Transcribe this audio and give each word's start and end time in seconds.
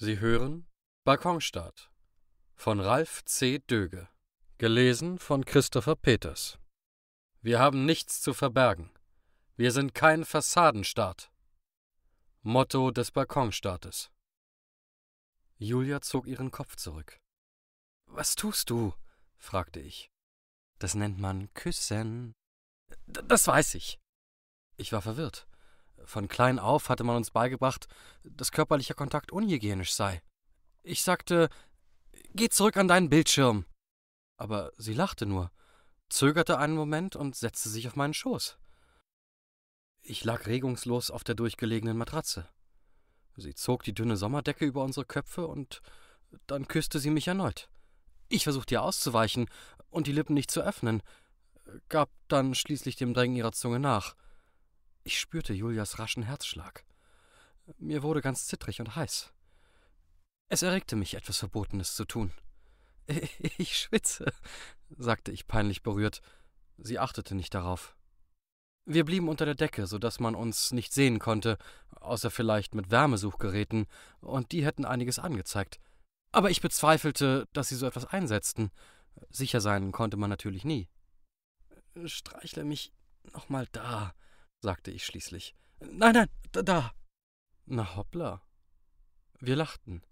Sie 0.00 0.20
hören 0.20 0.64
Balkonstart 1.02 1.90
von 2.54 2.78
Ralf 2.78 3.24
C. 3.24 3.58
Döge. 3.58 4.08
Gelesen 4.56 5.18
von 5.18 5.44
Christopher 5.44 5.96
Peters. 5.96 6.56
Wir 7.40 7.58
haben 7.58 7.84
nichts 7.84 8.20
zu 8.20 8.32
verbergen. 8.32 8.92
Wir 9.56 9.72
sind 9.72 9.96
kein 9.96 10.24
Fassadenstaat. 10.24 11.32
Motto 12.42 12.92
des 12.92 13.10
Balkonstartes. 13.10 14.12
Julia 15.56 16.00
zog 16.00 16.28
ihren 16.28 16.52
Kopf 16.52 16.76
zurück. 16.76 17.18
Was 18.06 18.36
tust 18.36 18.70
du? 18.70 18.94
fragte 19.36 19.80
ich. 19.80 20.12
Das 20.78 20.94
nennt 20.94 21.18
man 21.18 21.52
Küssen. 21.54 22.34
D 23.06 23.20
das 23.24 23.48
weiß 23.48 23.74
ich. 23.74 23.98
Ich 24.76 24.92
war 24.92 25.02
verwirrt. 25.02 25.47
Von 26.08 26.26
klein 26.26 26.58
auf 26.58 26.88
hatte 26.88 27.04
man 27.04 27.16
uns 27.16 27.30
beigebracht, 27.30 27.86
dass 28.24 28.50
körperlicher 28.50 28.94
Kontakt 28.94 29.30
unhygienisch 29.30 29.92
sei. 29.92 30.22
Ich 30.82 31.02
sagte, 31.02 31.50
geh 32.32 32.48
zurück 32.48 32.78
an 32.78 32.88
deinen 32.88 33.10
Bildschirm. 33.10 33.66
Aber 34.38 34.72
sie 34.78 34.94
lachte 34.94 35.26
nur, 35.26 35.52
zögerte 36.08 36.56
einen 36.56 36.74
Moment 36.74 37.14
und 37.14 37.36
setzte 37.36 37.68
sich 37.68 37.86
auf 37.88 37.94
meinen 37.94 38.14
Schoß. 38.14 38.56
Ich 40.00 40.24
lag 40.24 40.46
regungslos 40.46 41.10
auf 41.10 41.24
der 41.24 41.34
durchgelegenen 41.34 41.98
Matratze. 41.98 42.48
Sie 43.36 43.54
zog 43.54 43.82
die 43.82 43.94
dünne 43.94 44.16
Sommerdecke 44.16 44.64
über 44.64 44.84
unsere 44.84 45.04
Köpfe 45.04 45.46
und 45.46 45.82
dann 46.46 46.68
küsste 46.68 47.00
sie 47.00 47.10
mich 47.10 47.28
erneut. 47.28 47.68
Ich 48.30 48.44
versuchte 48.44 48.76
ihr 48.76 48.82
auszuweichen 48.82 49.50
und 49.90 50.06
die 50.06 50.12
Lippen 50.12 50.32
nicht 50.32 50.50
zu 50.50 50.62
öffnen, 50.62 51.02
gab 51.90 52.08
dann 52.28 52.54
schließlich 52.54 52.96
dem 52.96 53.12
Drängen 53.12 53.36
ihrer 53.36 53.52
Zunge 53.52 53.78
nach. 53.78 54.16
Ich 55.04 55.18
spürte 55.18 55.52
Julias 55.52 55.98
raschen 55.98 56.22
Herzschlag. 56.22 56.84
Mir 57.78 58.02
wurde 58.02 58.20
ganz 58.20 58.46
zittrig 58.46 58.80
und 58.80 58.96
heiß. 58.96 59.32
Es 60.48 60.62
erregte 60.62 60.96
mich, 60.96 61.14
etwas 61.14 61.38
Verbotenes 61.38 61.94
zu 61.94 62.04
tun. 62.04 62.32
Ich 63.56 63.78
schwitze, 63.78 64.32
sagte 64.96 65.32
ich 65.32 65.48
peinlich 65.48 65.82
berührt. 65.82 66.20
Sie 66.76 66.98
achtete 66.98 67.34
nicht 67.34 67.54
darauf. 67.54 67.96
Wir 68.84 69.04
blieben 69.04 69.28
unter 69.28 69.44
der 69.44 69.54
Decke, 69.54 69.86
so 69.86 69.98
dass 69.98 70.20
man 70.20 70.34
uns 70.34 70.72
nicht 70.72 70.92
sehen 70.92 71.18
konnte, 71.18 71.58
außer 72.00 72.30
vielleicht 72.30 72.74
mit 72.74 72.90
Wärmesuchgeräten, 72.90 73.86
und 74.20 74.52
die 74.52 74.64
hätten 74.64 74.84
einiges 74.84 75.18
angezeigt. 75.18 75.78
Aber 76.32 76.50
ich 76.50 76.60
bezweifelte, 76.60 77.48
dass 77.52 77.68
sie 77.68 77.76
so 77.76 77.86
etwas 77.86 78.06
einsetzten. 78.06 78.70
Sicher 79.30 79.60
sein 79.60 79.92
konnte 79.92 80.16
man 80.16 80.30
natürlich 80.30 80.64
nie. 80.64 80.88
Streichle 82.04 82.64
mich 82.64 82.92
noch 83.32 83.48
mal 83.48 83.66
da, 83.72 84.14
sagte 84.60 84.90
ich 84.90 85.04
schließlich. 85.04 85.54
Nein, 85.80 86.14
nein, 86.14 86.28
da, 86.52 86.62
da. 86.62 86.92
Na 87.66 87.96
hoppla. 87.96 88.42
Wir 89.40 89.56
lachten. 89.56 90.02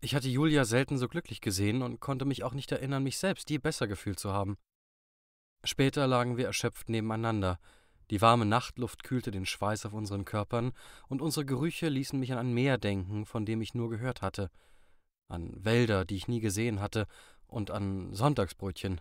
Ich 0.00 0.14
hatte 0.14 0.28
Julia 0.28 0.64
selten 0.64 0.98
so 0.98 1.08
glücklich 1.08 1.40
gesehen 1.40 1.82
und 1.82 2.00
konnte 2.00 2.24
mich 2.24 2.42
auch 2.42 2.54
nicht 2.54 2.72
erinnern, 2.72 3.02
mich 3.02 3.18
selbst 3.18 3.50
je 3.50 3.58
besser 3.58 3.86
gefühlt 3.86 4.18
zu 4.18 4.32
haben. 4.32 4.56
Später 5.64 6.06
lagen 6.06 6.36
wir 6.36 6.46
erschöpft 6.46 6.88
nebeneinander. 6.88 7.58
Die 8.10 8.20
warme 8.20 8.44
Nachtluft 8.44 9.04
kühlte 9.04 9.30
den 9.30 9.46
Schweiß 9.46 9.86
auf 9.86 9.92
unseren 9.92 10.24
Körpern, 10.24 10.72
und 11.08 11.22
unsere 11.22 11.44
Gerüche 11.46 11.88
ließen 11.88 12.18
mich 12.18 12.32
an 12.32 12.38
ein 12.38 12.54
Meer 12.54 12.78
denken, 12.78 13.24
von 13.24 13.46
dem 13.46 13.60
ich 13.60 13.74
nur 13.74 13.88
gehört 13.88 14.20
hatte, 14.22 14.50
an 15.28 15.64
Wälder, 15.64 16.04
die 16.04 16.16
ich 16.16 16.28
nie 16.28 16.40
gesehen 16.40 16.80
hatte, 16.80 17.06
und 17.46 17.70
an 17.70 18.12
Sonntagsbrötchen 18.14 19.00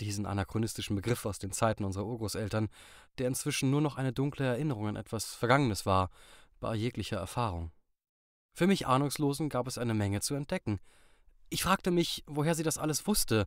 diesen 0.00 0.26
anachronistischen 0.26 0.96
Begriff 0.96 1.26
aus 1.26 1.38
den 1.38 1.52
Zeiten 1.52 1.84
unserer 1.84 2.06
Urgroßeltern, 2.06 2.68
der 3.18 3.28
inzwischen 3.28 3.70
nur 3.70 3.80
noch 3.80 3.96
eine 3.96 4.12
dunkle 4.12 4.46
Erinnerung 4.46 4.88
an 4.88 4.96
etwas 4.96 5.34
Vergangenes 5.34 5.86
war, 5.86 6.10
bei 6.60 6.74
jeglicher 6.74 7.18
Erfahrung. 7.18 7.72
Für 8.54 8.66
mich 8.66 8.86
Ahnungslosen 8.86 9.48
gab 9.48 9.66
es 9.66 9.78
eine 9.78 9.94
Menge 9.94 10.20
zu 10.20 10.34
entdecken. 10.34 10.80
Ich 11.48 11.62
fragte 11.62 11.90
mich, 11.90 12.22
woher 12.26 12.54
sie 12.54 12.62
das 12.62 12.78
alles 12.78 13.06
wusste, 13.06 13.46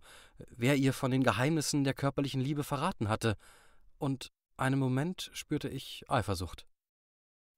wer 0.50 0.76
ihr 0.76 0.94
von 0.94 1.12
den 1.12 1.24
Geheimnissen 1.24 1.84
der 1.84 1.94
körperlichen 1.94 2.42
Liebe 2.42 2.64
verraten 2.64 3.10
hatte, 3.10 3.38
und 3.98 4.32
einen 4.58 4.80
Moment 4.80 5.32
spürte 5.34 5.70
ich 5.70 6.04
Eifersucht. 6.10 6.68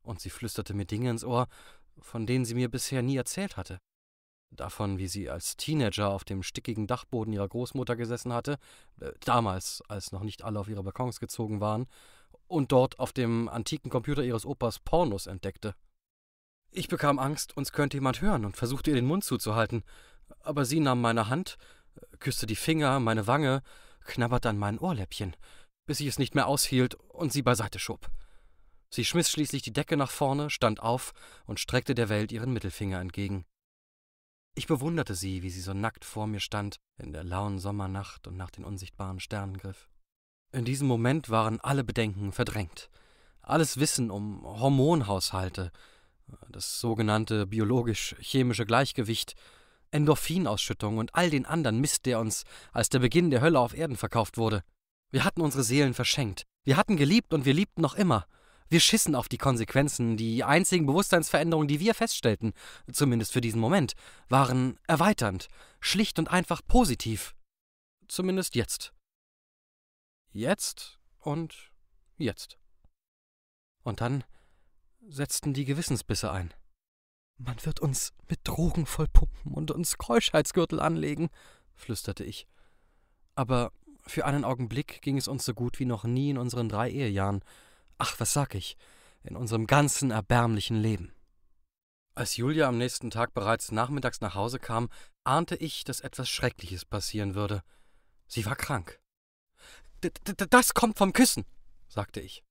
Und 0.03 0.21
sie 0.21 0.29
flüsterte 0.29 0.73
mir 0.73 0.85
Dinge 0.85 1.09
ins 1.09 1.23
Ohr, 1.23 1.47
von 1.99 2.25
denen 2.25 2.45
sie 2.45 2.53
mir 2.53 2.69
bisher 2.69 3.01
nie 3.01 3.17
erzählt 3.17 3.57
hatte 3.57 3.79
davon, 4.51 4.97
wie 4.97 5.07
sie 5.07 5.29
als 5.29 5.57
Teenager 5.57 6.09
auf 6.09 6.23
dem 6.23 6.43
stickigen 6.43 6.87
Dachboden 6.87 7.33
ihrer 7.33 7.47
Großmutter 7.47 7.95
gesessen 7.95 8.33
hatte, 8.33 8.57
äh, 8.99 9.11
damals, 9.21 9.83
als 9.87 10.11
noch 10.11 10.23
nicht 10.23 10.43
alle 10.43 10.59
auf 10.59 10.67
ihre 10.69 10.83
Balkons 10.83 11.19
gezogen 11.19 11.59
waren, 11.59 11.87
und 12.47 12.71
dort 12.71 12.99
auf 12.99 13.13
dem 13.13 13.49
antiken 13.49 13.89
Computer 13.89 14.23
ihres 14.23 14.45
Opas 14.45 14.79
Pornos 14.79 15.27
entdeckte. 15.27 15.75
Ich 16.71 16.87
bekam 16.87 17.19
Angst, 17.19 17.55
uns 17.55 17.71
könnte 17.71 17.97
jemand 17.97 18.21
hören 18.21 18.45
und 18.45 18.57
versuchte 18.57 18.91
ihr 18.91 18.95
den 18.95 19.05
Mund 19.05 19.23
zuzuhalten, 19.23 19.83
aber 20.41 20.65
sie 20.65 20.79
nahm 20.79 21.01
meine 21.01 21.29
Hand, 21.29 21.57
küsste 22.19 22.45
die 22.45 22.55
Finger, 22.55 22.99
meine 22.99 23.27
Wange, 23.27 23.63
knabberte 24.05 24.49
an 24.49 24.57
meinen 24.57 24.79
Ohrläppchen, 24.79 25.35
bis 25.85 25.99
ich 25.99 26.07
es 26.07 26.19
nicht 26.19 26.35
mehr 26.35 26.47
aushielt 26.47 26.95
und 26.95 27.31
sie 27.31 27.41
beiseite 27.41 27.79
schob. 27.79 28.09
Sie 28.89 29.03
schmiss 29.03 29.29
schließlich 29.29 29.61
die 29.61 29.73
Decke 29.73 29.97
nach 29.97 30.11
vorne, 30.11 30.49
stand 30.49 30.81
auf 30.81 31.13
und 31.45 31.59
streckte 31.59 31.93
der 31.93 32.09
Welt 32.09 32.31
ihren 32.31 32.53
Mittelfinger 32.53 32.99
entgegen. 32.99 33.45
Ich 34.57 34.65
bewunderte 34.65 35.13
sie, 35.13 35.43
wie 35.43 35.51
sie 35.51 35.61
so 35.61 35.75
nackt 35.75 36.03
vor 36.03 36.25
mir 36.25 36.39
stand, 36.39 36.77
in 36.97 37.13
der 37.13 37.23
lauen 37.23 37.59
Sommernacht 37.59 38.25
und 38.25 38.37
nach 38.37 38.49
den 38.49 38.65
unsichtbaren 38.65 39.19
Sternen 39.19 39.59
griff. 39.59 39.87
In 40.51 40.65
diesem 40.65 40.87
Moment 40.87 41.29
waren 41.29 41.59
alle 41.59 41.83
Bedenken 41.83 42.31
verdrängt. 42.31 42.89
Alles 43.43 43.79
Wissen 43.79 44.09
um 44.09 44.41
Hormonhaushalte, 44.43 45.71
das 46.49 46.79
sogenannte 46.79 47.45
biologisch-chemische 47.45 48.65
Gleichgewicht, 48.65 49.35
Endorphinausschüttung 49.91 50.97
und 50.97 51.13
all 51.13 51.29
den 51.29 51.45
anderen 51.45 51.79
Mist, 51.79 52.07
der 52.07 52.19
uns 52.19 52.43
als 52.71 52.89
der 52.89 52.97
Beginn 52.97 53.29
der 53.29 53.41
Hölle 53.41 53.59
auf 53.59 53.77
Erden 53.77 53.95
verkauft 53.95 54.39
wurde. 54.39 54.63
Wir 55.11 55.23
hatten 55.23 55.41
unsere 55.41 55.63
Seelen 55.63 55.93
verschenkt. 55.93 56.47
Wir 56.63 56.77
hatten 56.77 56.97
geliebt 56.97 57.31
und 57.31 57.45
wir 57.45 57.53
liebten 57.53 57.81
noch 57.81 57.93
immer. 57.93 58.25
Wir 58.69 58.79
schissen 58.79 59.15
auf 59.15 59.29
die 59.29 59.37
Konsequenzen. 59.37 60.17
Die 60.17 60.43
einzigen 60.43 60.85
Bewusstseinsveränderungen, 60.85 61.67
die 61.67 61.79
wir 61.79 61.93
feststellten, 61.93 62.53
zumindest 62.91 63.31
für 63.31 63.41
diesen 63.41 63.61
Moment, 63.61 63.93
waren 64.29 64.79
erweiternd, 64.87 65.47
schlicht 65.79 66.19
und 66.19 66.29
einfach 66.29 66.61
positiv. 66.67 67.35
Zumindest 68.07 68.55
jetzt. 68.55 68.93
Jetzt 70.31 70.99
und 71.19 71.71
jetzt. 72.17 72.57
Und 73.83 74.01
dann 74.01 74.23
setzten 75.07 75.53
die 75.53 75.65
Gewissensbisse 75.65 76.31
ein. 76.31 76.53
Man 77.37 77.63
wird 77.65 77.79
uns 77.79 78.13
mit 78.27 78.39
Drogen 78.43 78.85
vollpumpen 78.85 79.53
und 79.53 79.71
uns 79.71 79.97
Keuschheitsgürtel 79.97 80.79
anlegen, 80.79 81.29
flüsterte 81.75 82.23
ich. 82.23 82.47
Aber 83.35 83.71
für 84.01 84.25
einen 84.25 84.43
Augenblick 84.43 85.01
ging 85.01 85.17
es 85.17 85.27
uns 85.27 85.45
so 85.45 85.53
gut 85.53 85.79
wie 85.79 85.85
noch 85.85 86.03
nie 86.03 86.31
in 86.31 86.37
unseren 86.37 86.69
drei 86.69 86.89
Ehejahren, 86.89 87.43
ach, 87.97 88.19
was 88.19 88.33
sag 88.33 88.55
ich, 88.55 88.77
in 89.23 89.35
unserem 89.35 89.67
ganzen 89.67 90.11
erbärmlichen 90.11 90.77
Leben. 90.77 91.13
Als 92.15 92.37
Julia 92.37 92.67
am 92.67 92.77
nächsten 92.77 93.11
Tag 93.11 93.33
bereits 93.33 93.71
nachmittags 93.71 94.21
nach 94.21 94.33
Hause 94.33 94.59
kam, 94.59 94.89
ahnte 95.23 95.55
ich, 95.55 95.83
dass 95.83 96.01
etwas 96.01 96.29
Schreckliches 96.29 96.83
passieren 96.83 97.35
würde. 97.35 97.61
Sie 98.27 98.45
war 98.45 98.55
krank. 98.55 98.99
D 100.03 100.09
-d 100.09 100.47
das 100.49 100.73
kommt 100.73 100.97
vom 100.97 101.13
Küssen, 101.13 101.45
sagte 101.87 102.19
ich. 102.19 102.43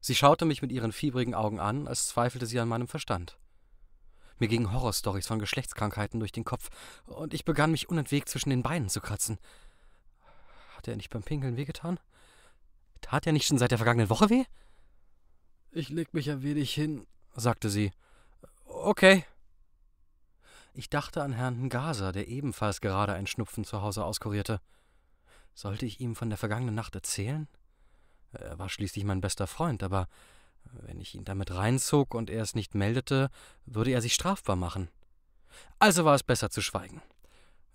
Sie 0.00 0.16
schaute 0.16 0.44
mich 0.44 0.62
mit 0.62 0.72
ihren 0.72 0.92
fiebrigen 0.92 1.34
Augen 1.34 1.60
an, 1.60 1.86
als 1.86 2.08
zweifelte 2.08 2.46
sie 2.46 2.58
an 2.58 2.68
meinem 2.68 2.88
Verstand. 2.88 3.38
Mir 4.38 4.48
gingen 4.48 4.72
Horrorstories 4.72 5.28
von 5.28 5.38
Geschlechtskrankheiten 5.38 6.18
durch 6.18 6.32
den 6.32 6.44
Kopf, 6.44 6.70
und 7.04 7.32
ich 7.32 7.44
begann 7.44 7.70
mich 7.70 7.88
unentwegt 7.88 8.28
zwischen 8.28 8.50
den 8.50 8.64
Beinen 8.64 8.88
zu 8.88 9.00
kratzen. 9.00 9.38
Hat 10.76 10.88
er 10.88 10.96
nicht 10.96 11.10
beim 11.10 11.22
Pinkeln 11.22 11.56
wehgetan? 11.56 12.00
Tat 13.00 13.24
er 13.26 13.32
nicht 13.32 13.46
schon 13.46 13.58
seit 13.58 13.70
der 13.70 13.78
vergangenen 13.78 14.10
Woche 14.10 14.30
weh? 14.30 14.44
Ich 15.74 15.88
leg 15.88 16.12
mich 16.12 16.30
ein 16.30 16.42
wenig 16.42 16.74
hin, 16.74 17.06
sagte 17.34 17.70
sie. 17.70 17.92
Okay. 18.66 19.24
Ich 20.74 20.90
dachte 20.90 21.22
an 21.22 21.32
Herrn 21.32 21.66
Ngaser, 21.68 22.12
der 22.12 22.28
ebenfalls 22.28 22.82
gerade 22.82 23.14
einen 23.14 23.26
Schnupfen 23.26 23.64
zu 23.64 23.80
Hause 23.80 24.04
auskurierte. 24.04 24.60
Sollte 25.54 25.86
ich 25.86 25.98
ihm 25.98 26.14
von 26.14 26.28
der 26.28 26.36
vergangenen 26.36 26.74
Nacht 26.74 26.94
erzählen? 26.94 27.48
Er 28.32 28.58
war 28.58 28.68
schließlich 28.68 29.04
mein 29.04 29.22
bester 29.22 29.46
Freund, 29.46 29.82
aber 29.82 30.08
wenn 30.64 31.00
ich 31.00 31.14
ihn 31.14 31.24
damit 31.24 31.50
reinzog 31.50 32.14
und 32.14 32.28
er 32.28 32.42
es 32.42 32.54
nicht 32.54 32.74
meldete, 32.74 33.30
würde 33.64 33.92
er 33.92 34.02
sich 34.02 34.12
strafbar 34.12 34.56
machen. 34.56 34.88
Also 35.78 36.04
war 36.04 36.14
es 36.14 36.22
besser 36.22 36.50
zu 36.50 36.60
schweigen. 36.60 37.00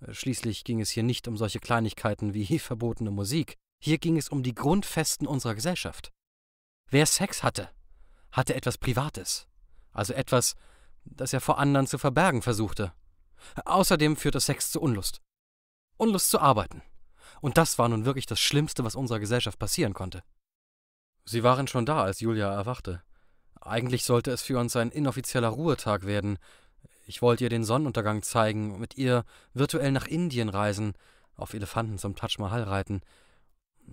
Schließlich 0.08 0.62
ging 0.62 0.80
es 0.80 0.90
hier 0.90 1.02
nicht 1.02 1.26
um 1.26 1.36
solche 1.36 1.58
Kleinigkeiten 1.58 2.32
wie 2.32 2.58
verbotene 2.60 3.10
Musik. 3.10 3.56
Hier 3.80 3.98
ging 3.98 4.16
es 4.16 4.28
um 4.28 4.44
die 4.44 4.54
Grundfesten 4.54 5.26
unserer 5.26 5.56
Gesellschaft. 5.56 6.12
Wer 6.90 7.06
Sex 7.06 7.42
hatte, 7.42 7.70
hatte 8.32 8.54
etwas 8.54 8.78
Privates, 8.78 9.46
also 9.92 10.12
etwas, 10.12 10.54
das 11.04 11.32
er 11.32 11.40
vor 11.40 11.58
anderen 11.58 11.86
zu 11.86 11.98
verbergen 11.98 12.42
versuchte. 12.42 12.92
Außerdem 13.64 14.16
führte 14.16 14.40
Sex 14.40 14.70
zu 14.70 14.80
Unlust. 14.80 15.20
Unlust 15.96 16.30
zu 16.30 16.40
arbeiten. 16.40 16.82
Und 17.40 17.56
das 17.56 17.78
war 17.78 17.88
nun 17.88 18.04
wirklich 18.04 18.26
das 18.26 18.40
Schlimmste, 18.40 18.84
was 18.84 18.96
unserer 18.96 19.20
Gesellschaft 19.20 19.58
passieren 19.58 19.94
konnte. 19.94 20.22
Sie 21.24 21.42
waren 21.42 21.68
schon 21.68 21.86
da, 21.86 22.02
als 22.02 22.20
Julia 22.20 22.52
erwachte. 22.52 23.02
Eigentlich 23.60 24.04
sollte 24.04 24.30
es 24.30 24.42
für 24.42 24.58
uns 24.58 24.76
ein 24.76 24.90
inoffizieller 24.90 25.48
Ruhetag 25.48 26.06
werden. 26.06 26.38
Ich 27.06 27.22
wollte 27.22 27.44
ihr 27.44 27.50
den 27.50 27.64
Sonnenuntergang 27.64 28.22
zeigen, 28.22 28.78
mit 28.78 28.96
ihr 28.96 29.24
virtuell 29.52 29.92
nach 29.92 30.06
Indien 30.06 30.48
reisen, 30.48 30.94
auf 31.36 31.54
Elefanten 31.54 31.98
zum 31.98 32.16
Taj 32.16 32.36
Mahal 32.38 32.62
reiten. 32.62 33.02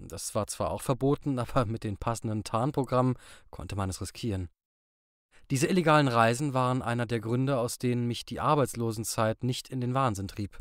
Das 0.07 0.35
war 0.35 0.47
zwar 0.47 0.71
auch 0.71 0.81
verboten, 0.81 1.39
aber 1.39 1.65
mit 1.65 1.83
den 1.83 1.97
passenden 1.97 2.43
Tarnprogrammen 2.43 3.17
konnte 3.49 3.75
man 3.75 3.89
es 3.89 4.01
riskieren. 4.01 4.49
Diese 5.51 5.67
illegalen 5.67 6.07
Reisen 6.07 6.53
waren 6.53 6.81
einer 6.81 7.05
der 7.05 7.19
Gründe, 7.19 7.57
aus 7.57 7.77
denen 7.77 8.07
mich 8.07 8.25
die 8.25 8.39
Arbeitslosenzeit 8.39 9.43
nicht 9.43 9.69
in 9.69 9.79
den 9.79 9.93
Wahnsinn 9.93 10.27
trieb. 10.27 10.59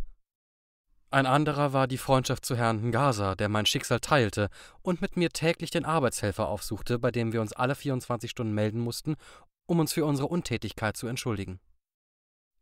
Ein 1.11 1.27
anderer 1.27 1.73
war 1.73 1.87
die 1.87 1.97
Freundschaft 1.97 2.45
zu 2.45 2.57
Herrn 2.57 2.91
Ngasa, 2.91 3.35
der 3.35 3.49
mein 3.49 3.67
Schicksal 3.67 4.01
teilte 4.01 4.51
und 4.83 5.01
mit 5.01 5.17
mir 5.17 5.31
täglich 5.31 5.71
den 5.71 5.85
Arbeitshelfer 5.85 6.49
aufsuchte, 6.49 6.99
bei 6.99 7.13
dem 7.13 7.33
wir 7.33 7.41
uns 7.41 7.53
alle 7.53 7.77
24 7.77 8.31
Stunden 8.31 8.53
melden 8.53 8.81
mussten, 8.81 9.15
um 9.67 9.79
uns 9.79 9.93
für 9.93 10.05
unsere 10.05 10.29
Untätigkeit 10.29 10.97
zu 10.97 11.07
entschuldigen. 11.07 11.61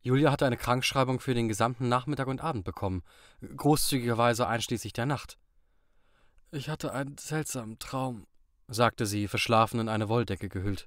Julia 0.02 0.30
hatte 0.30 0.46
eine 0.46 0.56
Krankschreibung 0.56 1.18
für 1.18 1.32
den 1.32 1.48
gesamten 1.48 1.88
Nachmittag 1.88 2.26
und 2.26 2.42
Abend 2.42 2.64
bekommen, 2.64 3.02
großzügigerweise 3.56 4.46
einschließlich 4.46 4.92
der 4.92 5.06
Nacht. 5.06 5.38
Ich 6.54 6.68
hatte 6.68 6.92
einen 6.92 7.16
seltsamen 7.16 7.78
Traum, 7.78 8.26
sagte 8.68 9.06
sie, 9.06 9.26
verschlafen 9.26 9.80
in 9.80 9.88
eine 9.88 10.10
Wolldecke 10.10 10.50
gehüllt. 10.50 10.86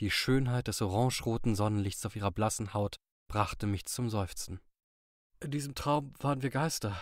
Die 0.00 0.10
Schönheit 0.10 0.68
des 0.68 0.82
orangeroten 0.82 1.54
Sonnenlichts 1.54 2.04
auf 2.04 2.14
ihrer 2.14 2.30
blassen 2.30 2.74
Haut 2.74 2.96
brachte 3.26 3.66
mich 3.66 3.86
zum 3.86 4.10
Seufzen. 4.10 4.60
In 5.40 5.50
diesem 5.50 5.74
Traum 5.74 6.12
waren 6.18 6.42
wir 6.42 6.50
Geister. 6.50 7.00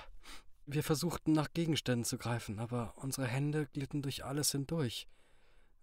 Wir 0.66 0.84
versuchten 0.84 1.32
nach 1.32 1.50
Gegenständen 1.52 2.05
zu 2.05 2.16
greifen, 2.16 2.60
aber 2.60 2.93
unsere 2.96 3.26
Hände 3.26 3.66
glitten 3.66 4.02
durch 4.02 4.25
alles 4.25 4.52
hindurch. 4.52 5.08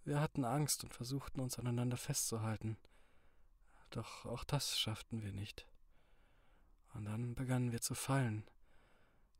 Wir 0.06 0.22
hatten 0.22 0.46
Angst 0.46 0.86
und 0.86 0.94
versuchten 0.94 1.42
uns 1.42 1.60
aneinander 1.60 1.98
festzuhalten. 1.98 2.78
Doch 3.90 4.26
auch 4.26 4.46
das 4.46 4.80
schafften 4.80 5.24
wir 5.24 5.34
nicht. 5.34 5.68
Und 6.94 7.04
dann 7.04 7.36
begannen 7.36 7.74
wir 7.74 7.82
zu 7.82 7.96
fallen, 7.96 8.50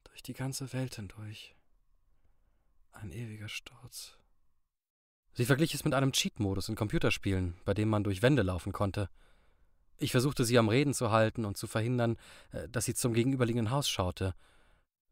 durch 0.04 0.22
die 0.22 0.34
ganze 0.34 0.74
Welt 0.74 0.96
hindurch. 0.96 1.55
Ein 2.96 3.12
ewiger 3.12 3.50
Sturz. 3.50 4.18
Sie 5.34 5.46
verglich 5.46 5.74
es 5.74 5.84
mit 5.84 5.94
einem 5.94 6.14
Cheat-Modus 6.14 6.70
in 6.70 6.76
Computerspielen, 6.76 7.56
bei 7.66 7.74
dem 7.74 7.90
man 7.90 8.04
durch 8.04 8.22
Wände 8.22 8.42
laufen 8.42 8.72
konnte. 8.72 9.10
Ich 9.98 10.12
versuchte 10.12 10.46
sie 10.46 10.58
am 10.58 10.70
Reden 10.70 10.94
zu 10.94 11.12
halten 11.12 11.46
und 11.46 11.58
zu 11.58 11.68
verhindern, 11.68 12.18
äh, 12.52 12.68
dass 12.70 12.86
sie 12.86 12.94
zum 12.94 13.14
gegenüberliegenden 13.14 13.72
Haus 13.72 13.90
schaute. 13.90 14.34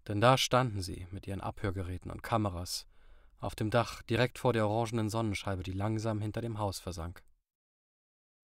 Denn 0.07 0.21
da 0.21 0.37
standen 0.37 0.81
sie 0.81 1.07
mit 1.11 1.27
ihren 1.27 1.41
Abhörgeräten 1.41 2.09
und 2.09 2.23
Kameras 2.23 2.87
auf 3.39 3.55
dem 3.55 3.69
Dach 3.69 4.01
direkt 4.03 4.39
vor 4.39 4.53
der 4.53 4.67
orangenen 4.67 5.09
Sonnenscheibe, 5.09 5.63
die 5.63 5.73
langsam 5.73 6.21
hinter 6.21 6.41
dem 6.41 6.57
Haus 6.57 6.79
versank. 6.79 7.21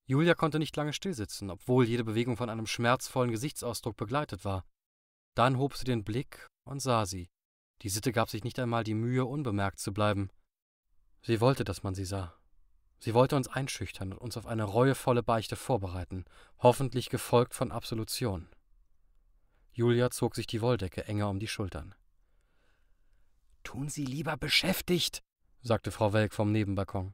Julia 0.06 0.34
konnte 0.36 0.60
nicht 0.60 0.76
lange 0.76 0.92
stillsitzen, 0.92 1.50
obwohl 1.50 1.86
jede 1.86 2.04
Bewegung 2.04 2.36
von 2.36 2.50
einem 2.50 2.68
schmerzvollen 2.68 3.32
Gesichtsausdruck 3.32 3.96
begleitet 3.96 4.44
war. 4.44 4.66
Dann 5.36 5.58
hob 5.58 5.76
sie 5.76 5.86
den 5.86 6.04
Blick 6.04 6.48
und 6.66 6.82
sah 6.82 7.06
sie. 7.06 7.30
Die 7.82 7.90
Sitte 7.90 8.12
gab 8.12 8.30
sich 8.30 8.44
nicht 8.44 8.60
einmal 8.60 8.84
die 8.84 8.94
Mühe, 8.94 9.26
unbemerkt 9.26 9.80
zu 9.80 9.94
bleiben. 9.94 10.30
Sie 11.22 11.40
wollte, 11.42 11.64
dass 11.64 11.84
man 11.84 11.96
sie 11.96 12.06
sah. 12.06 12.36
Sie 13.00 13.14
wollte 13.14 13.38
uns 13.38 13.48
einschüchtern 13.48 14.12
und 14.12 14.18
uns 14.18 14.36
auf 14.36 14.46
eine 14.46 14.66
reuevolle 14.66 15.24
Beichte 15.24 15.56
vorbereiten, 15.56 16.26
hoffentlich 16.60 17.10
gefolgt 17.10 17.54
von 17.54 17.72
Absolution. 17.72 18.50
Julia 19.72 20.10
zog 20.12 20.36
sich 20.36 20.48
die 20.48 20.62
Wolldecke 20.62 21.06
enger 21.06 21.30
um 21.30 21.40
die 21.40 21.48
Schultern. 21.48 21.96
Tun 23.64 23.88
Sie 23.88 24.04
lieber 24.04 24.36
beschäftigt, 24.36 25.22
sagte 25.62 25.92
Frau 25.92 26.12
Welk 26.12 26.34
vom 26.34 26.52
Nebenbalkon. 26.52 27.14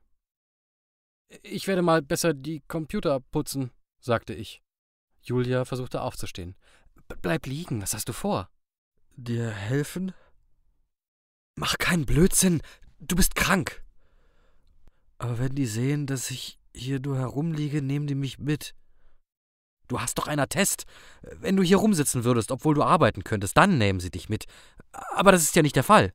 Ich 1.44 1.68
werde 1.68 1.82
mal 1.82 2.02
besser 2.02 2.34
die 2.34 2.62
Computer 2.62 3.20
putzen, 3.20 3.72
sagte 4.00 4.34
ich. 4.34 4.64
Julia 5.22 5.66
versuchte 5.66 6.02
aufzustehen. 6.02 6.56
Bleib 7.22 7.46
liegen, 7.46 7.82
was 7.82 7.94
hast 7.94 8.10
du 8.10 8.14
vor? 8.14 8.50
Dir 9.16 9.50
helfen? 9.50 10.14
Mach 11.56 11.78
keinen 11.78 12.06
Blödsinn, 12.06 12.62
du 13.00 13.16
bist 13.16 13.36
krank. 13.36 13.84
Aber 15.18 15.40
wenn 15.40 15.56
die 15.56 15.66
sehen, 15.66 16.06
dass 16.06 16.30
ich 16.30 16.60
hier 16.74 17.00
nur 17.00 17.18
herumliege, 17.18 17.82
nehmen 17.82 18.08
die 18.08 18.16
mich 18.16 18.40
mit. 18.40 18.76
Du 19.88 20.02
hast 20.02 20.18
doch 20.18 20.28
einen 20.28 20.42
Attest. 20.42 20.86
Wenn 21.22 21.56
du 21.56 21.64
hier 21.64 21.78
rumsitzen 21.78 22.24
würdest, 22.24 22.52
obwohl 22.52 22.76
du 22.76 22.84
arbeiten 22.84 23.24
könntest, 23.24 23.56
dann 23.56 23.78
nehmen 23.78 24.00
sie 24.00 24.10
dich 24.10 24.30
mit. 24.30 24.46
Aber 24.92 25.32
das 25.32 25.44
ist 25.44 25.56
ja 25.56 25.62
nicht 25.62 25.76
der 25.76 25.84
Fall. 25.84 26.14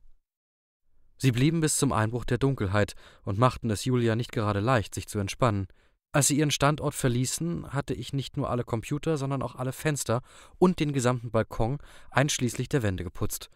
Sie 1.17 1.31
blieben 1.31 1.61
bis 1.61 1.77
zum 1.77 1.91
Einbruch 1.91 2.25
der 2.25 2.37
Dunkelheit 2.37 2.93
und 3.23 3.37
machten 3.37 3.69
es 3.69 3.85
Julia 3.85 4.15
nicht 4.15 4.31
gerade 4.31 4.59
leicht, 4.59 4.93
sich 4.93 5.07
zu 5.07 5.19
entspannen. 5.19 5.67
Als 6.11 6.27
sie 6.27 6.37
ihren 6.37 6.51
Standort 6.51 6.93
verließen, 6.93 7.71
hatte 7.71 7.93
ich 7.93 8.11
nicht 8.11 8.35
nur 8.37 8.49
alle 8.49 8.63
Computer, 8.63 9.17
sondern 9.17 9.41
auch 9.41 9.55
alle 9.55 9.71
Fenster 9.71 10.21
und 10.57 10.79
den 10.79 10.93
gesamten 10.93 11.31
Balkon 11.31 11.77
einschließlich 12.09 12.69
der 12.69 12.83
Wände 12.83 13.03
geputzt. 13.03 13.49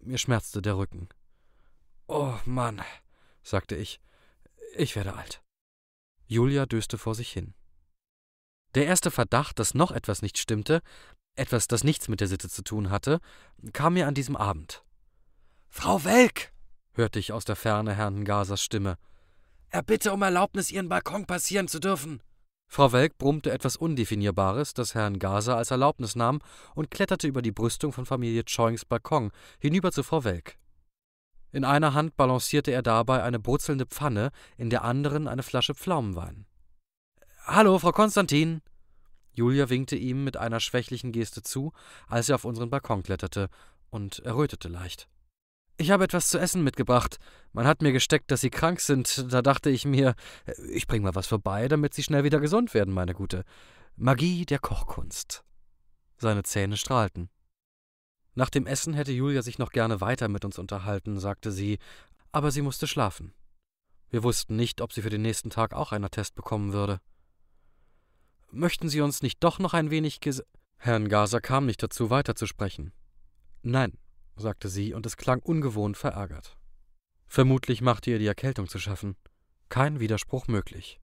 Mir 0.00 0.18
schmerzte 0.18 0.60
der 0.60 0.76
Rücken. 0.76 1.08
Oh 2.06 2.34
Mann, 2.44 2.82
sagte 3.42 3.76
ich. 3.76 4.00
Ich 4.76 4.96
werde 4.96 5.14
alt. 5.14 5.42
Julia 6.26 6.66
döste 6.66 6.98
vor 6.98 7.14
sich 7.14 7.32
hin. 7.32 7.54
Der 8.74 8.86
erste 8.86 9.10
Verdacht, 9.10 9.58
dass 9.58 9.74
noch 9.74 9.90
etwas 9.92 10.20
nicht 10.20 10.38
stimmte, 10.38 10.82
etwas, 11.36 11.68
das 11.68 11.84
nichts 11.84 12.08
mit 12.08 12.20
der 12.20 12.28
Sitte 12.28 12.48
zu 12.48 12.62
tun 12.62 12.90
hatte, 12.90 13.20
kam 13.72 13.94
mir 13.94 14.06
an 14.06 14.14
diesem 14.14 14.36
Abend. 14.36 14.84
Frau 15.68 16.04
Welk, 16.04 16.52
hörte 16.92 17.18
ich 17.18 17.32
aus 17.32 17.44
der 17.44 17.56
Ferne 17.56 17.94
Herrn 17.94 18.24
Gasers 18.24 18.62
Stimme. 18.62 18.98
Er 19.70 19.82
bitte 19.82 20.12
um 20.12 20.22
Erlaubnis, 20.22 20.70
Ihren 20.70 20.88
Balkon 20.88 21.26
passieren 21.26 21.68
zu 21.68 21.80
dürfen. 21.80 22.22
Frau 22.68 22.92
Welk 22.92 23.18
brummte 23.18 23.50
etwas 23.50 23.76
Undefinierbares, 23.76 24.74
das 24.74 24.94
Herrn 24.94 25.18
Gaser 25.18 25.56
als 25.56 25.70
Erlaubnis 25.70 26.16
nahm, 26.16 26.40
und 26.74 26.90
kletterte 26.90 27.26
über 27.26 27.42
die 27.42 27.52
Brüstung 27.52 27.92
von 27.92 28.06
Familie 28.06 28.44
Choings 28.44 28.84
Balkon 28.84 29.30
hinüber 29.58 29.92
zu 29.92 30.02
Frau 30.02 30.24
Welk. 30.24 30.58
In 31.54 31.64
einer 31.64 31.94
Hand 31.94 32.16
balancierte 32.16 32.72
er 32.72 32.82
dabei 32.82 33.22
eine 33.22 33.38
brutzelnde 33.38 33.86
Pfanne, 33.86 34.32
in 34.56 34.70
der 34.70 34.82
anderen 34.82 35.28
eine 35.28 35.44
Flasche 35.44 35.72
Pflaumenwein. 35.72 36.46
Hallo, 37.44 37.78
Frau 37.78 37.92
Konstantin! 37.92 38.60
Julia 39.30 39.70
winkte 39.70 39.94
ihm 39.94 40.24
mit 40.24 40.36
einer 40.36 40.58
schwächlichen 40.58 41.12
Geste 41.12 41.44
zu, 41.44 41.72
als 42.08 42.28
er 42.28 42.34
auf 42.34 42.44
unseren 42.44 42.70
Balkon 42.70 43.04
kletterte, 43.04 43.50
und 43.90 44.18
errötete 44.18 44.66
leicht. 44.66 45.06
Ich 45.76 45.92
habe 45.92 46.02
etwas 46.02 46.28
zu 46.28 46.38
essen 46.38 46.64
mitgebracht. 46.64 47.18
Man 47.52 47.68
hat 47.68 47.82
mir 47.82 47.92
gesteckt, 47.92 48.32
dass 48.32 48.40
Sie 48.40 48.50
krank 48.50 48.80
sind. 48.80 49.32
Da 49.32 49.40
dachte 49.40 49.70
ich 49.70 49.84
mir, 49.84 50.16
ich 50.72 50.88
bringe 50.88 51.04
mal 51.04 51.14
was 51.14 51.28
vorbei, 51.28 51.68
damit 51.68 51.94
Sie 51.94 52.02
schnell 52.02 52.24
wieder 52.24 52.40
gesund 52.40 52.74
werden, 52.74 52.92
meine 52.92 53.14
Gute. 53.14 53.44
Magie 53.94 54.44
der 54.44 54.58
Kochkunst. 54.58 55.44
Seine 56.16 56.42
Zähne 56.42 56.76
strahlten. 56.76 57.28
Nach 58.34 58.50
dem 58.50 58.66
Essen 58.66 58.94
hätte 58.94 59.12
Julia 59.12 59.42
sich 59.42 59.58
noch 59.58 59.70
gerne 59.70 60.00
weiter 60.00 60.28
mit 60.28 60.44
uns 60.44 60.58
unterhalten, 60.58 61.18
sagte 61.20 61.52
sie, 61.52 61.78
aber 62.32 62.50
sie 62.50 62.62
musste 62.62 62.86
schlafen. 62.86 63.32
Wir 64.10 64.22
wussten 64.22 64.56
nicht, 64.56 64.80
ob 64.80 64.92
sie 64.92 65.02
für 65.02 65.10
den 65.10 65.22
nächsten 65.22 65.50
Tag 65.50 65.72
auch 65.72 65.92
einen 65.92 66.04
Attest 66.04 66.34
bekommen 66.34 66.72
würde. 66.72 67.00
Möchten 68.50 68.88
Sie 68.88 69.00
uns 69.00 69.22
nicht 69.22 69.42
doch 69.42 69.58
noch 69.58 69.74
ein 69.74 69.90
wenig 69.90 70.20
ges 70.20 70.44
Herrn 70.76 71.08
Gaser 71.08 71.40
kam 71.40 71.66
nicht 71.66 71.82
dazu, 71.82 72.10
weiterzusprechen. 72.10 72.92
Nein, 73.62 73.98
sagte 74.36 74.68
sie, 74.68 74.94
und 74.94 75.06
es 75.06 75.16
klang 75.16 75.40
ungewohnt 75.40 75.96
verärgert. 75.96 76.56
Vermutlich 77.26 77.80
machte 77.80 78.10
ihr 78.10 78.18
die 78.18 78.26
Erkältung 78.26 78.68
zu 78.68 78.78
schaffen. 78.78 79.16
Kein 79.68 79.98
Widerspruch 79.98 80.46
möglich. 80.46 81.00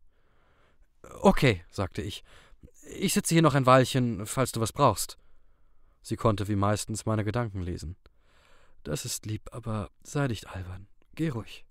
Okay, 1.21 1.63
sagte 1.69 2.01
ich. 2.01 2.23
Ich 2.95 3.13
sitze 3.13 3.35
hier 3.35 3.41
noch 3.41 3.55
ein 3.55 3.65
Weilchen, 3.65 4.25
falls 4.25 4.51
du 4.51 4.61
was 4.61 4.71
brauchst. 4.71 5.17
Sie 6.01 6.15
konnte 6.15 6.47
wie 6.47 6.55
meistens 6.55 7.05
meine 7.05 7.23
Gedanken 7.23 7.61
lesen. 7.61 7.95
Das 8.83 9.05
ist 9.05 9.25
lieb, 9.25 9.49
aber 9.51 9.91
sei 10.03 10.27
nicht 10.27 10.47
albern. 10.47 10.87
Geh 11.15 11.29
ruhig. 11.29 11.65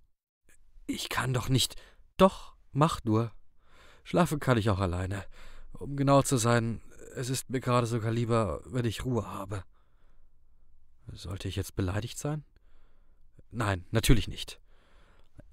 Ich 0.87 1.08
kann 1.08 1.34
doch 1.34 1.49
nicht. 1.49 1.76
Doch, 2.16 2.54
mach 2.72 3.02
nur. 3.04 3.32
Schlafen 4.04 4.40
kann 4.40 4.58
ich 4.58 4.70
auch 4.70 4.78
alleine. 4.78 5.25
Um 5.72 5.96
genau 5.96 6.22
zu 6.22 6.37
sein, 6.37 6.80
es 7.14 7.30
ist 7.30 7.50
mir 7.50 7.60
gerade 7.60 7.87
sogar 7.87 8.12
lieber, 8.12 8.60
wenn 8.64 8.84
ich 8.84 9.04
Ruhe 9.04 9.26
habe. 9.26 9.64
Sollte 11.12 11.49
ich 11.49 11.56
jetzt 11.56 11.75
beleidigt 11.75 12.18
sein? 12.18 12.44
Nein, 13.50 13.84
natürlich 13.90 14.28
nicht. 14.28 14.60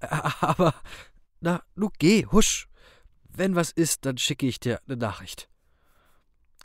Aber, 0.00 0.74
na, 1.40 1.62
nu 1.74 1.90
geh, 1.98 2.26
husch. 2.26 2.68
Wenn 3.24 3.56
was 3.56 3.70
ist, 3.70 4.04
dann 4.06 4.18
schicke 4.18 4.46
ich 4.46 4.60
dir 4.60 4.80
eine 4.86 4.96
Nachricht. 4.96 5.48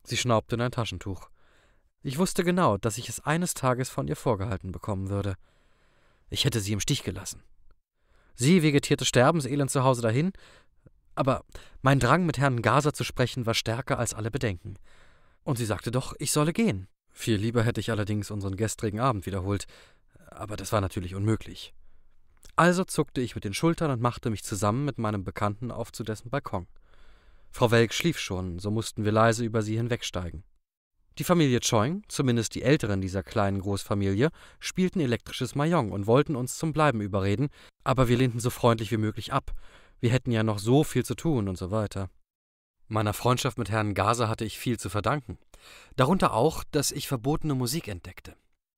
Sie 0.04 0.18
schnaubte 0.18 0.56
in 0.56 0.62
ein 0.62 0.72
Taschentuch. 0.72 1.30
Ich 2.06 2.18
wusste 2.18 2.44
genau, 2.44 2.78
dass 2.78 2.98
ich 2.98 3.08
es 3.08 3.22
eines 3.22 3.54
Tages 3.54 3.90
von 3.90 4.10
ihr 4.10 4.18
vorgehalten 4.18 4.74
bekommen 4.74 5.10
würde. 5.10 5.36
Ich 6.30 6.44
hätte 6.44 6.60
sie 6.60 6.74
im 6.74 6.82
Stich 6.82 7.04
gelassen. 7.04 7.42
Sie 8.36 8.62
vegetierte 8.62 9.06
sterbenselend 9.06 9.72
zu 9.72 9.84
Hause 9.84 10.02
dahin, 10.02 10.34
aber 11.16 11.46
mein 11.82 12.00
Drang, 12.00 12.26
mit 12.26 12.38
Herrn 12.38 12.62
Gaser 12.62 12.94
zu 12.94 13.06
sprechen, 13.06 13.46
war 13.46 13.54
stärker 13.54 14.00
als 14.00 14.14
alle 14.14 14.32
Bedenken. 14.32 14.76
Und 15.44 15.58
sie 15.58 15.66
sagte 15.66 15.92
doch, 15.92 16.14
ich 16.20 16.32
solle 16.32 16.52
gehen. 16.52 16.88
Viel 17.12 17.38
lieber 17.38 17.64
hätte 17.64 17.80
ich 17.80 17.92
allerdings 17.92 18.32
unseren 18.32 18.58
gestrigen 18.58 19.00
Abend 19.00 19.26
wiederholt, 19.26 19.66
aber 20.30 20.58
das 20.58 20.74
war 20.74 20.82
natürlich 20.82 21.16
unmöglich. 21.16 21.74
Also 22.58 22.84
zuckte 22.84 23.22
ich 23.22 23.36
mit 23.36 23.46
den 23.46 23.54
Schultern 23.54 23.92
und 23.92 24.02
machte 24.02 24.30
mich 24.30 24.44
zusammen 24.44 24.84
mit 24.84 24.98
meinem 24.98 25.24
Bekannten 25.24 25.72
auf 25.72 25.92
zu 25.92 26.04
dessen 26.04 26.30
Balkon. 26.30 26.68
Frau 27.52 27.72
Welk 27.72 27.94
schlief 27.94 28.20
schon, 28.20 28.60
so 28.60 28.72
mussten 28.72 29.06
wir 29.06 29.12
leise 29.12 29.46
über 29.46 29.62
sie 29.62 29.78
hinwegsteigen. 29.78 30.44
Die 31.20 31.24
Familie 31.24 31.60
Choing, 31.60 32.04
zumindest 32.08 32.56
die 32.56 32.64
Älteren 32.64 33.00
dieser 33.00 33.22
kleinen 33.22 33.62
Großfamilie, 33.62 34.32
spielten 34.60 35.00
elektrisches 35.00 35.54
Mahjong 35.54 35.92
und 35.92 36.08
wollten 36.08 36.36
uns 36.36 36.58
zum 36.58 36.74
Bleiben 36.74 37.02
überreden, 37.02 37.50
aber 37.84 38.08
wir 38.08 38.18
lehnten 38.18 38.40
so 38.40 38.50
freundlich 38.50 38.92
wie 38.92 38.98
möglich 38.98 39.32
ab. 39.32 39.54
Wir 40.00 40.10
hätten 40.10 40.32
ja 40.32 40.42
noch 40.42 40.58
so 40.58 40.84
viel 40.84 41.06
zu 41.06 41.14
tun 41.14 41.48
und 41.48 41.58
so 41.58 41.70
weiter. 41.70 42.10
Meiner 42.88 43.14
Freundschaft 43.14 43.58
mit 43.58 43.70
Herrn 43.70 43.94
Gaser 43.94 44.28
hatte 44.28 44.44
ich 44.44 44.58
viel 44.58 44.80
zu 44.80 44.90
verdanken. 44.90 45.38
Darunter 45.96 46.34
auch, 46.34 46.64
dass 46.72 46.92
ich 46.92 47.08
verbotene 47.08 47.54
Musik 47.54 47.88
entdeckte. 47.88 48.36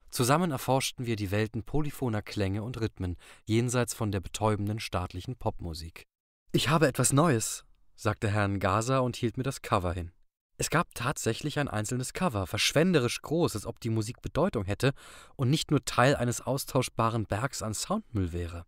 Zusammen 0.09 0.51
erforschten 0.51 1.05
wir 1.05 1.15
die 1.15 1.31
Welten 1.31 1.63
polyphoner 1.63 2.21
Klänge 2.21 2.63
und 2.63 2.79
Rhythmen, 2.79 3.17
jenseits 3.45 3.93
von 3.93 4.11
der 4.11 4.21
betäubenden 4.21 4.79
staatlichen 4.79 5.35
Popmusik. 5.35 6.03
Ich 6.51 6.69
habe 6.69 6.87
etwas 6.87 7.11
Neues, 7.11 7.65
sagte 7.95 8.29
Herrn 8.29 8.59
Gaser 8.59 9.03
und 9.03 9.15
hielt 9.15 9.37
mir 9.37 9.43
das 9.43 9.61
Cover 9.61 9.93
hin. 9.93 10.11
Es 10.57 10.69
gab 10.69 10.95
tatsächlich 10.95 11.59
ein 11.59 11.67
einzelnes 11.67 12.13
Cover, 12.13 12.47
verschwenderisch 12.47 13.21
groß, 13.21 13.55
als 13.55 13.65
ob 13.65 13.79
die 13.81 13.89
Musik 13.89 14.21
Bedeutung 14.21 14.63
hätte 14.63 14.93
und 15.35 15.49
nicht 15.49 15.69
nur 15.69 15.83
Teil 15.83 16.15
eines 16.15 16.39
austauschbaren 16.39 17.25
Bergs 17.25 17.61
an 17.61 17.73
Soundmüll 17.73 18.31
wäre. 18.31 18.65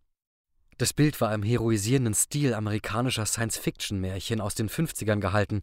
Das 0.76 0.92
Bild 0.92 1.20
war 1.20 1.34
im 1.34 1.42
heroisierenden 1.42 2.14
Stil 2.14 2.54
amerikanischer 2.54 3.26
Science-Fiction-Märchen 3.26 4.40
aus 4.40 4.54
den 4.54 4.68
50ern 4.68 5.18
gehalten. 5.18 5.62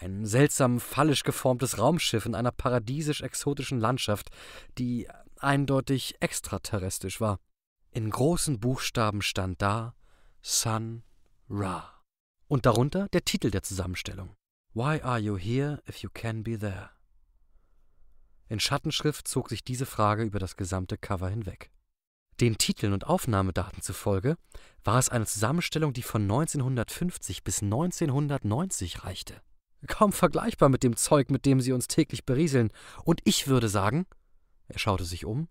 Ein 0.00 0.26
seltsam 0.26 0.80
fallisch 0.80 1.22
geformtes 1.22 1.78
Raumschiff 1.78 2.26
in 2.26 2.34
einer 2.34 2.50
paradiesisch-exotischen 2.50 3.78
Landschaft, 3.78 4.30
die 4.78 5.08
eindeutig 5.38 6.16
extraterrestrisch 6.20 7.20
war. 7.20 7.38
In 7.90 8.10
großen 8.10 8.58
Buchstaben 8.58 9.22
stand 9.22 9.60
da 9.60 9.94
Sun 10.40 11.02
Ra. 11.48 12.00
Und 12.48 12.66
darunter 12.66 13.08
der 13.12 13.24
Titel 13.24 13.50
der 13.50 13.62
Zusammenstellung. 13.62 14.34
Why 14.74 15.02
are 15.02 15.18
you 15.18 15.36
here 15.36 15.82
if 15.86 16.02
you 16.02 16.08
can 16.08 16.42
be 16.42 16.58
there? 16.58 16.88
In 18.48 18.58
Schattenschrift 18.58 19.28
zog 19.28 19.50
sich 19.50 19.64
diese 19.64 19.84
Frage 19.84 20.22
über 20.22 20.38
das 20.38 20.56
gesamte 20.56 20.96
Cover 20.96 21.28
hinweg. 21.28 21.70
Den 22.40 22.56
Titeln 22.56 22.94
und 22.94 23.06
Aufnahmedaten 23.06 23.82
zufolge 23.82 24.38
war 24.82 24.98
es 24.98 25.10
eine 25.10 25.26
Zusammenstellung, 25.26 25.92
die 25.92 26.00
von 26.00 26.22
1950 26.22 27.44
bis 27.44 27.62
1990 27.62 29.04
reichte. 29.04 29.42
Kaum 29.88 30.10
vergleichbar 30.10 30.70
mit 30.70 30.82
dem 30.82 30.96
Zeug, 30.96 31.30
mit 31.30 31.44
dem 31.44 31.60
sie 31.60 31.72
uns 31.72 31.86
täglich 31.86 32.24
berieseln. 32.24 32.72
Und 33.04 33.20
ich 33.24 33.48
würde 33.48 33.68
sagen, 33.68 34.06
er 34.68 34.78
schaute 34.78 35.04
sich 35.04 35.26
um, 35.26 35.48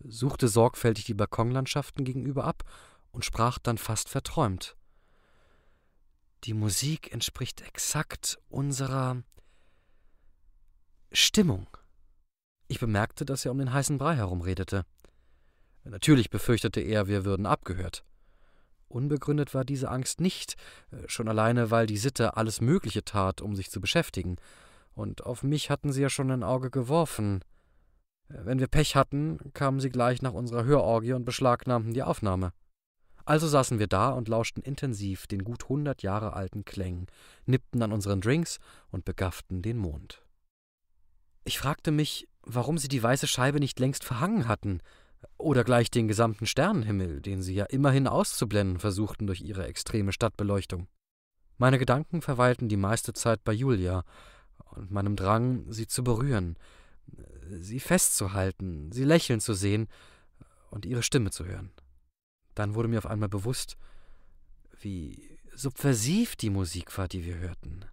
suchte 0.00 0.48
sorgfältig 0.48 1.04
die 1.04 1.14
Balkonlandschaften 1.14 2.04
gegenüber 2.04 2.42
ab 2.42 2.64
und 3.12 3.24
sprach 3.24 3.60
dann 3.60 3.78
fast 3.78 4.08
verträumt. 4.08 4.76
Die 6.44 6.52
Musik 6.52 7.10
entspricht 7.10 7.62
exakt 7.62 8.38
unserer 8.50 9.22
Stimmung. 11.10 11.66
Ich 12.68 12.78
bemerkte, 12.78 13.24
dass 13.24 13.46
er 13.46 13.52
um 13.52 13.58
den 13.58 13.72
heißen 13.72 13.96
Brei 13.96 14.16
herumredete. 14.16 14.84
Natürlich 15.84 16.28
befürchtete 16.28 16.82
er, 16.82 17.08
wir 17.08 17.24
würden 17.24 17.46
abgehört. 17.46 18.04
Unbegründet 18.88 19.54
war 19.54 19.64
diese 19.64 19.88
Angst 19.88 20.20
nicht, 20.20 20.56
äh, 20.90 21.08
schon 21.08 21.28
alleine, 21.28 21.70
weil 21.70 21.86
die 21.86 21.96
Sitte 21.96 22.36
alles 22.36 22.60
Mögliche 22.60 23.04
tat, 23.04 23.40
um 23.40 23.56
sich 23.56 23.70
zu 23.70 23.80
beschäftigen. 23.80 24.36
Und 24.94 25.24
auf 25.24 25.42
mich 25.42 25.70
hatten 25.70 25.92
sie 25.92 26.02
ja 26.02 26.10
schon 26.10 26.30
ein 26.30 26.42
Auge 26.42 26.70
geworfen. 26.70 27.42
Äh, 28.28 28.44
wenn 28.44 28.60
wir 28.60 28.68
Pech 28.68 28.96
hatten, 28.96 29.38
kamen 29.54 29.80
sie 29.80 29.90
gleich 29.90 30.20
nach 30.20 30.34
unserer 30.34 30.64
Hörorgie 30.64 31.14
und 31.14 31.24
beschlagnahmten 31.24 31.94
die 31.94 32.02
Aufnahme. 32.02 32.52
Also 33.24 33.48
saßen 33.48 33.78
wir 33.78 33.86
da 33.86 34.10
und 34.10 34.28
lauschten 34.28 34.62
intensiv 34.62 35.26
den 35.26 35.44
gut 35.44 35.68
hundert 35.68 36.02
Jahre 36.02 36.34
alten 36.34 36.64
Klängen, 36.64 37.06
nippten 37.46 37.82
an 37.82 37.92
unseren 37.92 38.20
Drinks 38.20 38.58
und 38.90 39.04
begafften 39.04 39.62
den 39.62 39.78
Mond. 39.78 40.22
Ich 41.44 41.58
fragte 41.58 41.90
mich, 41.90 42.28
warum 42.42 42.78
sie 42.78 42.88
die 42.88 43.02
weiße 43.02 43.26
Scheibe 43.26 43.60
nicht 43.60 43.78
längst 43.80 44.04
verhangen 44.04 44.48
hatten, 44.48 44.80
oder 45.38 45.64
gleich 45.64 45.90
den 45.90 46.08
gesamten 46.08 46.46
Sternenhimmel, 46.46 47.20
den 47.20 47.42
sie 47.42 47.54
ja 47.54 47.64
immerhin 47.64 48.06
auszublenden 48.06 48.78
versuchten 48.78 49.26
durch 49.26 49.40
ihre 49.40 49.66
extreme 49.66 50.12
Stadtbeleuchtung. 50.12 50.86
Meine 51.56 51.78
Gedanken 51.78 52.20
verweilten 52.20 52.68
die 52.68 52.76
meiste 52.76 53.12
Zeit 53.12 53.44
bei 53.44 53.52
Julia 53.52 54.04
und 54.72 54.90
meinem 54.90 55.16
Drang, 55.16 55.70
sie 55.72 55.86
zu 55.86 56.04
berühren, 56.04 56.56
sie 57.48 57.80
festzuhalten, 57.80 58.90
sie 58.92 59.04
lächeln 59.04 59.40
zu 59.40 59.54
sehen 59.54 59.88
und 60.70 60.84
ihre 60.84 61.02
Stimme 61.02 61.30
zu 61.30 61.44
hören. 61.44 61.70
Dann 62.54 62.74
wurde 62.74 62.88
mir 62.88 62.98
auf 62.98 63.06
einmal 63.06 63.28
bewusst, 63.28 63.76
wie 64.80 65.38
subversiv 65.54 66.36
die 66.36 66.50
Musik 66.50 66.96
war, 66.98 67.08
die 67.08 67.24
wir 67.24 67.36
hörten. 67.36 67.84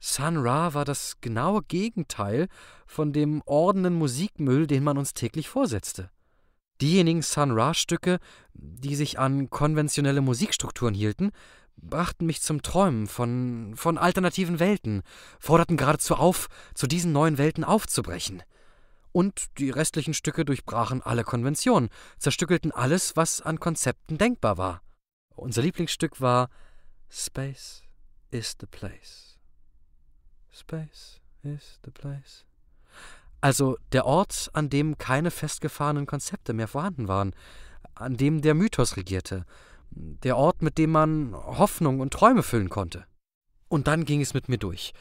Sun 0.00 0.36
Ra 0.36 0.74
war 0.74 0.84
das 0.84 1.20
genaue 1.20 1.62
Gegenteil 1.62 2.48
von 2.86 3.12
dem 3.12 3.42
ordenen 3.46 3.94
Musikmüll, 3.94 4.66
den 4.66 4.84
man 4.84 4.98
uns 4.98 5.14
täglich 5.14 5.48
vorsetzte. 5.48 6.10
Diejenigen 6.80 7.22
Sun 7.22 7.52
Ra-Stücke, 7.52 8.18
die 8.52 8.96
sich 8.96 9.18
an 9.18 9.48
konventionelle 9.48 10.20
Musikstrukturen 10.20 10.92
hielten, 10.92 11.30
brachten 11.76 12.26
mich 12.26 12.42
zum 12.42 12.62
Träumen 12.62 13.06
von, 13.06 13.74
von 13.76 13.96
alternativen 13.96 14.60
Welten, 14.60 15.02
forderten 15.38 15.76
geradezu 15.76 16.16
auf, 16.16 16.48
zu 16.74 16.86
diesen 16.86 17.12
neuen 17.12 17.38
Welten 17.38 17.64
aufzubrechen. 17.64 18.42
Und 19.14 19.58
die 19.58 19.70
restlichen 19.70 20.12
Stücke 20.12 20.44
durchbrachen 20.44 21.00
alle 21.00 21.22
Konventionen, 21.22 21.88
zerstückelten 22.18 22.72
alles, 22.72 23.14
was 23.14 23.40
an 23.40 23.60
Konzepten 23.60 24.18
denkbar 24.18 24.58
war. 24.58 24.82
Unser 25.36 25.62
Lieblingsstück 25.62 26.20
war 26.20 26.50
Space 27.08 27.84
is 28.32 28.56
the 28.58 28.66
place. 28.66 29.38
Space 30.50 31.20
is 31.44 31.78
the 31.84 31.92
place. 31.92 32.44
Also 33.40 33.78
der 33.92 34.04
Ort, 34.04 34.50
an 34.52 34.68
dem 34.68 34.98
keine 34.98 35.30
festgefahrenen 35.30 36.06
Konzepte 36.06 36.52
mehr 36.52 36.66
vorhanden 36.66 37.06
waren, 37.06 37.36
an 37.94 38.16
dem 38.16 38.42
der 38.42 38.54
Mythos 38.54 38.96
regierte, 38.96 39.46
der 39.90 40.36
Ort, 40.36 40.60
mit 40.60 40.76
dem 40.76 40.90
man 40.90 41.34
Hoffnung 41.34 42.00
und 42.00 42.12
Träume 42.12 42.42
füllen 42.42 42.68
konnte. 42.68 43.06
Und 43.68 43.86
dann 43.86 44.06
ging 44.06 44.20
es 44.20 44.34
mit 44.34 44.48
mir 44.48 44.58
durch. 44.58 44.92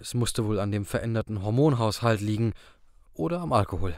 Es 0.00 0.14
musste 0.14 0.44
wohl 0.44 0.60
an 0.60 0.70
dem 0.70 0.84
veränderten 0.84 1.42
Hormonhaushalt 1.42 2.20
liegen 2.20 2.52
oder 3.18 3.40
am 3.40 3.52
Alkohol. 3.52 3.94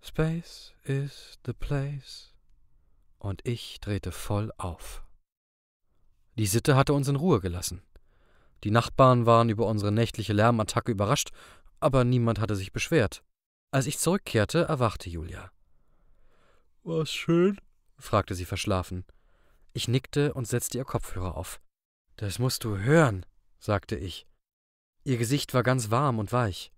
Space 0.00 0.74
is 0.84 1.38
the 1.46 1.52
place. 1.52 2.34
Und 3.18 3.46
ich 3.46 3.80
drehte 3.80 4.10
voll 4.10 4.52
auf. 4.58 5.04
Die 6.36 6.46
Sitte 6.46 6.74
hatte 6.74 6.94
uns 6.94 7.06
in 7.08 7.16
Ruhe 7.16 7.40
gelassen. 7.40 7.82
Die 8.64 8.70
Nachbarn 8.70 9.26
waren 9.26 9.48
über 9.48 9.66
unsere 9.66 9.92
nächtliche 9.92 10.32
Lärmattacke 10.32 10.90
überrascht 10.92 11.30
aber 11.82 12.04
niemand 12.04 12.38
hatte 12.38 12.54
sich 12.54 12.72
beschwert. 12.72 13.24
Als 13.72 13.86
ich 13.86 13.98
zurückkehrte, 13.98 14.62
erwachte 14.62 15.10
Julia. 15.10 15.50
War's 16.84 17.12
schön? 17.12 17.60
fragte 17.98 18.34
sie 18.34 18.44
verschlafen. 18.44 19.04
Ich 19.72 19.88
nickte 19.88 20.32
und 20.34 20.46
setzte 20.46 20.78
ihr 20.78 20.84
Kopfhörer 20.84 21.36
auf. 21.36 21.60
Das 22.16 22.38
musst 22.38 22.64
du 22.64 22.78
hören, 22.78 23.26
sagte 23.58 23.96
ich. 23.96 24.26
Ihr 25.04 25.16
Gesicht 25.16 25.54
war 25.54 25.62
ganz 25.62 25.90
warm 25.90 26.18
und 26.18 26.32
weich. 26.32 26.71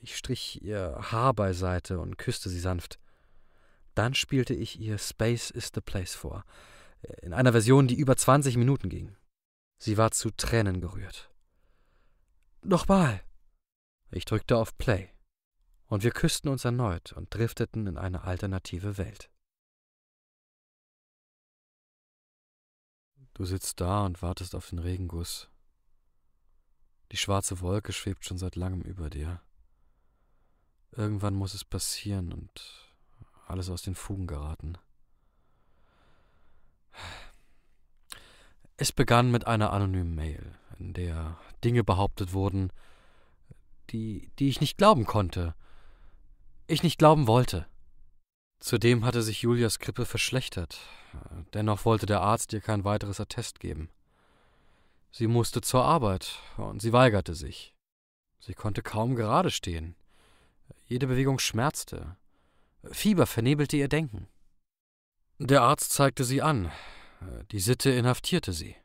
Ich 0.00 0.16
strich 0.16 0.62
ihr 0.62 0.96
Haar 1.10 1.34
beiseite 1.34 1.98
und 1.98 2.18
küsste 2.18 2.48
sie 2.48 2.60
sanft. 2.60 2.98
Dann 3.94 4.14
spielte 4.14 4.54
ich 4.54 4.78
ihr 4.78 4.98
Space 4.98 5.50
is 5.50 5.70
the 5.74 5.80
Place 5.80 6.14
vor, 6.14 6.44
in 7.22 7.32
einer 7.32 7.52
Version, 7.52 7.88
die 7.88 7.96
über 7.96 8.16
20 8.16 8.56
Minuten 8.56 8.88
ging. 8.88 9.16
Sie 9.78 9.96
war 9.96 10.10
zu 10.10 10.30
Tränen 10.30 10.80
gerührt. 10.80 11.30
Nochmal, 12.62 13.22
ich 14.10 14.24
drückte 14.24 14.56
auf 14.56 14.76
Play, 14.78 15.10
und 15.86 16.02
wir 16.02 16.10
küssten 16.10 16.48
uns 16.48 16.64
erneut 16.64 17.12
und 17.12 17.34
drifteten 17.34 17.86
in 17.86 17.96
eine 17.96 18.22
alternative 18.22 18.98
Welt. 18.98 19.30
Du 23.34 23.44
sitzt 23.44 23.80
da 23.80 24.04
und 24.04 24.20
wartest 24.20 24.54
auf 24.54 24.68
den 24.68 24.80
Regenguss. 24.80 25.48
Die 27.12 27.16
schwarze 27.16 27.60
Wolke 27.60 27.92
schwebt 27.92 28.24
schon 28.24 28.36
seit 28.36 28.56
langem 28.56 28.82
über 28.82 29.10
dir. 29.10 29.40
Irgendwann 30.92 31.34
muss 31.34 31.54
es 31.54 31.64
passieren 31.64 32.32
und 32.32 32.50
alles 33.46 33.70
aus 33.70 33.82
den 33.82 33.94
Fugen 33.94 34.26
geraten. 34.26 34.78
Es 38.76 38.92
begann 38.92 39.30
mit 39.30 39.46
einer 39.46 39.72
anonymen 39.72 40.14
Mail, 40.14 40.54
in 40.78 40.92
der 40.94 41.36
Dinge 41.64 41.82
behauptet 41.82 42.32
wurden, 42.32 42.72
die, 43.90 44.30
die 44.38 44.48
ich 44.48 44.60
nicht 44.60 44.78
glauben 44.78 45.04
konnte, 45.04 45.54
ich 46.66 46.82
nicht 46.82 46.98
glauben 46.98 47.26
wollte. 47.26 47.66
Zudem 48.60 49.04
hatte 49.04 49.22
sich 49.22 49.42
Julias 49.42 49.78
Grippe 49.78 50.04
verschlechtert, 50.04 50.78
dennoch 51.54 51.84
wollte 51.84 52.06
der 52.06 52.20
Arzt 52.20 52.52
ihr 52.52 52.60
kein 52.60 52.84
weiteres 52.84 53.20
Attest 53.20 53.60
geben. 53.60 53.88
Sie 55.10 55.26
musste 55.26 55.60
zur 55.60 55.84
Arbeit, 55.84 56.38
und 56.56 56.82
sie 56.82 56.92
weigerte 56.92 57.34
sich. 57.34 57.74
Sie 58.40 58.54
konnte 58.54 58.82
kaum 58.82 59.16
gerade 59.16 59.50
stehen. 59.50 59.96
Jede 60.86 61.06
Bewegung 61.06 61.38
schmerzte. 61.38 62.16
Fieber 62.90 63.26
vernebelte 63.26 63.76
ihr 63.76 63.88
Denken. 63.88 64.28
Der 65.38 65.62
Arzt 65.62 65.92
zeigte 65.92 66.24
sie 66.24 66.42
an. 66.42 66.70
Die 67.50 67.60
Sitte 67.60 67.90
inhaftierte 67.90 68.52
sie. 68.52 68.76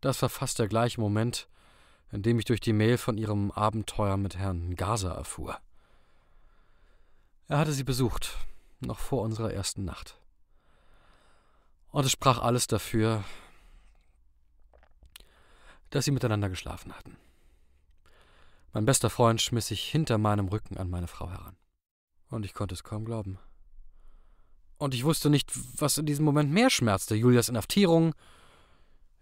Das 0.00 0.20
war 0.22 0.28
fast 0.28 0.58
der 0.58 0.68
gleiche 0.68 1.00
Moment, 1.00 1.48
in 2.12 2.22
dem 2.22 2.38
ich 2.38 2.44
durch 2.44 2.60
die 2.60 2.72
Mail 2.72 2.98
von 2.98 3.18
ihrem 3.18 3.50
Abenteuer 3.50 4.16
mit 4.16 4.36
Herrn 4.36 4.76
Gaza 4.76 5.12
erfuhr. 5.12 5.58
Er 7.48 7.58
hatte 7.58 7.72
sie 7.72 7.84
besucht, 7.84 8.36
noch 8.80 8.98
vor 8.98 9.22
unserer 9.22 9.52
ersten 9.52 9.84
Nacht. 9.84 10.20
Und 11.90 12.04
es 12.04 12.12
sprach 12.12 12.40
alles 12.40 12.66
dafür, 12.66 13.24
dass 15.90 16.04
sie 16.04 16.10
miteinander 16.10 16.48
geschlafen 16.48 16.92
hatten. 16.94 17.16
Mein 18.76 18.84
bester 18.84 19.08
Freund 19.08 19.40
schmiss 19.40 19.68
sich 19.68 19.82
hinter 19.88 20.18
meinem 20.18 20.48
Rücken 20.48 20.76
an 20.76 20.90
meine 20.90 21.06
Frau 21.06 21.30
heran. 21.30 21.56
Und 22.28 22.44
ich 22.44 22.52
konnte 22.52 22.74
es 22.74 22.84
kaum 22.84 23.06
glauben. 23.06 23.38
Und 24.76 24.92
ich 24.92 25.02
wusste 25.02 25.30
nicht, 25.30 25.50
was 25.80 25.96
in 25.96 26.04
diesem 26.04 26.26
Moment 26.26 26.52
mehr 26.52 26.68
schmerzte: 26.68 27.14
Julias 27.14 27.48
Inhaftierung, 27.48 28.14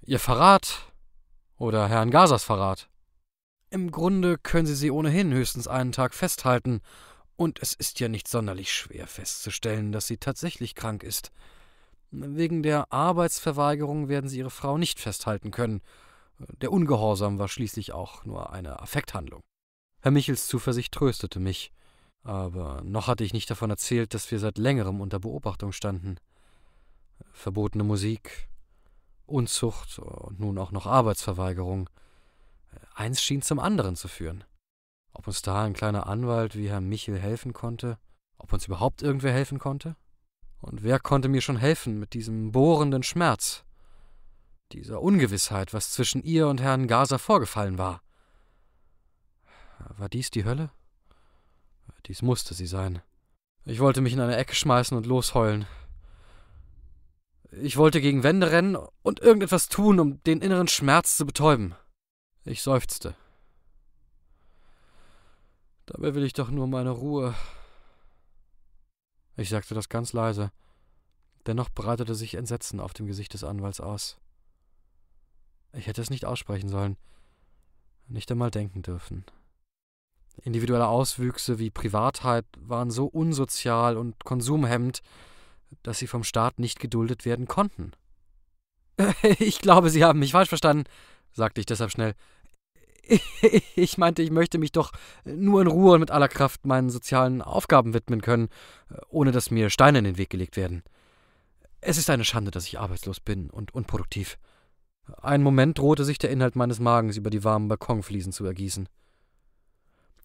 ihr 0.05 0.19
Verrat 0.19 0.93
oder 1.57 1.89
Herrn 1.89 2.11
Gazas 2.11 2.43
Verrat. 2.43 2.89
Im 3.71 3.93
Grunde 3.93 4.39
können 4.39 4.67
Sie 4.67 4.75
sie 4.75 4.91
ohnehin 4.91 5.33
höchstens 5.33 5.69
einen 5.69 5.93
Tag 5.93 6.15
festhalten, 6.15 6.81
und 7.37 7.63
es 7.63 7.75
ist 7.75 8.01
ja 8.01 8.09
nicht 8.09 8.27
sonderlich 8.27 8.75
schwer 8.75 9.07
festzustellen, 9.07 9.93
dass 9.93 10.09
sie 10.09 10.17
tatsächlich 10.17 10.75
krank 10.75 11.05
ist. 11.05 11.31
Wegen 12.11 12.65
der 12.65 12.93
Arbeitsverweigerung 12.93 14.09
werden 14.09 14.29
Sie 14.29 14.39
Ihre 14.39 14.51
Frau 14.51 14.79
nicht 14.79 14.99
festhalten 14.99 15.53
können. 15.53 15.81
Der 16.39 16.73
Ungehorsam 16.73 17.39
war 17.39 17.49
schließlich 17.49 17.93
auch 17.93 18.25
nur 18.25 18.53
eine 18.53 18.81
Affekthandlung. 18.81 19.41
Herr 20.01 20.11
Michels 20.11 20.49
Zuversicht 20.49 20.93
tröstete 20.93 21.41
mich, 21.41 21.73
aber 22.23 22.83
noch 22.85 23.07
hatte 23.07 23.25
ich 23.25 23.33
nicht 23.33 23.51
davon 23.51 23.71
erzählt, 23.71 24.15
dass 24.15 24.31
wir 24.31 24.39
seit 24.39 24.59
längerem 24.59 25.01
unter 25.01 25.21
Beobachtung 25.21 25.73
standen. 25.73 26.17
Verbotene 27.33 27.85
Musik, 27.85 28.49
Unzucht 29.27 29.99
und 29.99 30.41
nun 30.41 30.59
auch 30.59 30.71
noch 30.71 30.87
Arbeitsverweigerung. 30.87 31.89
Eins 32.95 33.23
schien 33.23 33.43
zum 33.43 33.59
anderen 33.59 33.97
zu 33.97 34.09
führen. 34.09 34.45
Ob 35.13 35.27
uns 35.27 35.43
da 35.43 35.63
ein 35.63 35.73
kleiner 35.73 36.07
Anwalt 36.07 36.57
wie 36.57 36.69
Herr 36.69 36.81
Michel 36.81 37.19
helfen 37.19 37.53
konnte, 37.53 37.99
ob 38.37 38.53
uns 38.53 38.67
überhaupt 38.67 39.03
irgendwer 39.03 39.33
helfen 39.33 39.59
konnte? 39.59 39.97
Und 40.61 40.83
wer 40.83 40.99
konnte 40.99 41.29
mir 41.29 41.41
schon 41.41 41.57
helfen 41.57 41.99
mit 41.99 42.15
diesem 42.15 42.53
bohrenden 42.53 43.03
Schmerz, 43.03 43.65
dieser 44.75 45.01
Ungewissheit, 45.01 45.73
was 45.73 45.93
zwischen 45.93 46.23
ihr 46.23 46.49
und 46.49 46.61
Herrn 46.61 46.89
Gaser 46.89 47.19
vorgefallen 47.19 47.79
war? 47.79 48.03
War 49.97 50.09
dies 50.09 50.31
die 50.31 50.45
Hölle? 50.45 50.71
Dies 52.07 52.23
musste 52.23 52.55
sie 52.55 52.67
sein. 52.67 53.01
Ich 53.65 53.79
wollte 53.79 54.01
mich 54.01 54.13
in 54.13 54.21
eine 54.21 54.37
Ecke 54.37 54.55
schmeißen 54.55 54.97
und 54.97 55.07
losheulen. 55.07 55.67
Ich 57.51 57.77
wollte 57.77 58.01
gegen 58.01 58.25
Wände 58.25 58.51
rennen 58.51 58.77
und 59.03 59.21
irgendetwas 59.21 59.69
tun, 59.69 60.01
um 60.01 60.23
den 60.25 60.43
inneren 60.43 60.69
Schmerz 60.69 61.17
zu 61.17 61.25
betäuben. 61.25 61.75
Ich 62.45 62.63
seufzte. 62.63 63.15
Dabei 65.87 66.15
will 66.15 66.25
ich 66.25 66.33
doch 66.33 66.51
nur 66.51 66.67
meine 66.67 66.91
Ruhe. 66.91 67.35
Ich 69.37 69.51
sagte 69.51 69.75
das 69.75 69.89
ganz 69.89 70.13
leise. 70.13 70.51
Dennoch 71.47 71.69
breitete 71.71 72.15
sich 72.15 72.35
Entsetzen 72.35 72.81
auf 72.81 72.93
dem 72.93 73.07
Gesicht 73.07 73.35
des 73.35 73.45
Anwalts 73.45 73.81
aus. 73.81 74.19
Ich 75.77 75.87
hätte 75.87 76.03
es 76.03 76.11
nicht 76.11 76.25
aussprechen 76.25 76.69
sollen, 76.69 76.97
nicht 78.07 78.31
einmal 78.31 78.51
denken 78.51 78.83
dürfen. 78.83 79.25
Individuelle 80.43 80.89
Auswüchse 80.89 81.59
wie 81.59 81.71
Privatheit 81.71 82.45
waren 82.59 82.91
so 82.91 83.07
unsozial 83.07 83.97
und 83.97 84.25
konsumhemmend, 84.25 85.01
dass 85.83 85.99
sie 85.99 86.07
vom 86.07 86.25
Staat 86.25 86.59
nicht 86.59 86.81
geduldet 86.81 87.25
werden 87.25 87.47
konnten. 87.47 87.93
Ich 89.39 89.61
glaube, 89.61 89.91
Sie 89.91 90.05
haben 90.05 90.21
mich 90.21 90.33
falsch 90.33 90.49
verstanden, 90.49 90.85
sagte 91.33 91.61
ich 91.61 91.67
deshalb 91.67 91.91
schnell. 91.91 92.15
Ich 93.77 93.99
meinte, 93.99 94.23
ich 94.23 94.31
möchte 94.31 94.59
mich 94.59 94.73
doch 94.73 94.93
nur 95.25 95.61
in 95.61 95.67
Ruhe 95.67 95.95
und 95.95 96.01
mit 96.01 96.11
aller 96.11 96.29
Kraft 96.29 96.65
meinen 96.65 96.91
sozialen 96.91 97.43
Aufgaben 97.43 97.93
widmen 97.93 98.23
können, 98.23 98.49
ohne 99.09 99.33
dass 99.33 99.51
mir 99.51 99.69
Steine 99.71 99.99
in 99.99 100.05
den 100.05 100.19
Weg 100.19 100.31
gelegt 100.31 100.57
werden. 100.57 100.83
Es 101.81 101.99
ist 101.99 102.09
eine 102.09 102.25
Schande, 102.25 102.51
dass 102.51 102.67
ich 102.67 102.79
arbeitslos 102.79 103.21
bin 103.21 103.51
und 103.51 103.75
unproduktiv. 103.75 104.39
Einen 105.21 105.45
Moment 105.45 105.79
drohte 105.79 106.05
sich 106.05 106.19
der 106.19 106.31
Inhalt 106.31 106.57
meines 106.57 106.81
Magens 106.81 107.17
über 107.17 107.31
die 107.31 107.45
warmen 107.45 107.69
Balkonfliesen 107.69 108.33
zu 108.33 108.45
ergießen. 108.45 108.89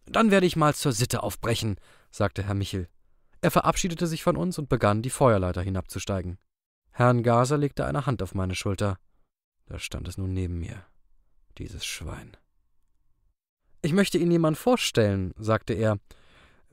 Dann 0.06 0.32
werde 0.32 0.46
ich 0.46 0.56
mal 0.56 0.74
zur 0.74 0.92
Sitte 0.92 1.22
aufbrechen, 1.22 1.80
sagte 2.12 2.44
Herr 2.44 2.56
Michel. 2.56 2.88
Er 3.42 3.52
verabschiedete 3.52 4.08
sich 4.08 4.24
von 4.24 4.36
uns 4.36 4.58
und 4.58 4.70
begann, 4.70 5.02
die 5.02 5.10
Feuerleiter 5.10 5.62
hinabzusteigen. 5.62 6.38
Herrn 6.92 7.24
Gaser 7.24 7.58
legte 7.58 7.86
eine 7.86 8.06
Hand 8.06 8.22
auf 8.22 8.36
meine 8.36 8.56
Schulter. 8.56 8.98
Da 9.68 9.80
stand 9.80 10.08
es 10.08 10.18
nun 10.18 10.34
neben 10.34 10.60
mir. 10.60 10.84
Dieses 11.58 11.86
Schwein. 11.86 12.36
Ich 13.82 13.94
möchte 13.94 14.18
Ihnen 14.18 14.32
jemand 14.32 14.58
vorstellen, 14.58 15.34
sagte 15.38 15.74
er. 15.74 16.00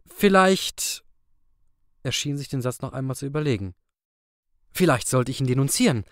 Vielleicht. 0.07 1.05
Er 2.03 2.13
schien 2.13 2.37
sich 2.37 2.49
den 2.49 2.63
Satz 2.63 2.81
noch 2.81 2.93
einmal 2.93 3.17
zu 3.17 3.27
überlegen. 3.27 3.75
Vielleicht 4.73 5.09
sollte 5.09 5.31
ich 5.31 5.41
ihn 5.41 5.47
denunzieren. 5.47 6.05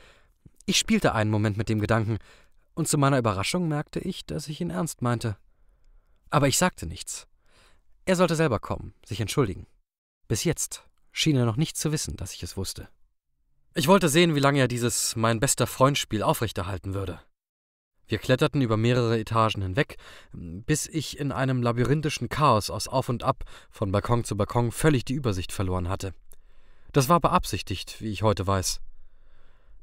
Ich 0.67 0.79
spielte 0.79 1.15
einen 1.15 1.31
Moment 1.31 1.57
mit 1.57 1.69
dem 1.69 1.79
Gedanken, 1.79 2.19
und 2.75 2.89
zu 2.89 2.99
meiner 2.99 3.19
Überraschung 3.19 3.69
merkte 3.69 4.01
ich, 4.01 4.25
dass 4.25 4.49
ich 4.49 4.61
ihn 4.61 4.71
ernst 4.71 5.03
meinte. 5.03 5.37
Aber 6.31 6.49
ich 6.49 6.59
sagte 6.59 6.87
nichts. 6.87 7.29
Er 8.07 8.17
sollte 8.17 8.35
selber 8.35 8.59
kommen, 8.59 8.95
sich 9.05 9.21
entschuldigen. 9.21 9.67
Bis 10.27 10.45
jetzt 10.45 10.85
schien 11.13 11.37
er 11.37 11.45
noch 11.45 11.57
nicht 11.57 11.77
zu 11.77 11.93
wissen, 11.93 12.17
dass 12.17 12.33
ich 12.33 12.43
es 12.43 12.57
wusste. 12.57 12.89
Ich 13.75 13.89
wollte 13.89 14.09
sehen, 14.09 14.35
wie 14.35 14.41
lange 14.41 14.61
er 14.61 14.69
dieses 14.69 15.17
mein 15.17 15.41
bester 15.41 15.67
Freund 15.67 15.99
Spiel 15.99 16.23
aufrechterhalten 16.23 16.95
würde. 16.95 17.21
Wir 18.07 18.19
kletterten 18.19 18.61
über 18.61 18.77
mehrere 18.77 19.19
Etagen 19.19 19.63
hinweg, 19.63 19.97
bis 20.33 20.87
ich 20.87 21.19
in 21.19 21.33
einem 21.33 21.63
labyrinthischen 21.63 22.29
Chaos 22.29 22.71
aus 22.71 22.89
Auf 22.89 23.09
und 23.09 23.23
Ab 23.23 23.45
von 23.71 23.93
Balkon 23.93 24.25
zu 24.25 24.37
Balkon 24.37 24.73
völlig 24.73 25.05
die 25.05 25.15
Übersicht 25.15 25.53
verloren 25.53 25.89
hatte. 25.89 26.15
Das 26.93 27.09
war 27.09 27.21
beabsichtigt, 27.21 28.01
wie 28.01 28.11
ich 28.11 28.23
heute 28.23 28.47
weiß. 28.47 28.81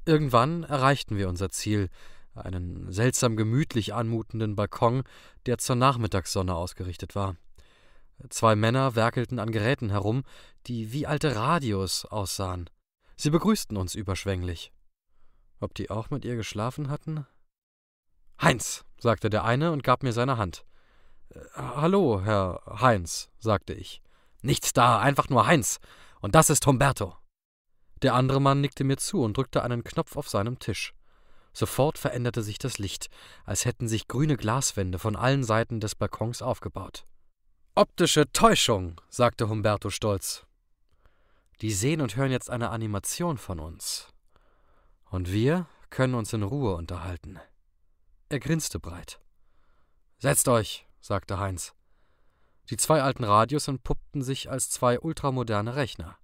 Irgendwann 0.06 0.64
erreichten 0.64 1.18
wir 1.18 1.30
unser 1.30 1.50
Ziel, 1.50 1.90
einen 2.34 2.92
seltsam 2.92 3.36
gemütlich 3.36 3.94
anmutenden 3.94 4.56
Balkon, 4.56 5.04
der 5.46 5.58
zur 5.58 5.76
Nachmittagssonne 5.76 6.56
ausgerichtet 6.56 7.16
war. 7.16 7.36
Zwei 8.30 8.56
Männer 8.56 8.96
werkelten 8.96 9.40
an 9.40 9.52
Geräten 9.52 9.90
herum, 9.90 10.24
die 10.68 10.92
wie 10.92 11.08
alte 11.08 11.36
Radios 11.36 12.06
aussahen. 12.06 12.70
Sie 13.16 13.30
begrüßten 13.30 13.78
uns 13.78 13.96
überschwänglich. 13.96 14.72
Ob 15.60 15.74
die 15.76 15.90
auch 15.90 16.10
mit 16.10 16.26
ihr 16.26 16.36
geschlafen 16.36 16.90
hatten? 16.90 17.26
Heinz, 18.42 18.84
sagte 18.98 19.30
der 19.30 19.44
eine 19.44 19.72
und 19.72 19.84
gab 19.84 20.02
mir 20.02 20.14
seine 20.14 20.38
Hand. 20.38 20.66
Äh, 21.30 21.40
hallo, 21.56 22.22
Herr 22.24 22.62
Heinz, 22.82 23.30
sagte 23.38 23.74
ich. 23.74 24.02
Nichts 24.42 24.74
da, 24.74 25.00
einfach 25.00 25.30
nur 25.30 25.46
Heinz. 25.46 25.80
Und 26.20 26.34
das 26.34 26.50
ist 26.50 26.66
Humberto. 26.66 27.16
Der 28.02 28.16
andere 28.16 28.42
Mann 28.42 28.62
nickte 28.62 28.84
mir 28.84 28.98
zu 28.98 29.22
und 29.24 29.38
drückte 29.38 29.64
einen 29.64 29.84
Knopf 29.84 30.18
auf 30.18 30.28
seinem 30.28 30.60
Tisch. 30.60 30.94
Sofort 31.54 31.98
veränderte 31.98 32.44
sich 32.44 32.58
das 32.58 32.80
Licht, 32.80 33.10
als 33.46 33.66
hätten 33.66 33.88
sich 33.88 34.08
grüne 34.08 34.38
Glaswände 34.38 35.00
von 35.00 35.16
allen 35.16 35.44
Seiten 35.44 35.80
des 35.80 35.96
Balkons 35.96 36.42
aufgebaut. 36.42 37.06
Optische 37.76 38.32
Täuschung, 38.32 39.00
sagte 39.10 39.50
Humberto 39.50 39.90
stolz. 39.90 40.46
Die 41.62 41.72
sehen 41.72 42.02
und 42.02 42.16
hören 42.16 42.32
jetzt 42.32 42.50
eine 42.50 42.70
Animation 42.70 43.38
von 43.38 43.60
uns. 43.60 44.08
Und 45.10 45.32
wir 45.32 45.68
können 45.90 46.16
uns 46.16 46.34
in 46.34 46.44
Ruhe 46.44 46.76
unterhalten. 46.76 47.40
Er 48.30 48.40
grinste 48.40 48.80
breit. 48.80 49.20
Setzt 50.18 50.48
euch, 50.48 50.88
sagte 51.02 51.38
Heinz. 51.38 51.74
Die 52.70 52.78
zwei 52.78 53.02
alten 53.02 53.26
Radios 53.26 53.68
entpuppten 53.68 54.22
sich 54.22 54.50
als 54.50 54.70
zwei 54.70 55.00
ultramoderne 55.00 55.76
Rechner. 55.76 56.18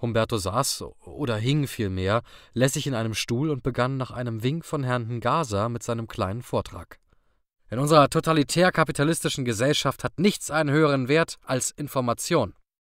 Humberto 0.00 0.38
saß 0.38 0.84
oder 1.04 1.36
hing 1.36 1.66
vielmehr 1.66 2.22
lässig 2.52 2.86
in 2.86 2.94
einem 2.94 3.14
Stuhl 3.14 3.50
und 3.50 3.62
begann 3.62 3.96
nach 3.96 4.10
einem 4.10 4.42
Wink 4.42 4.64
von 4.64 4.84
Herrn 4.84 5.08
Ngasa 5.18 5.68
mit 5.68 5.82
seinem 5.82 6.08
kleinen 6.08 6.42
Vortrag. 6.42 6.98
In 7.70 7.78
unserer 7.78 8.10
totalitär-kapitalistischen 8.10 9.44
Gesellschaft 9.44 10.02
hat 10.02 10.18
nichts 10.18 10.50
einen 10.50 10.70
höheren 10.70 11.08
Wert 11.08 11.36
als 11.44 11.70
Information. 11.70 12.54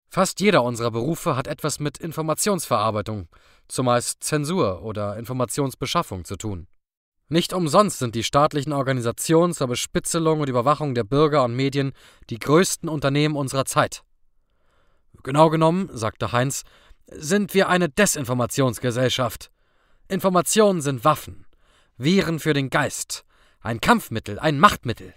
Fast 0.09 0.39
jeder 0.39 0.63
unserer 0.63 0.91
Berufe 0.91 1.35
hat 1.35 1.47
etwas 1.47 1.79
mit 1.79 1.97
Informationsverarbeitung, 1.97 3.27
zumeist 3.67 4.23
Zensur 4.23 4.81
oder 4.81 5.17
Informationsbeschaffung 5.17 6.25
zu 6.25 6.35
tun. 6.35 6.67
Nicht 7.27 7.53
umsonst 7.53 7.99
sind 7.99 8.15
die 8.15 8.23
staatlichen 8.23 8.71
Organisationen 8.71 9.53
zur 9.53 9.67
Bespitzelung 9.67 10.41
und 10.41 10.49
Überwachung 10.49 10.93
der 10.93 11.03
Bürger 11.03 11.43
und 11.43 11.55
Medien 11.55 11.93
die 12.29 12.37
größten 12.37 12.87
Unternehmen 12.87 13.35
unserer 13.35 13.65
Zeit. 13.65 14.03
Genau 15.23 15.49
genommen, 15.49 15.89
sagte 15.91 16.33
Heinz, 16.33 16.63
sind 17.07 17.53
wir 17.53 17.69
eine 17.69 17.89
Desinformationsgesellschaft. 17.89 19.51
Informationen 20.07 20.81
sind 20.81 21.03
Waffen, 21.03 21.45
Viren 21.97 22.39
für 22.39 22.53
den 22.53 22.69
Geist, 22.69 23.25
ein 23.61 23.81
Kampfmittel, 23.81 24.39
ein 24.39 24.59
Machtmittel, 24.59 25.13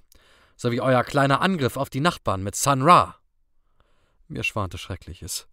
so 0.56 0.70
wie 0.72 0.80
euer 0.80 1.04
kleiner 1.04 1.40
Angriff 1.40 1.76
auf 1.76 1.90
die 1.90 2.00
Nachbarn 2.00 2.42
mit 2.42 2.56
Sun 2.56 2.82
Ra. 2.82 3.16
Mir 4.28 4.44
schwante 4.44 4.78
Schreckliches. 4.78 5.46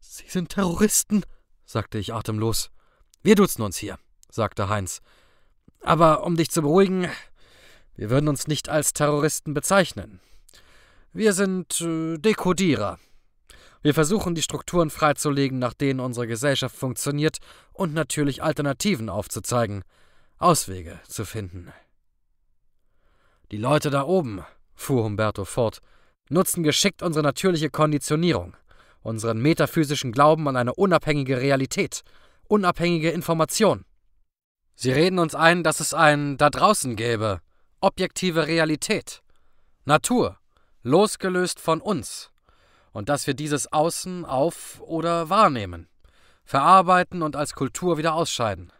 Sie 0.00 0.28
sind 0.28 0.50
Terroristen, 0.50 1.24
sagte 1.64 1.98
ich 1.98 2.12
atemlos. 2.12 2.70
Wir 3.22 3.34
duzen 3.34 3.62
uns 3.62 3.76
hier 3.76 3.98
sagte 4.32 4.68
Heinz. 4.68 5.00
Aber 5.80 6.24
um 6.24 6.36
dich 6.36 6.50
zu 6.50 6.62
beruhigen, 6.62 7.08
wir 7.94 8.10
würden 8.10 8.28
uns 8.28 8.46
nicht 8.46 8.68
als 8.68 8.92
Terroristen 8.92 9.54
bezeichnen. 9.54 10.20
Wir 11.12 11.32
sind 11.34 11.80
äh, 11.80 12.18
Dekodierer. 12.18 12.98
Wir 13.82 13.94
versuchen, 13.94 14.34
die 14.34 14.42
Strukturen 14.42 14.90
freizulegen, 14.90 15.58
nach 15.58 15.74
denen 15.74 16.00
unsere 16.00 16.26
Gesellschaft 16.26 16.76
funktioniert, 16.76 17.38
und 17.72 17.94
natürlich 17.94 18.42
Alternativen 18.42 19.08
aufzuzeigen, 19.08 19.82
Auswege 20.38 21.00
zu 21.08 21.24
finden. 21.24 21.72
Die 23.50 23.58
Leute 23.58 23.90
da 23.90 24.04
oben, 24.04 24.44
fuhr 24.74 25.04
Humberto 25.04 25.44
fort, 25.44 25.80
nutzen 26.28 26.62
geschickt 26.62 27.02
unsere 27.02 27.22
natürliche 27.22 27.70
Konditionierung, 27.70 28.56
unseren 29.02 29.40
metaphysischen 29.40 30.12
Glauben 30.12 30.48
an 30.48 30.56
eine 30.56 30.74
unabhängige 30.74 31.40
Realität, 31.40 32.02
unabhängige 32.48 33.10
Information. 33.10 33.84
Sie 34.74 34.92
reden 34.92 35.18
uns 35.18 35.34
ein, 35.34 35.62
dass 35.62 35.80
es 35.80 35.92
ein 35.92 36.36
da 36.38 36.50
draußen 36.50 36.96
gäbe, 36.96 37.40
objektive 37.80 38.46
Realität, 38.46 39.22
Natur, 39.84 40.38
losgelöst 40.82 41.60
von 41.60 41.80
uns, 41.80 42.30
und 42.92 43.08
dass 43.08 43.26
wir 43.26 43.34
dieses 43.34 43.72
Außen 43.72 44.24
auf 44.24 44.80
oder 44.80 45.28
wahrnehmen, 45.28 45.88
verarbeiten 46.44 47.22
und 47.22 47.36
als 47.36 47.54
Kultur 47.54 47.98
wieder 47.98 48.14
ausscheiden. 48.14 48.72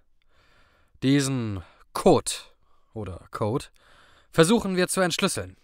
Diesen 1.02 1.62
Code 1.92 2.32
oder 2.94 3.26
Code 3.30 3.66
versuchen 4.30 4.76
wir 4.76 4.88
zu 4.88 5.00
entschlüsseln, 5.00 5.56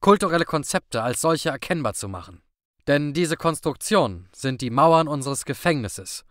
kulturelle 0.00 0.44
Konzepte 0.44 1.02
als 1.02 1.20
solche 1.20 1.50
erkennbar 1.50 1.94
zu 1.94 2.08
machen. 2.08 2.42
Denn 2.86 3.12
diese 3.12 3.36
Konstruktionen 3.36 4.28
sind 4.32 4.60
die 4.60 4.70
Mauern 4.70 5.06
unseres 5.06 5.44
Gefängnisses, 5.44 6.24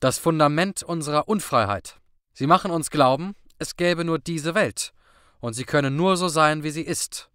das 0.00 0.18
Fundament 0.18 0.82
unserer 0.82 1.28
Unfreiheit. 1.28 2.00
Sie 2.32 2.48
machen 2.48 2.72
uns 2.72 2.90
glauben, 2.90 3.36
es 3.58 3.76
gäbe 3.76 4.04
nur 4.04 4.18
diese 4.18 4.56
Welt, 4.56 4.92
und 5.40 5.54
sie 5.54 5.64
könne 5.64 5.90
nur 5.90 6.16
so 6.16 6.26
sein, 6.26 6.64
wie 6.64 6.70
sie 6.70 6.82
ist, 6.82 7.30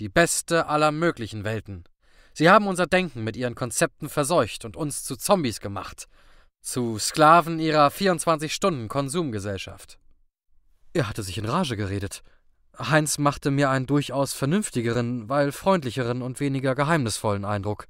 die 0.00 0.08
beste 0.08 0.66
aller 0.66 0.90
möglichen 0.90 1.44
Welten. 1.44 1.84
Sie 2.32 2.48
haben 2.48 2.66
unser 2.66 2.86
Denken 2.86 3.24
mit 3.24 3.36
ihren 3.36 3.54
Konzepten 3.54 4.08
verseucht 4.08 4.64
und 4.64 4.76
uns 4.76 5.04
zu 5.04 5.16
Zombies 5.16 5.60
gemacht, 5.60 6.08
zu 6.60 6.98
Sklaven 6.98 7.58
ihrer 7.58 7.88
24-Stunden-Konsumgesellschaft. 7.88 9.98
Er 10.92 11.08
hatte 11.08 11.22
sich 11.22 11.38
in 11.38 11.44
Rage 11.44 11.76
geredet. 11.76 12.22
Heinz 12.78 13.18
machte 13.18 13.50
mir 13.50 13.70
einen 13.70 13.86
durchaus 13.86 14.32
vernünftigeren, 14.32 15.28
weil 15.28 15.52
freundlicheren 15.52 16.22
und 16.22 16.40
weniger 16.40 16.74
geheimnisvollen 16.74 17.44
Eindruck. 17.44 17.86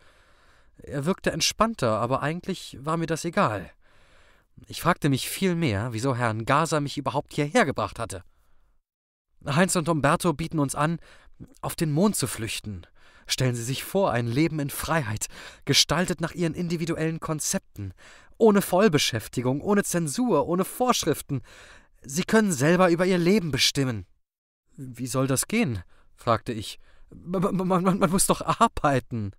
Er 0.78 1.04
wirkte 1.04 1.30
entspannter, 1.30 1.98
aber 1.98 2.22
eigentlich 2.22 2.76
war 2.80 2.96
mir 2.96 3.06
das 3.06 3.24
egal. 3.24 3.70
Ich 4.66 4.82
fragte 4.82 5.08
mich 5.08 5.28
vielmehr, 5.28 5.92
wieso 5.92 6.16
Herrn 6.16 6.44
Gaser 6.44 6.80
mich 6.80 6.98
überhaupt 6.98 7.34
hierher 7.34 7.64
gebracht 7.64 7.98
hatte. 7.98 8.24
Heinz 9.46 9.76
und 9.76 9.88
Umberto 9.88 10.32
bieten 10.32 10.58
uns 10.58 10.74
an, 10.74 10.98
auf 11.62 11.74
den 11.74 11.92
Mond 11.92 12.16
zu 12.16 12.26
flüchten. 12.26 12.86
Stellen 13.30 13.54
Sie 13.54 13.62
sich 13.62 13.84
vor, 13.84 14.10
ein 14.10 14.26
Leben 14.26 14.58
in 14.58 14.70
Freiheit, 14.70 15.26
gestaltet 15.64 16.20
nach 16.20 16.32
Ihren 16.32 16.54
individuellen 16.54 17.20
Konzepten, 17.20 17.94
ohne 18.38 18.60
Vollbeschäftigung, 18.60 19.60
ohne 19.60 19.84
Zensur, 19.84 20.48
ohne 20.48 20.64
Vorschriften. 20.64 21.42
Sie 22.02 22.24
können 22.24 22.50
selber 22.50 22.90
über 22.90 23.06
Ihr 23.06 23.18
Leben 23.18 23.52
bestimmen. 23.52 24.04
Wie 24.76 25.06
soll 25.06 25.28
das 25.28 25.46
gehen? 25.46 25.84
fragte 26.16 26.52
ich. 26.52 26.80
Man, 27.14 27.54
man, 27.68 27.98
man, 27.98 28.10
muss 28.10 28.26
doch 28.26 28.40
arbeiten. 28.40 29.32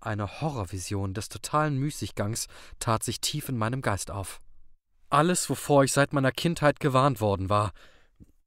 Eine 0.00 0.40
Horrorvision 0.40 1.12
des 1.12 1.28
totalen 1.28 1.78
Müßiggangs 1.78 2.46
tat 2.78 3.02
sich 3.02 3.20
tief 3.20 3.48
in 3.48 3.56
meinem 3.56 3.82
Geist 3.82 4.12
auf. 4.12 4.40
Alles, 5.10 5.50
wovor 5.50 5.82
ich 5.82 5.92
seit 5.92 6.12
meiner 6.12 6.32
Kindheit 6.32 6.78
gewarnt 6.78 7.20
worden 7.20 7.50
war. 7.50 7.72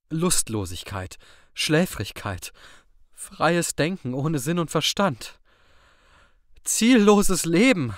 Lustlosigkeit, 0.09 1.17
Schläfrigkeit, 1.53 2.53
freies 3.15 3.75
Denken 3.75 4.13
ohne 4.13 4.39
Sinn 4.39 4.59
und 4.59 4.69
Verstand. 4.69 5.39
Zielloses 6.63 7.45
Leben. 7.45 7.95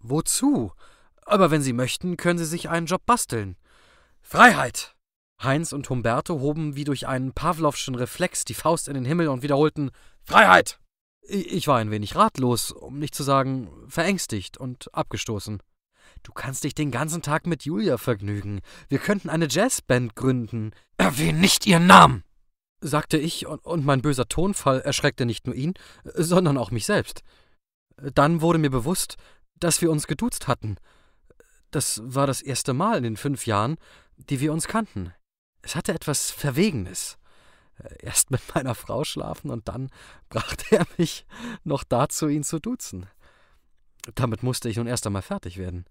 Wozu? 0.00 0.72
Aber 1.22 1.50
wenn 1.50 1.62
Sie 1.62 1.72
möchten, 1.72 2.16
können 2.16 2.38
Sie 2.38 2.44
sich 2.44 2.68
einen 2.68 2.86
Job 2.86 3.04
basteln. 3.06 3.56
Freiheit! 4.20 4.94
Heinz 5.42 5.72
und 5.72 5.90
Humberto 5.90 6.40
hoben 6.40 6.76
wie 6.76 6.84
durch 6.84 7.06
einen 7.06 7.32
Pawlowschen 7.32 7.94
Reflex 7.94 8.44
die 8.44 8.54
Faust 8.54 8.88
in 8.88 8.94
den 8.94 9.04
Himmel 9.04 9.28
und 9.28 9.42
wiederholten 9.42 9.90
Freiheit! 10.22 10.78
Ich 11.28 11.66
war 11.66 11.78
ein 11.78 11.90
wenig 11.90 12.14
ratlos, 12.14 12.70
um 12.70 12.98
nicht 12.98 13.14
zu 13.14 13.24
sagen 13.24 13.68
verängstigt 13.88 14.56
und 14.58 14.94
abgestoßen. 14.94 15.60
Du 16.22 16.32
kannst 16.32 16.64
dich 16.64 16.74
den 16.74 16.90
ganzen 16.90 17.22
Tag 17.22 17.46
mit 17.46 17.64
Julia 17.64 17.98
vergnügen. 17.98 18.60
Wir 18.88 18.98
könnten 18.98 19.28
eine 19.28 19.48
Jazzband 19.48 20.14
gründen. 20.14 20.72
Erwähn 20.96 21.40
nicht 21.40 21.66
ihren 21.66 21.86
Namen! 21.86 22.25
Sagte 22.86 23.18
ich, 23.18 23.46
und 23.46 23.84
mein 23.84 24.02
böser 24.02 24.28
Tonfall 24.28 24.80
erschreckte 24.80 25.26
nicht 25.26 25.46
nur 25.46 25.54
ihn, 25.54 25.74
sondern 26.04 26.58
auch 26.58 26.70
mich 26.70 26.86
selbst. 26.86 27.22
Dann 27.96 28.40
wurde 28.40 28.58
mir 28.58 28.70
bewusst, 28.70 29.16
dass 29.58 29.80
wir 29.80 29.90
uns 29.90 30.06
geduzt 30.06 30.48
hatten. 30.48 30.76
Das 31.70 32.00
war 32.04 32.26
das 32.26 32.42
erste 32.42 32.72
Mal 32.72 32.98
in 32.98 33.02
den 33.02 33.16
fünf 33.16 33.46
Jahren, 33.46 33.76
die 34.16 34.40
wir 34.40 34.52
uns 34.52 34.68
kannten. 34.68 35.12
Es 35.62 35.74
hatte 35.74 35.92
etwas 35.92 36.30
Verwegenes. 36.30 37.18
Erst 38.00 38.30
mit 38.30 38.40
meiner 38.54 38.74
Frau 38.74 39.04
schlafen 39.04 39.50
und 39.50 39.68
dann 39.68 39.90
brachte 40.28 40.76
er 40.76 40.86
mich 40.96 41.26
noch 41.64 41.84
dazu, 41.84 42.28
ihn 42.28 42.44
zu 42.44 42.60
duzen. 42.60 43.06
Damit 44.14 44.42
musste 44.42 44.68
ich 44.68 44.76
nun 44.76 44.86
erst 44.86 45.06
einmal 45.06 45.22
fertig 45.22 45.58
werden. 45.58 45.84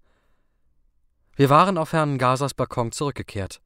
Wir 1.34 1.50
waren 1.50 1.76
auf 1.76 1.92
Herrn 1.92 2.16
Gasers 2.16 2.54
Balkon 2.54 2.92
zurückgekehrt. 2.92 3.60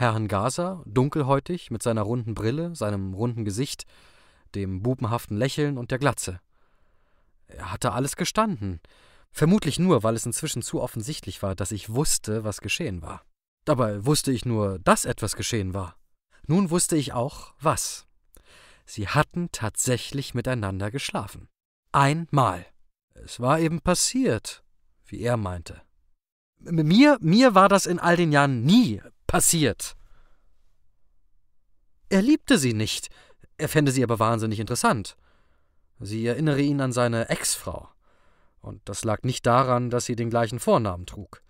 Herrn 0.00 0.28
Gaser, 0.28 0.82
dunkelhäutig, 0.86 1.70
mit 1.70 1.82
seiner 1.82 2.00
runden 2.02 2.34
Brille, 2.34 2.74
seinem 2.74 3.12
runden 3.12 3.44
Gesicht, 3.44 3.84
dem 4.54 4.82
bubenhaften 4.82 5.36
Lächeln 5.36 5.76
und 5.76 5.90
der 5.90 5.98
Glatze. 5.98 6.40
Er 7.48 7.70
hatte 7.70 7.92
alles 7.92 8.16
gestanden, 8.16 8.80
vermutlich 9.30 9.78
nur, 9.78 10.02
weil 10.02 10.14
es 10.14 10.24
inzwischen 10.24 10.62
zu 10.62 10.80
offensichtlich 10.80 11.42
war, 11.42 11.54
dass 11.54 11.70
ich 11.70 11.90
wusste, 11.90 12.44
was 12.44 12.62
geschehen 12.62 13.02
war. 13.02 13.22
Dabei 13.66 14.06
wusste 14.06 14.32
ich 14.32 14.46
nur, 14.46 14.78
dass 14.78 15.04
etwas 15.04 15.36
geschehen 15.36 15.74
war. 15.74 15.96
Nun 16.46 16.70
wusste 16.70 16.96
ich 16.96 17.12
auch, 17.12 17.52
was. 17.60 18.06
Sie 18.86 19.06
hatten 19.06 19.50
tatsächlich 19.52 20.32
miteinander 20.32 20.90
geschlafen. 20.90 21.48
Einmal. 21.92 22.64
Es 23.12 23.38
war 23.38 23.60
eben 23.60 23.82
passiert, 23.82 24.64
wie 25.04 25.20
er 25.20 25.36
meinte. 25.36 25.82
Mir, 26.58 27.18
mir 27.20 27.54
war 27.54 27.68
das 27.68 27.84
in 27.84 27.98
all 27.98 28.16
den 28.16 28.32
Jahren 28.32 28.64
nie 28.64 29.02
passiert. 29.30 29.94
Er 32.08 32.20
liebte 32.20 32.58
sie 32.58 32.74
nicht, 32.74 33.10
er 33.58 33.68
fände 33.68 33.92
sie 33.92 34.02
aber 34.02 34.18
wahnsinnig 34.18 34.58
interessant. 34.58 35.16
Sie 36.00 36.26
erinnere 36.26 36.60
ihn 36.60 36.80
an 36.80 36.92
seine 36.92 37.28
Ex-Frau. 37.28 37.88
Und 38.60 38.80
das 38.86 39.04
lag 39.04 39.22
nicht 39.22 39.46
daran, 39.46 39.88
dass 39.88 40.04
sie 40.06 40.16
den 40.16 40.30
gleichen 40.30 40.58
Vornamen 40.58 41.06
trug. 41.06 41.42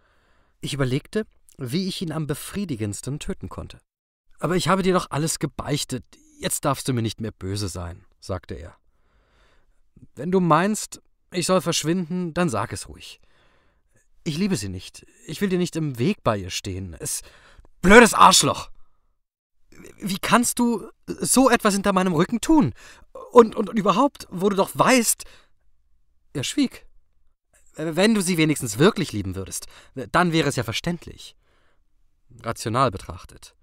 Ich 0.60 0.74
überlegte, 0.74 1.24
wie 1.56 1.88
ich 1.88 2.02
ihn 2.02 2.12
am 2.12 2.26
befriedigendsten 2.26 3.18
töten 3.18 3.48
konnte. 3.48 3.78
Aber 4.38 4.56
ich 4.56 4.68
habe 4.68 4.82
dir 4.82 4.92
doch 4.92 5.10
alles 5.10 5.38
gebeichtet, 5.38 6.04
jetzt 6.38 6.66
darfst 6.66 6.86
du 6.86 6.92
mir 6.92 7.02
nicht 7.02 7.22
mehr 7.22 7.32
böse 7.32 7.68
sein, 7.68 8.04
sagte 8.20 8.56
er. 8.56 8.76
Wenn 10.16 10.30
du 10.30 10.40
meinst, 10.40 11.00
ich 11.32 11.46
soll 11.46 11.62
verschwinden, 11.62 12.34
dann 12.34 12.50
sag 12.50 12.74
es 12.74 12.88
ruhig. 12.88 13.22
Ich 14.22 14.36
liebe 14.36 14.56
sie 14.56 14.68
nicht. 14.68 15.06
Ich 15.26 15.40
will 15.40 15.48
dir 15.48 15.58
nicht 15.58 15.76
im 15.76 15.98
Weg 15.98 16.22
bei 16.22 16.36
ihr 16.36 16.50
stehen. 16.50 16.94
Es. 16.98 17.22
Blödes 17.82 18.14
Arschloch! 18.14 18.70
Wie 19.98 20.18
kannst 20.18 20.58
du 20.58 20.90
so 21.06 21.50
etwas 21.50 21.74
hinter 21.74 21.92
meinem 21.92 22.12
Rücken 22.12 22.40
tun? 22.40 22.74
Und, 23.32 23.54
und, 23.54 23.68
und 23.68 23.78
überhaupt, 23.78 24.26
wo 24.30 24.48
du 24.48 24.56
doch 24.56 24.70
weißt. 24.74 25.24
Er 26.32 26.44
schwieg. 26.44 26.86
Wenn 27.76 28.14
du 28.14 28.20
sie 28.20 28.36
wenigstens 28.36 28.78
wirklich 28.78 29.12
lieben 29.12 29.34
würdest, 29.34 29.66
dann 29.94 30.32
wäre 30.32 30.48
es 30.48 30.56
ja 30.56 30.62
verständlich. 30.62 31.36
Rational 32.42 32.90
betrachtet. 32.90 33.54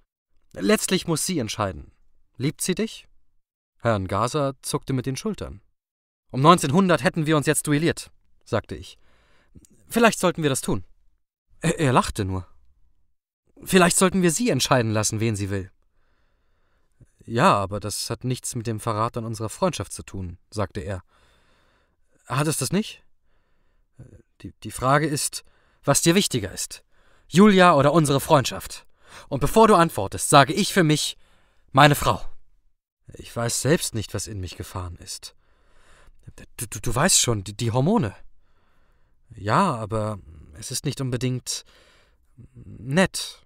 Letztlich 0.54 1.08
muss 1.08 1.26
sie 1.26 1.40
entscheiden. 1.40 1.92
Liebt 2.38 2.62
sie 2.62 2.76
dich? 2.76 3.08
Herrn 3.80 4.08
Gaser 4.08 4.56
zuckte 4.62 4.94
mit 4.94 5.06
den 5.06 5.16
Schultern. 5.16 5.62
Um 6.32 6.40
1900 6.46 7.04
hätten 7.04 7.26
wir 7.26 7.38
uns 7.38 7.46
jetzt 7.46 7.68
duelliert, 7.68 8.12
sagte 8.44 8.76
ich. 8.76 8.98
Vielleicht 9.88 10.20
sollten 10.20 10.44
wir 10.44 10.50
das 10.50 10.62
tun. 10.62 10.84
Er, 11.62 11.80
er 11.80 11.94
lachte 11.94 12.26
nur. 12.26 12.48
Vielleicht 13.64 13.98
sollten 13.98 14.22
wir 14.22 14.32
sie 14.32 14.50
entscheiden 14.50 14.92
lassen, 14.92 15.20
wen 15.20 15.36
sie 15.36 15.50
will. 15.50 15.72
Ja, 17.26 17.56
aber 17.56 17.80
das 17.80 18.10
hat 18.10 18.24
nichts 18.24 18.56
mit 18.56 18.68
dem 18.68 18.80
Verrat 18.80 19.18
an 19.18 19.26
unserer 19.26 19.50
Freundschaft 19.50 19.92
zu 19.92 20.04
tun, 20.04 20.38
sagte 20.50 20.80
er. 20.80 21.04
Hat 22.26 22.48
es 22.48 22.58
das 22.58 22.72
nicht? 22.72 23.04
Die, 24.42 24.54
die 24.64 24.72
Frage 24.72 25.08
ist, 25.08 25.44
was 25.84 26.02
dir 26.02 26.16
wichtiger 26.16 26.52
ist. 26.52 26.84
Julia 27.28 27.76
oder 27.76 27.92
unsere 27.92 28.20
Freundschaft? 28.20 28.86
Und 29.28 29.40
bevor 29.40 29.68
du 29.68 29.76
antwortest, 29.76 30.30
sage 30.30 30.54
ich 30.54 30.74
für 30.74 30.84
mich 30.84 31.18
meine 31.72 31.96
Frau. 31.96 32.24
Ich 33.14 33.36
weiß 33.36 33.62
selbst 33.62 33.96
nicht, 33.96 34.14
was 34.14 34.28
in 34.28 34.40
mich 34.40 34.58
gefahren 34.58 34.98
ist. 34.98 35.36
Du, 36.58 36.68
du, 36.68 36.80
du 36.80 36.96
weißt 36.96 37.20
schon, 37.20 37.44
die, 37.44 37.56
die 37.56 37.72
Hormone. 37.72 38.16
Ja, 39.36 39.76
aber 39.76 40.20
es 40.54 40.72
ist 40.72 40.86
nicht 40.86 41.02
unbedingt 41.02 41.66
nett. 42.54 43.46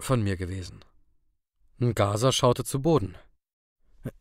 Von 0.00 0.22
mir 0.22 0.36
gewesen. 0.36 0.84
Ngasa 1.78 2.32
schaute 2.32 2.64
zu 2.64 2.82
Boden. 2.82 3.16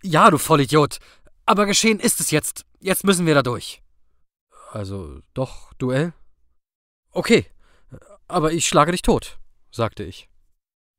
Ja, 0.02 0.30
du 0.30 0.38
Vollidiot. 0.38 1.00
Aber 1.46 1.65
geschehen 1.65 2.00
ist 2.00 2.20
es 2.20 2.32
jetzt. 2.32 2.65
Jetzt 2.80 3.04
müssen 3.04 3.26
wir 3.26 3.36
da 3.36 3.42
durch. 3.42 3.82
Also 4.72 5.22
doch 5.34 5.74
Duell? 5.74 6.13
Okay, 7.12 7.48
aber 8.28 8.54
ich 8.54 8.68
schlage 8.68 8.92
dich 8.92 9.02
tot, 9.02 9.39
sagte 9.72 10.04
ich. 10.04 10.30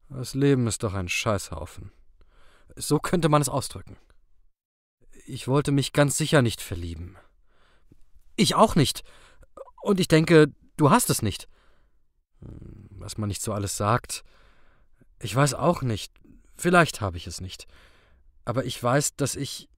Das 0.09 0.35
Leben 0.35 0.66
ist 0.66 0.83
doch 0.83 0.93
ein 0.93 1.09
Scheißhaufen. 1.09 1.93
So 2.75 2.99
könnte 2.99 3.29
man 3.29 3.40
es 3.40 3.49
ausdrücken. 3.49 3.97
Ich 5.25 5.47
wollte 5.47 5.71
mich 5.71 5.93
ganz 5.93 6.16
sicher 6.16 6.43
nicht 6.43 6.61
verlieben. 6.61 7.16
Ich 8.35 8.57
auch 8.57 8.75
nicht. 8.75 9.05
Und 9.83 10.01
ich 10.01 10.09
denke, 10.09 10.53
du 10.77 10.90
hast 10.90 11.11
es 11.11 11.23
nicht. 11.23 11.49
Hm, 12.40 12.88
was 12.99 13.19
man 13.19 13.29
nicht 13.29 13.43
so 13.43 13.53
alles 13.53 13.77
sagt. 13.77 14.25
Ich 15.20 15.35
weiß 15.35 15.54
auch 15.54 15.83
nicht. 15.83 16.12
Vielleicht 16.56 17.00
habe 17.00 17.16
ich 17.16 17.26
es 17.26 17.40
nicht. 17.40 17.66
Aber 18.44 18.64
ich 18.64 18.83
weiß, 18.83 19.16
dass 19.16 19.37
ich 19.37 19.68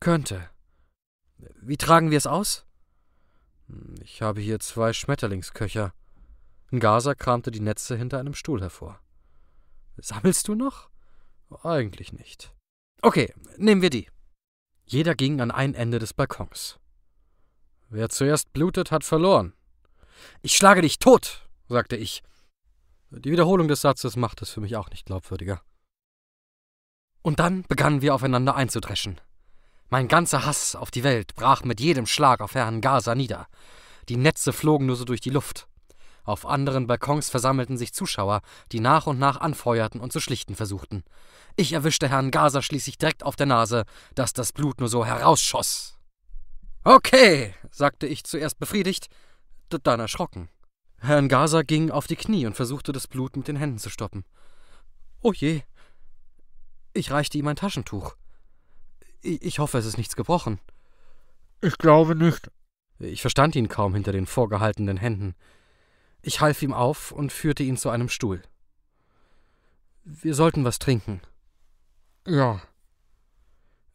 könnte. 0.00 0.50
Wie 1.60 1.76
tragen 1.76 2.10
wir 2.10 2.18
es 2.18 2.26
aus? 2.26 2.66
Hm, 3.68 3.94
ich 4.02 4.22
habe 4.22 4.40
hier 4.40 4.60
zwei 4.60 4.92
Schmetterlingsköcher. 4.92 5.92
Ngasa 6.70 7.14
kramte 7.14 7.50
die 7.50 7.60
Netze 7.60 7.96
hinter 7.96 8.18
einem 8.18 8.34
Stuhl 8.34 8.60
hervor. 8.60 9.00
Sammelst 9.96 10.48
du 10.48 10.54
noch? 10.54 10.90
Eigentlich 11.62 12.12
nicht. 12.12 12.52
Okay, 13.00 13.32
nehmen 13.56 13.80
wir 13.80 13.90
die. 13.90 14.08
Jeder 14.84 15.14
ging 15.14 15.40
an 15.40 15.50
ein 15.50 15.74
Ende 15.74 15.98
des 15.98 16.12
Balkons. 16.12 16.78
Wer 17.88 18.08
zuerst 18.08 18.52
blutet, 18.52 18.90
hat 18.90 19.04
verloren. 19.04 19.54
Ich 20.42 20.56
schlage 20.56 20.82
dich 20.82 20.98
tot, 20.98 21.48
sagte 21.68 21.96
ich. 21.96 22.22
Die 23.10 23.30
Wiederholung 23.30 23.68
des 23.68 23.80
Satzes 23.80 24.16
macht 24.16 24.42
es 24.42 24.50
für 24.50 24.60
mich 24.60 24.76
auch 24.76 24.90
nicht 24.90 25.06
glaubwürdiger. 25.06 25.62
Und 27.22 27.40
dann 27.40 27.62
begannen 27.62 28.02
wir 28.02 28.14
aufeinander 28.14 28.54
einzudreschen. 28.54 29.20
Mein 29.88 30.08
ganzer 30.08 30.44
Hass 30.44 30.76
auf 30.76 30.90
die 30.90 31.04
Welt 31.04 31.34
brach 31.34 31.64
mit 31.64 31.80
jedem 31.80 32.06
Schlag 32.06 32.40
auf 32.40 32.54
Herrn 32.54 32.82
Gaza 32.82 33.14
nieder. 33.14 33.46
Die 34.10 34.18
Netze 34.18 34.52
flogen 34.52 34.86
nur 34.86 34.96
so 34.96 35.06
durch 35.06 35.22
die 35.22 35.30
Luft. 35.30 35.66
Auf 36.24 36.44
anderen 36.44 36.86
Balkons 36.86 37.30
versammelten 37.30 37.78
sich 37.78 37.94
Zuschauer, 37.94 38.42
die 38.72 38.80
nach 38.80 39.06
und 39.06 39.18
nach 39.18 39.40
anfeuerten 39.40 40.00
und 40.02 40.12
zu 40.12 40.20
schlichten 40.20 40.54
versuchten. 40.54 41.02
Ich 41.56 41.72
erwischte 41.72 42.10
Herrn 42.10 42.30
Gaza 42.30 42.60
schließlich 42.60 42.98
direkt 42.98 43.22
auf 43.22 43.36
der 43.36 43.46
Nase, 43.46 43.84
dass 44.14 44.34
das 44.34 44.52
Blut 44.52 44.80
nur 44.80 44.90
so 44.90 45.06
herausschoss. 45.06 45.98
Okay, 46.84 47.54
sagte 47.70 48.06
ich 48.06 48.24
zuerst 48.24 48.58
befriedigt, 48.58 49.08
dann 49.70 50.00
erschrocken. 50.00 50.50
Herrn 51.00 51.28
Gaza 51.28 51.62
ging 51.62 51.90
auf 51.90 52.06
die 52.06 52.16
Knie 52.16 52.46
und 52.46 52.54
versuchte 52.54 52.92
das 52.92 53.06
Blut 53.06 53.36
mit 53.36 53.48
den 53.48 53.56
Händen 53.56 53.78
zu 53.78 53.90
stoppen. 53.90 54.24
Oh 55.20 55.32
je. 55.32 55.62
Ich 56.92 57.10
reichte 57.10 57.38
ihm 57.38 57.46
ein 57.48 57.56
Taschentuch. 57.56 58.16
Ich 59.22 59.58
hoffe, 59.58 59.78
es 59.78 59.86
ist 59.86 59.98
nichts 59.98 60.16
gebrochen. 60.16 60.60
Ich 61.60 61.78
glaube 61.78 62.14
nicht. 62.14 62.50
Ich 62.98 63.20
verstand 63.20 63.54
ihn 63.56 63.68
kaum 63.68 63.94
hinter 63.94 64.12
den 64.12 64.26
vorgehaltenen 64.26 64.96
Händen. 64.96 65.34
Ich 66.22 66.40
half 66.40 66.62
ihm 66.62 66.72
auf 66.72 67.12
und 67.12 67.32
führte 67.32 67.62
ihn 67.62 67.76
zu 67.76 67.90
einem 67.90 68.08
Stuhl. 68.08 68.42
Wir 70.04 70.34
sollten 70.34 70.64
was 70.64 70.78
trinken. 70.78 71.20
Ja. 72.26 72.60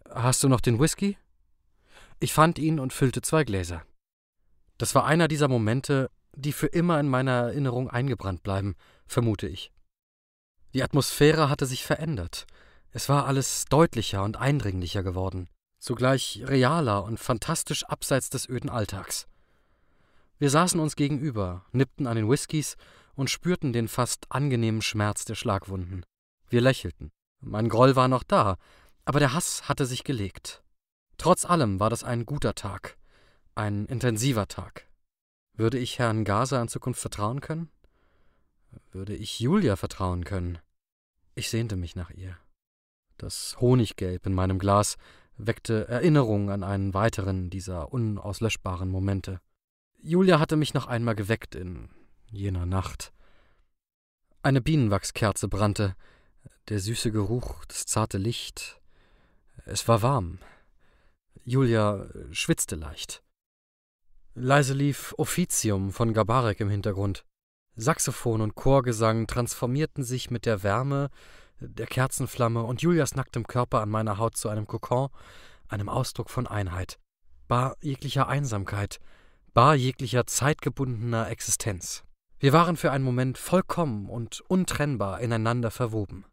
Hast 0.09 0.43
du 0.43 0.49
noch 0.49 0.61
den 0.61 0.79
Whisky? 0.79 1.17
Ich 2.19 2.33
fand 2.33 2.59
ihn 2.59 2.79
und 2.79 2.93
füllte 2.93 3.21
zwei 3.21 3.43
Gläser. 3.43 3.83
Das 4.77 4.95
war 4.95 5.05
einer 5.05 5.27
dieser 5.27 5.47
Momente, 5.47 6.09
die 6.35 6.53
für 6.53 6.67
immer 6.67 6.99
in 6.99 7.07
meiner 7.07 7.31
Erinnerung 7.31 7.89
eingebrannt 7.89 8.43
bleiben, 8.43 8.75
vermute 9.07 9.47
ich. 9.47 9.71
Die 10.73 10.83
Atmosphäre 10.83 11.49
hatte 11.49 11.65
sich 11.65 11.83
verändert. 11.85 12.47
Es 12.91 13.09
war 13.09 13.25
alles 13.25 13.65
deutlicher 13.65 14.23
und 14.23 14.37
eindringlicher 14.37 15.03
geworden, 15.03 15.47
zugleich 15.79 16.43
realer 16.45 17.03
und 17.03 17.19
fantastisch 17.19 17.83
abseits 17.85 18.29
des 18.29 18.49
öden 18.49 18.69
Alltags. 18.69 19.27
Wir 20.39 20.49
saßen 20.49 20.79
uns 20.79 20.95
gegenüber, 20.95 21.65
nippten 21.71 22.07
an 22.07 22.15
den 22.15 22.29
Whiskys 22.29 22.75
und 23.15 23.29
spürten 23.29 23.73
den 23.73 23.87
fast 23.87 24.25
angenehmen 24.29 24.81
Schmerz 24.81 25.25
der 25.25 25.35
Schlagwunden. 25.35 26.03
Wir 26.49 26.61
lächelten. 26.61 27.11
Mein 27.39 27.69
Groll 27.69 27.95
war 27.95 28.07
noch 28.07 28.23
da, 28.23 28.57
aber 29.05 29.19
der 29.19 29.33
Hass 29.33 29.67
hatte 29.67 29.85
sich 29.85 30.03
gelegt. 30.03 30.63
Trotz 31.17 31.45
allem 31.45 31.79
war 31.79 31.89
das 31.89 32.03
ein 32.03 32.25
guter 32.25 32.55
Tag, 32.55 32.97
ein 33.55 33.85
intensiver 33.85 34.47
Tag. 34.47 34.87
Würde 35.55 35.77
ich 35.77 35.99
Herrn 35.99 36.23
Gaser 36.23 36.61
in 36.61 36.67
Zukunft 36.67 36.99
vertrauen 36.99 37.39
können? 37.39 37.69
Würde 38.91 39.15
ich 39.15 39.39
Julia 39.39 39.75
vertrauen 39.75 40.25
können? 40.25 40.57
Ich 41.35 41.49
sehnte 41.49 41.75
mich 41.75 41.95
nach 41.95 42.09
ihr. 42.09 42.37
Das 43.17 43.55
Honiggelb 43.61 44.25
in 44.25 44.33
meinem 44.33 44.57
Glas 44.57 44.97
weckte 45.37 45.87
Erinnerungen 45.87 46.49
an 46.49 46.63
einen 46.63 46.95
weiteren 46.95 47.51
dieser 47.51 47.93
unauslöschbaren 47.93 48.89
Momente. 48.89 49.41
Julia 50.01 50.39
hatte 50.39 50.55
mich 50.55 50.73
noch 50.73 50.87
einmal 50.87 51.15
geweckt 51.15 51.53
in 51.53 51.89
jener 52.31 52.65
Nacht. 52.65 53.13
Eine 54.41 54.59
Bienenwachskerze 54.59 55.47
brannte, 55.47 55.95
der 56.69 56.79
süße 56.79 57.11
Geruch, 57.11 57.63
das 57.65 57.85
zarte 57.85 58.17
Licht. 58.17 58.81
Es 59.65 59.87
war 59.87 60.01
warm. 60.01 60.39
Julia 61.45 62.07
schwitzte 62.31 62.75
leicht. 62.75 63.23
Leise 64.35 64.73
lief 64.73 65.13
Offizium 65.19 65.91
von 65.91 66.11
Gabarek 66.11 66.59
im 66.59 66.69
Hintergrund. 66.69 67.23
Saxophon 67.75 68.41
und 68.41 68.55
Chorgesang 68.55 69.27
transformierten 69.27 70.03
sich 70.03 70.31
mit 70.31 70.47
der 70.47 70.63
Wärme 70.63 71.11
der 71.59 71.85
Kerzenflamme 71.85 72.63
und 72.63 72.81
Julias 72.81 73.13
nacktem 73.13 73.45
Körper 73.45 73.81
an 73.81 73.89
meiner 73.89 74.17
Haut 74.17 74.35
zu 74.35 74.49
einem 74.49 74.65
Kokon, 74.65 75.09
einem 75.67 75.87
Ausdruck 75.87 76.31
von 76.31 76.47
Einheit, 76.47 76.97
bar 77.47 77.77
jeglicher 77.81 78.27
Einsamkeit, 78.27 78.99
bar 79.53 79.75
jeglicher 79.75 80.25
zeitgebundener 80.25 81.29
Existenz. 81.29 82.03
Wir 82.39 82.53
waren 82.53 82.75
für 82.75 82.91
einen 82.91 83.05
Moment 83.05 83.37
vollkommen 83.37 84.09
und 84.09 84.41
untrennbar 84.41 85.21
ineinander 85.21 85.69
verwoben. 85.69 86.25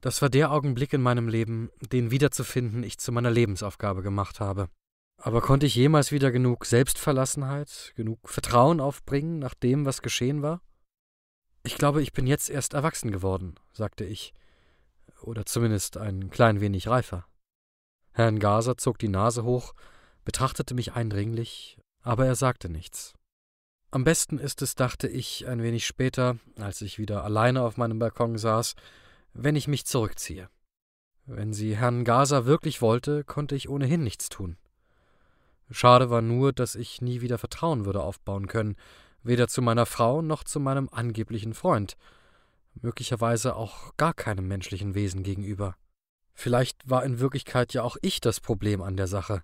Das 0.00 0.22
war 0.22 0.30
der 0.30 0.52
Augenblick 0.52 0.92
in 0.92 1.02
meinem 1.02 1.26
Leben, 1.26 1.70
den 1.80 2.12
wiederzufinden 2.12 2.84
ich 2.84 2.98
zu 2.98 3.10
meiner 3.10 3.32
Lebensaufgabe 3.32 4.02
gemacht 4.02 4.38
habe. 4.38 4.68
Aber 5.26 5.40
konnte 5.40 5.66
ich 5.66 5.74
jemals 5.74 6.12
wieder 6.12 6.30
genug 6.30 6.66
Selbstverlassenheit, 6.66 7.94
genug 7.96 8.28
Vertrauen 8.28 8.80
aufbringen 8.80 9.40
nach 9.40 9.54
dem, 9.54 9.84
was 9.84 10.00
geschehen 10.00 10.40
war? 10.40 10.62
Ich 11.64 11.76
glaube, 11.76 12.00
ich 12.00 12.12
bin 12.12 12.28
jetzt 12.28 12.48
erst 12.48 12.74
erwachsen 12.74 13.10
geworden, 13.10 13.56
sagte 13.72 14.04
ich, 14.04 14.34
oder 15.20 15.44
zumindest 15.44 15.96
ein 15.96 16.30
klein 16.30 16.60
wenig 16.60 16.86
reifer. 16.86 17.26
Herrn 18.12 18.38
Gaser 18.38 18.76
zog 18.76 19.00
die 19.00 19.08
Nase 19.08 19.42
hoch, 19.42 19.74
betrachtete 20.24 20.74
mich 20.74 20.92
eindringlich, 20.92 21.76
aber 22.04 22.24
er 22.24 22.36
sagte 22.36 22.68
nichts. 22.68 23.12
Am 23.90 24.04
besten 24.04 24.38
ist 24.38 24.62
es, 24.62 24.76
dachte 24.76 25.08
ich 25.08 25.48
ein 25.48 25.60
wenig 25.60 25.88
später, 25.88 26.38
als 26.56 26.82
ich 26.82 27.00
wieder 27.00 27.24
alleine 27.24 27.62
auf 27.62 27.76
meinem 27.76 27.98
Balkon 27.98 28.38
saß, 28.38 28.76
wenn 29.32 29.56
ich 29.56 29.66
mich 29.66 29.86
zurückziehe. 29.86 30.48
Wenn 31.24 31.52
sie 31.52 31.76
Herrn 31.76 32.04
Gaser 32.04 32.46
wirklich 32.46 32.80
wollte, 32.80 33.24
konnte 33.24 33.56
ich 33.56 33.68
ohnehin 33.68 34.04
nichts 34.04 34.28
tun. 34.28 34.56
Schade 35.70 36.10
war 36.10 36.22
nur, 36.22 36.52
dass 36.52 36.74
ich 36.74 37.02
nie 37.02 37.20
wieder 37.20 37.38
Vertrauen 37.38 37.84
würde 37.84 38.02
aufbauen 38.02 38.46
können, 38.46 38.76
weder 39.22 39.48
zu 39.48 39.62
meiner 39.62 39.86
Frau 39.86 40.22
noch 40.22 40.44
zu 40.44 40.60
meinem 40.60 40.88
angeblichen 40.90 41.54
Freund, 41.54 41.96
möglicherweise 42.80 43.56
auch 43.56 43.96
gar 43.96 44.14
keinem 44.14 44.46
menschlichen 44.46 44.94
Wesen 44.94 45.22
gegenüber. 45.22 45.76
Vielleicht 46.34 46.88
war 46.88 47.04
in 47.04 47.18
Wirklichkeit 47.18 47.72
ja 47.72 47.82
auch 47.82 47.96
ich 48.02 48.20
das 48.20 48.40
Problem 48.40 48.82
an 48.82 48.96
der 48.96 49.06
Sache. 49.06 49.42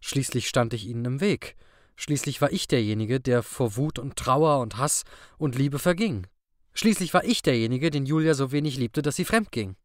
Schließlich 0.00 0.48
stand 0.48 0.74
ich 0.74 0.86
ihnen 0.86 1.04
im 1.04 1.20
Weg. 1.20 1.56
Schließlich 1.94 2.40
war 2.40 2.52
ich 2.52 2.66
derjenige, 2.66 3.20
der 3.20 3.42
vor 3.42 3.76
Wut 3.76 3.98
und 3.98 4.16
Trauer 4.16 4.60
und 4.60 4.76
Hass 4.76 5.04
und 5.38 5.56
Liebe 5.56 5.78
verging. 5.78 6.26
Schließlich 6.74 7.14
war 7.14 7.24
ich 7.24 7.42
derjenige, 7.42 7.90
den 7.90 8.06
Julia 8.06 8.34
so 8.34 8.50
wenig 8.50 8.76
liebte, 8.76 9.02
dass 9.02 9.16
sie 9.16 9.24
fremdging. 9.24 9.76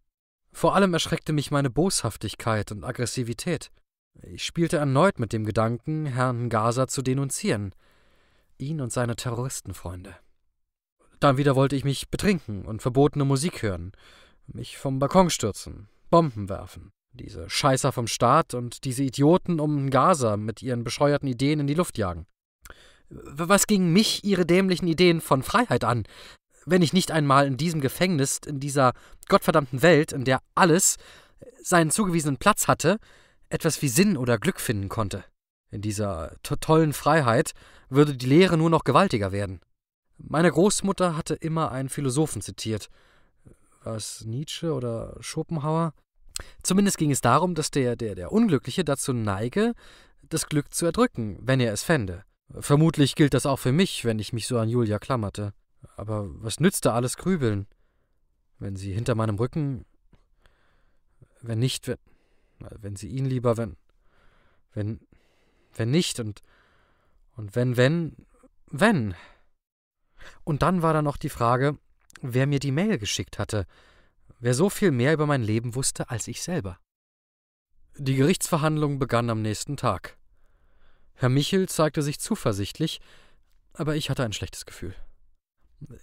Vor 0.51 0.75
allem 0.75 0.93
erschreckte 0.93 1.33
mich 1.33 1.51
meine 1.51 1.69
Boshaftigkeit 1.69 2.71
und 2.71 2.83
Aggressivität. 2.83 3.71
Ich 4.23 4.43
spielte 4.43 4.77
erneut 4.77 5.19
mit 5.19 5.33
dem 5.33 5.45
Gedanken, 5.45 6.05
Herrn 6.05 6.49
Gaza 6.49 6.87
zu 6.87 7.01
denunzieren. 7.01 7.73
Ihn 8.57 8.81
und 8.81 8.91
seine 8.91 9.15
Terroristenfreunde. 9.15 10.15
Dann 11.19 11.37
wieder 11.37 11.55
wollte 11.55 11.75
ich 11.75 11.83
mich 11.83 12.09
betrinken 12.09 12.65
und 12.65 12.81
verbotene 12.81 13.25
Musik 13.25 13.61
hören, 13.61 13.91
mich 14.47 14.77
vom 14.77 14.99
Balkon 14.99 15.29
stürzen, 15.29 15.87
Bomben 16.09 16.49
werfen. 16.49 16.91
Diese 17.13 17.49
Scheißer 17.49 17.91
vom 17.91 18.07
Staat 18.07 18.53
und 18.53 18.83
diese 18.85 19.03
Idioten 19.03 19.59
um 19.59 19.89
Gaza 19.89 20.37
mit 20.37 20.61
ihren 20.61 20.83
bescheuerten 20.83 21.27
Ideen 21.27 21.59
in 21.59 21.67
die 21.67 21.73
Luft 21.73 21.97
jagen. 21.97 22.27
Was 23.09 23.67
gingen 23.67 23.93
mich 23.93 24.23
ihre 24.23 24.45
dämlichen 24.45 24.87
Ideen 24.87 25.21
von 25.21 25.41
Freiheit 25.41 25.83
an, 25.83 26.03
wenn 26.65 26.81
ich 26.81 26.93
nicht 26.93 27.11
einmal 27.11 27.47
in 27.47 27.57
diesem 27.57 27.81
Gefängnis, 27.81 28.39
in 28.45 28.59
dieser 28.59 28.93
gottverdammten 29.29 29.81
Welt, 29.81 30.11
in 30.11 30.25
der 30.25 30.41
alles 30.53 30.97
seinen 31.61 31.91
zugewiesenen 31.91 32.37
Platz 32.37 32.67
hatte, 32.67 32.99
etwas 33.49 33.81
wie 33.81 33.87
Sinn 33.87 34.17
oder 34.17 34.37
Glück 34.37 34.59
finden 34.59 34.89
konnte. 34.89 35.23
In 35.69 35.81
dieser 35.81 36.35
to 36.43 36.55
tollen 36.55 36.93
Freiheit 36.93 37.53
würde 37.89 38.15
die 38.15 38.25
Lehre 38.25 38.57
nur 38.57 38.69
noch 38.69 38.83
gewaltiger 38.83 39.31
werden. 39.31 39.61
Meine 40.17 40.51
Großmutter 40.51 41.15
hatte 41.15 41.35
immer 41.35 41.71
einen 41.71 41.89
Philosophen 41.89 42.41
zitiert, 42.41 42.89
War 43.83 43.99
Nietzsche 44.25 44.73
oder 44.73 45.15
Schopenhauer? 45.19 45.93
Zumindest 46.63 46.97
ging 46.97 47.11
es 47.11 47.21
darum, 47.21 47.55
dass 47.55 47.71
der, 47.71 47.95
der, 47.95 48.15
der 48.15 48.31
Unglückliche 48.31 48.83
dazu 48.83 49.13
neige, 49.13 49.73
das 50.29 50.47
Glück 50.47 50.73
zu 50.73 50.85
erdrücken, 50.85 51.37
wenn 51.41 51.59
er 51.59 51.73
es 51.73 51.83
fände. 51.83 52.23
Vermutlich 52.49 53.15
gilt 53.15 53.33
das 53.33 53.45
auch 53.45 53.57
für 53.59 53.71
mich, 53.71 54.05
wenn 54.05 54.19
ich 54.19 54.33
mich 54.33 54.47
so 54.47 54.57
an 54.57 54.69
Julia 54.69 54.99
klammerte. 54.99 55.53
Aber 55.95 56.27
was 56.41 56.59
nützte 56.59 56.93
alles 56.93 57.17
Grübeln, 57.17 57.67
wenn 58.59 58.75
sie 58.75 58.93
hinter 58.93 59.15
meinem 59.15 59.35
Rücken. 59.35 59.85
Wenn 61.41 61.59
nicht, 61.59 61.87
wenn. 61.87 61.97
Wenn 62.59 62.95
sie 62.95 63.09
ihn 63.09 63.25
lieber, 63.25 63.57
wenn. 63.57 63.77
Wenn. 64.73 64.99
Wenn 65.75 65.91
nicht 65.91 66.19
und. 66.19 66.41
Und 67.35 67.55
wenn, 67.55 67.77
wenn. 67.77 68.15
Wenn. 68.69 69.15
Und 70.43 70.61
dann 70.61 70.81
war 70.81 70.93
da 70.93 71.01
noch 71.01 71.17
die 71.17 71.29
Frage, 71.29 71.77
wer 72.21 72.47
mir 72.47 72.59
die 72.59 72.71
Mail 72.71 72.97
geschickt 72.97 73.39
hatte, 73.39 73.65
wer 74.39 74.53
so 74.53 74.69
viel 74.69 74.91
mehr 74.91 75.13
über 75.13 75.25
mein 75.25 75.43
Leben 75.43 75.75
wusste 75.75 76.09
als 76.09 76.27
ich 76.27 76.41
selber. 76.41 76.79
Die 77.97 78.15
Gerichtsverhandlung 78.15 78.99
begann 78.99 79.29
am 79.29 79.41
nächsten 79.41 79.77
Tag. 79.77 80.17
Herr 81.15 81.29
Michel 81.29 81.67
zeigte 81.67 82.03
sich 82.03 82.19
zuversichtlich, 82.19 83.01
aber 83.73 83.95
ich 83.95 84.09
hatte 84.09 84.23
ein 84.23 84.33
schlechtes 84.33 84.65
Gefühl. 84.65 84.93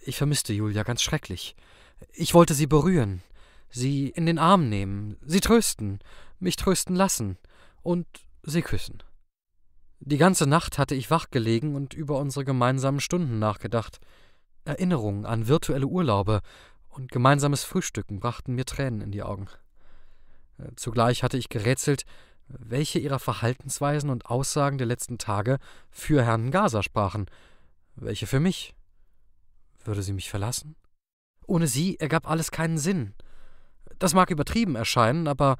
Ich 0.01 0.17
vermisste 0.17 0.53
Julia 0.53 0.83
ganz 0.83 1.01
schrecklich. 1.01 1.55
Ich 2.11 2.33
wollte 2.33 2.53
sie 2.53 2.67
berühren, 2.67 3.21
sie 3.75 4.07
in 4.07 4.25
den 4.25 4.39
Arm 4.39 4.69
nehmen, 4.69 5.17
sie 5.21 5.41
trösten, 5.41 5.99
mich 6.39 6.55
trösten 6.55 6.95
lassen 6.95 7.37
und 7.83 8.07
sie 8.43 8.61
küssen. 8.61 9.03
Die 9.99 10.17
ganze 10.17 10.47
Nacht 10.47 10.77
hatte 10.77 10.95
ich 10.95 11.11
wach 11.11 11.29
gelegen 11.29 11.75
und 11.75 11.93
über 11.93 12.19
unsere 12.19 12.45
gemeinsamen 12.45 13.01
Stunden 13.01 13.37
nachgedacht. 13.39 13.99
Erinnerungen 14.63 15.25
an 15.25 15.47
virtuelle 15.47 15.87
Urlaube 15.87 16.41
und 16.89 17.11
gemeinsames 17.11 17.63
Frühstücken 17.63 18.19
brachten 18.19 18.55
mir 18.55 18.65
Tränen 18.65 19.01
in 19.01 19.11
die 19.11 19.23
Augen. 19.23 19.47
Zugleich 20.75 21.21
hatte 21.23 21.37
ich 21.37 21.49
gerätselt, 21.49 22.05
welche 22.47 22.99
ihrer 22.99 23.19
Verhaltensweisen 23.19 24.09
und 24.09 24.27
Aussagen 24.27 24.77
der 24.77 24.87
letzten 24.87 25.17
Tage 25.17 25.57
für 25.91 26.23
Herrn 26.23 26.51
Gaser 26.51 26.83
sprachen, 26.83 27.25
welche 27.95 28.27
für 28.27 28.39
mich. 28.39 28.73
Würde 29.83 30.01
sie 30.01 30.13
mich 30.13 30.29
verlassen? 30.29 30.75
Ohne 31.45 31.67
sie 31.67 31.99
ergab 31.99 32.29
alles 32.29 32.51
keinen 32.51 32.77
Sinn. 32.77 33.13
Das 33.99 34.13
mag 34.13 34.29
übertrieben 34.29 34.75
erscheinen, 34.75 35.27
aber 35.27 35.57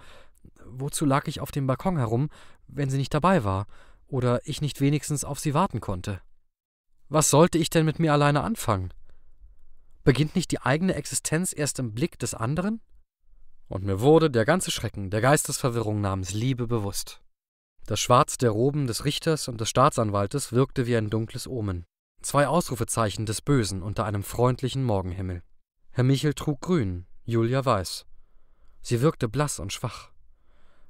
wozu 0.66 1.06
lag 1.06 1.28
ich 1.28 1.40
auf 1.40 1.52
dem 1.52 1.68
Balkon 1.68 1.98
herum, 1.98 2.30
wenn 2.68 2.90
sie 2.90 2.98
nicht 2.98 3.14
dabei 3.14 3.44
war 3.44 3.68
oder 4.08 4.42
ich 4.46 4.62
nicht 4.62 4.82
wenigstens 4.82 5.24
auf 5.24 5.40
sie 5.40 5.54
warten 5.54 5.82
konnte? 5.82 6.22
Was 7.10 7.30
sollte 7.30 7.58
ich 7.58 7.70
denn 7.70 7.86
mit 7.86 8.00
mir 8.00 8.14
alleine 8.14 8.42
anfangen? 8.42 8.94
Beginnt 10.04 10.36
nicht 10.36 10.52
die 10.52 10.62
eigene 10.62 10.96
Existenz 10.96 11.54
erst 11.56 11.80
im 11.80 11.94
Blick 11.94 12.20
des 12.20 12.34
anderen? 12.34 12.82
Und 13.68 13.84
mir 13.84 14.02
wurde 14.02 14.30
der 14.30 14.46
ganze 14.46 14.72
Schrecken 14.72 15.10
der 15.10 15.22
Geistesverwirrung 15.22 16.02
namens 16.02 16.34
Liebe 16.34 16.68
bewusst. 16.68 17.22
Das 17.88 18.00
Schwarz 18.00 18.38
der 18.38 18.52
Roben 18.52 18.88
des 18.88 19.06
Richters 19.06 19.48
und 19.48 19.62
des 19.62 19.70
Staatsanwaltes 19.70 20.52
wirkte 20.52 20.88
wie 20.88 20.96
ein 20.96 21.10
dunkles 21.10 21.48
Omen. 21.48 21.86
Zwei 22.22 22.48
Ausrufezeichen 22.48 23.28
des 23.28 23.42
Bösen 23.42 23.84
unter 23.84 24.06
einem 24.06 24.24
freundlichen 24.24 24.84
Morgenhimmel. 24.84 25.44
Herr 25.92 26.04
Michel 26.04 26.34
trug 26.34 26.62
grün, 26.62 27.06
Julia 27.24 27.64
weiß. 27.64 28.06
Sie 28.88 29.02
wirkte 29.02 29.28
blass 29.28 29.58
und 29.58 29.74
schwach. 29.74 30.12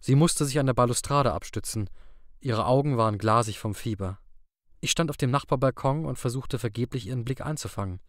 Sie 0.01 0.15
musste 0.15 0.43
sich 0.43 0.60
an 0.60 0.65
der 0.65 0.73
Balustrade 0.73 1.31
abstützen. 1.31 1.89
Ihre 2.41 2.65
Augen 2.65 2.97
waren 2.97 3.17
glasig 3.17 3.58
vom 3.58 3.73
Fieber. 3.73 4.19
Ich 4.81 4.91
stand 4.91 5.10
auf 5.10 5.15
dem 5.15 5.31
Nachbarbalkon 5.31 6.05
und 6.05 6.19
versuchte 6.19 6.60
vergeblich 6.60 7.08
ihren 7.08 7.23
Blick 7.23 7.39
einzufangen. 7.39 8.01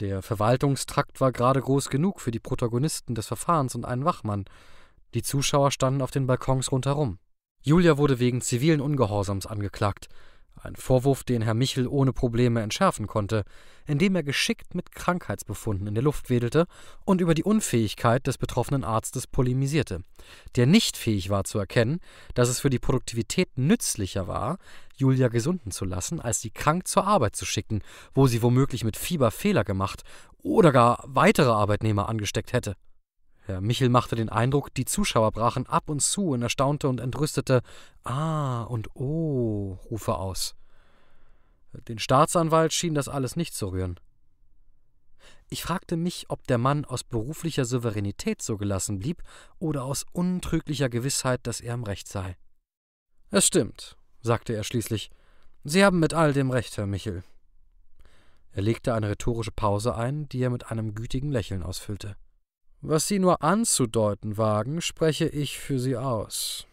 Der 0.00 0.20
Verwaltungstrakt 0.20 1.22
war 1.22 1.32
gerade 1.32 1.62
groß 1.62 1.88
genug 1.88 2.20
für 2.20 2.30
die 2.30 2.40
Protagonisten 2.40 3.14
des 3.14 3.26
Verfahrens 3.26 3.74
und 3.74 3.86
einen 3.86 4.04
Wachmann. 4.04 4.44
Die 5.14 5.22
Zuschauer 5.22 5.70
standen 5.70 6.02
auf 6.02 6.10
den 6.10 6.26
Balkons 6.26 6.70
rundherum. 6.70 7.18
Julia 7.62 7.96
wurde 7.96 8.18
wegen 8.18 8.42
zivilen 8.42 8.82
Ungehorsams 8.82 9.46
angeklagt, 9.46 10.08
ein 10.60 10.76
Vorwurf, 10.76 11.24
den 11.24 11.42
Herr 11.42 11.54
Michel 11.54 11.86
ohne 11.86 12.12
Probleme 12.12 12.62
entschärfen 12.62 13.06
konnte, 13.06 13.44
indem 13.86 14.14
er 14.14 14.22
geschickt 14.22 14.74
mit 14.74 14.92
Krankheitsbefunden 14.92 15.86
in 15.86 15.94
der 15.94 16.04
Luft 16.04 16.30
wedelte 16.30 16.66
und 17.04 17.20
über 17.20 17.34
die 17.34 17.42
Unfähigkeit 17.44 18.26
des 18.26 18.38
betroffenen 18.38 18.84
Arztes 18.84 19.26
polemisierte, 19.26 20.04
der 20.56 20.66
nicht 20.66 20.96
fähig 20.96 21.30
war 21.30 21.44
zu 21.44 21.58
erkennen, 21.58 22.00
dass 22.34 22.48
es 22.48 22.60
für 22.60 22.70
die 22.70 22.78
Produktivität 22.78 23.48
nützlicher 23.56 24.28
war, 24.28 24.58
Julia 24.94 25.28
gesunden 25.28 25.72
zu 25.72 25.84
lassen, 25.84 26.20
als 26.20 26.40
sie 26.40 26.50
krank 26.50 26.86
zur 26.86 27.06
Arbeit 27.06 27.34
zu 27.34 27.44
schicken, 27.44 27.82
wo 28.14 28.26
sie 28.26 28.42
womöglich 28.42 28.84
mit 28.84 28.96
Fieber 28.96 29.30
Fehler 29.30 29.64
gemacht 29.64 30.02
oder 30.42 30.72
gar 30.72 31.02
weitere 31.06 31.50
Arbeitnehmer 31.50 32.08
angesteckt 32.08 32.52
hätte. 32.52 32.76
Herr 33.44 33.60
Michel 33.60 33.88
machte 33.88 34.14
den 34.14 34.28
Eindruck, 34.28 34.72
die 34.74 34.84
Zuschauer 34.84 35.32
brachen 35.32 35.66
ab 35.66 35.90
und 35.90 36.00
zu 36.00 36.32
in 36.34 36.42
erstaunte 36.42 36.88
und 36.88 37.00
entrüstete 37.00 37.62
Ah 38.04 38.62
und 38.62 38.94
Oh 38.94 39.78
Rufe 39.90 40.14
aus. 40.14 40.54
Den 41.88 41.98
Staatsanwalt 41.98 42.72
schien 42.72 42.94
das 42.94 43.08
alles 43.08 43.34
nicht 43.34 43.54
zu 43.54 43.68
rühren. 43.68 43.98
Ich 45.48 45.62
fragte 45.62 45.96
mich, 45.96 46.26
ob 46.28 46.46
der 46.46 46.58
Mann 46.58 46.84
aus 46.84 47.02
beruflicher 47.02 47.64
Souveränität 47.64 48.42
so 48.42 48.56
gelassen 48.56 49.00
blieb 49.00 49.22
oder 49.58 49.84
aus 49.84 50.06
untrüglicher 50.12 50.88
Gewissheit, 50.88 51.40
dass 51.46 51.60
er 51.60 51.74
im 51.74 51.82
Recht 51.82 52.08
sei. 52.08 52.36
Es 53.30 53.46
stimmt, 53.46 53.96
sagte 54.20 54.54
er 54.54 54.64
schließlich. 54.64 55.10
Sie 55.64 55.84
haben 55.84 55.98
mit 55.98 56.14
all 56.14 56.32
dem 56.32 56.50
recht, 56.50 56.76
Herr 56.76 56.86
Michel. 56.86 57.22
Er 58.52 58.62
legte 58.62 58.94
eine 58.94 59.08
rhetorische 59.08 59.52
Pause 59.52 59.94
ein, 59.94 60.28
die 60.28 60.42
er 60.42 60.50
mit 60.50 60.70
einem 60.70 60.94
gütigen 60.94 61.30
Lächeln 61.30 61.62
ausfüllte. 61.62 62.16
Was 62.84 63.06
Sie 63.06 63.20
nur 63.20 63.42
anzudeuten 63.42 64.36
wagen, 64.36 64.80
spreche 64.80 65.28
ich 65.28 65.56
für 65.56 65.78
Sie 65.78 65.96
aus. 65.96 66.66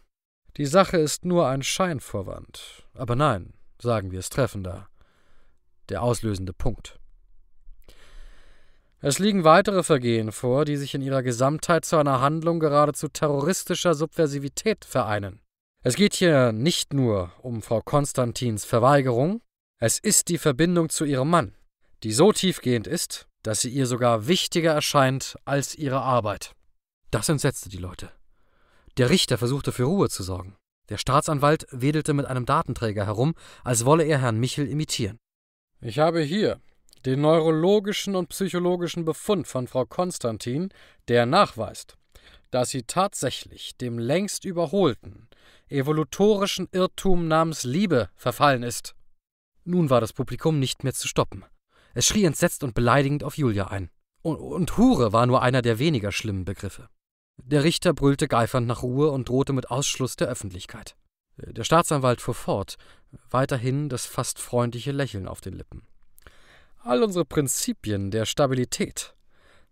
Die 0.58 0.66
Sache 0.66 0.98
ist 0.98 1.24
nur 1.24 1.48
ein 1.48 1.62
Scheinvorwand. 1.62 2.88
Aber 2.96 3.16
nein, 3.16 3.54
sagen 3.80 4.12
wir 4.12 4.18
es 4.18 4.30
treffender. 4.30 4.90
Der 5.90 6.02
auslösende 6.02 6.52
Punkt. 6.52 7.00
Es 9.02 9.20
liegen 9.20 9.44
weitere 9.44 9.84
Vergehen 9.84 10.32
vor, 10.32 10.66
die 10.66 10.78
sich 10.78 10.96
in 10.96 11.02
ihrer 11.04 11.22
Gesamtheit 11.22 11.86
zu 11.86 11.98
einer 11.98 12.22
Handlung 12.22 12.60
geradezu 12.60 13.08
terroristischer 13.08 13.94
Subversivität 13.94 14.86
vereinen. 14.86 15.42
Es 15.84 15.96
geht 15.96 16.16
hier 16.16 16.52
nicht 16.52 16.92
nur 16.92 17.32
um 17.42 17.62
Frau 17.62 17.82
Konstantins 17.82 18.66
Verweigerung, 18.66 19.42
es 19.78 20.00
ist 20.00 20.28
die 20.28 20.40
Verbindung 20.40 20.90
zu 20.90 21.06
ihrem 21.06 21.30
Mann, 21.30 21.56
die 22.04 22.12
so 22.12 22.34
tiefgehend 22.34 22.88
ist, 22.88 23.29
dass 23.44 23.62
sie 23.62 23.70
ihr 23.70 23.86
sogar 23.86 24.28
wichtiger 24.28 24.74
erscheint 24.74 25.38
als 25.46 25.76
ihre 25.76 26.02
Arbeit. 26.02 26.54
Das 27.12 27.30
entsetzte 27.30 27.70
die 27.70 27.78
Leute. 27.78 28.12
Der 28.98 29.10
Richter 29.10 29.38
versuchte 29.38 29.72
für 29.72 29.86
Ruhe 29.86 30.10
zu 30.10 30.24
sorgen. 30.24 30.56
Der 30.90 30.98
Staatsanwalt 30.98 31.68
wedelte 31.72 32.14
mit 32.14 32.26
einem 32.26 32.46
Datenträger 32.46 33.06
herum, 33.06 33.36
als 33.64 33.86
wolle 33.86 34.04
er 34.04 34.20
Herrn 34.20 34.40
Michel 34.40 34.68
imitieren. 34.68 35.20
Ich 35.82 36.00
habe 36.00 36.22
hier 36.22 36.60
den 37.06 37.22
neurologischen 37.22 38.16
und 38.16 38.30
psychologischen 38.30 39.06
Befund 39.06 39.48
von 39.48 39.68
Frau 39.68 39.86
Konstantin, 39.86 40.70
der 41.08 41.26
nachweist, 41.26 41.98
dass 42.52 42.70
sie 42.70 42.84
tatsächlich 42.84 43.78
dem 43.78 44.00
längst 44.00 44.44
überholten, 44.44 45.30
evolutorischen 45.70 46.68
Irrtum 46.72 47.28
namens 47.28 47.64
Liebe 47.64 48.10
verfallen 48.16 48.64
ist. 48.64 48.96
Nun 49.64 49.90
war 49.90 50.02
das 50.02 50.14
Publikum 50.14 50.60
nicht 50.60 50.84
mehr 50.84 50.94
zu 50.94 51.08
stoppen. 51.08 51.46
Es 51.94 52.08
schrie 52.08 52.26
entsetzt 52.26 52.64
und 52.64 52.74
beleidigend 52.74 53.24
auf 53.24 53.38
Julia 53.38 53.68
ein. 53.68 53.90
Und, 54.22 54.38
und 54.38 54.78
Hure 54.78 55.14
war 55.14 55.26
nur 55.26 55.42
einer 55.42 55.62
der 55.62 55.80
weniger 55.80 56.12
schlimmen 56.12 56.46
Begriffe. 56.46 56.90
Der 57.38 57.64
Richter 57.64 57.94
brüllte 57.94 58.28
geifernd 58.28 58.68
nach 58.68 58.84
Ruhe 58.84 59.12
und 59.12 59.30
drohte 59.30 59.54
mit 59.54 59.72
Ausschluss 59.72 60.16
der 60.16 60.28
Öffentlichkeit. 60.28 60.96
Der 61.38 61.64
Staatsanwalt 61.64 62.20
fuhr 62.20 62.34
fort, 62.34 62.76
weiterhin 63.30 63.88
das 63.88 64.06
fast 64.06 64.40
freundliche 64.40 64.92
Lächeln 64.92 65.28
auf 65.28 65.40
den 65.40 65.54
Lippen. 65.54 65.88
All 66.82 67.02
unsere 67.02 67.26
Prinzipien 67.26 68.12
der 68.12 68.26
Stabilität, 68.26 69.16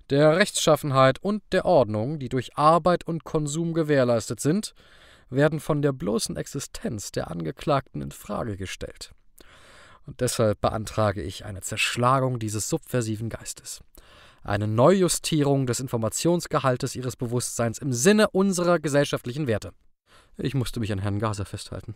der 0.10 0.38
Rechtschaffenheit 0.38 1.22
und 1.22 1.44
der 1.52 1.66
Ordnung, 1.66 2.20
die 2.20 2.30
durch 2.30 2.58
Arbeit 2.58 3.06
und 3.06 3.26
Konsum 3.26 3.74
gewährleistet 3.74 4.40
sind, 4.40 4.74
werden 5.30 5.60
von 5.60 5.82
der 5.82 5.92
bloßen 5.92 6.38
Existenz 6.38 7.12
der 7.12 7.30
Angeklagten 7.30 8.02
in 8.02 8.12
Frage 8.12 8.56
gestellt. 8.56 9.12
Und 10.08 10.22
deshalb 10.22 10.62
beantrage 10.62 11.22
ich 11.22 11.46
eine 11.46 11.62
Zerschlagung 11.62 12.40
dieses 12.40 12.70
subversiven 12.70 13.30
Geistes. 13.30 13.82
Eine 14.42 14.68
Neujustierung 14.68 15.68
des 15.68 15.82
Informationsgehaltes 15.82 16.96
ihres 16.96 17.18
Bewusstseins 17.18 17.78
im 17.80 17.92
Sinne 17.92 18.30
unserer 18.30 18.80
gesellschaftlichen 18.80 19.48
Werte. 19.48 19.74
Ich 20.38 20.56
musste 20.56 20.80
mich 20.80 20.94
an 20.94 21.00
Herrn 21.00 21.20
Gaser 21.20 21.46
festhalten. 21.46 21.96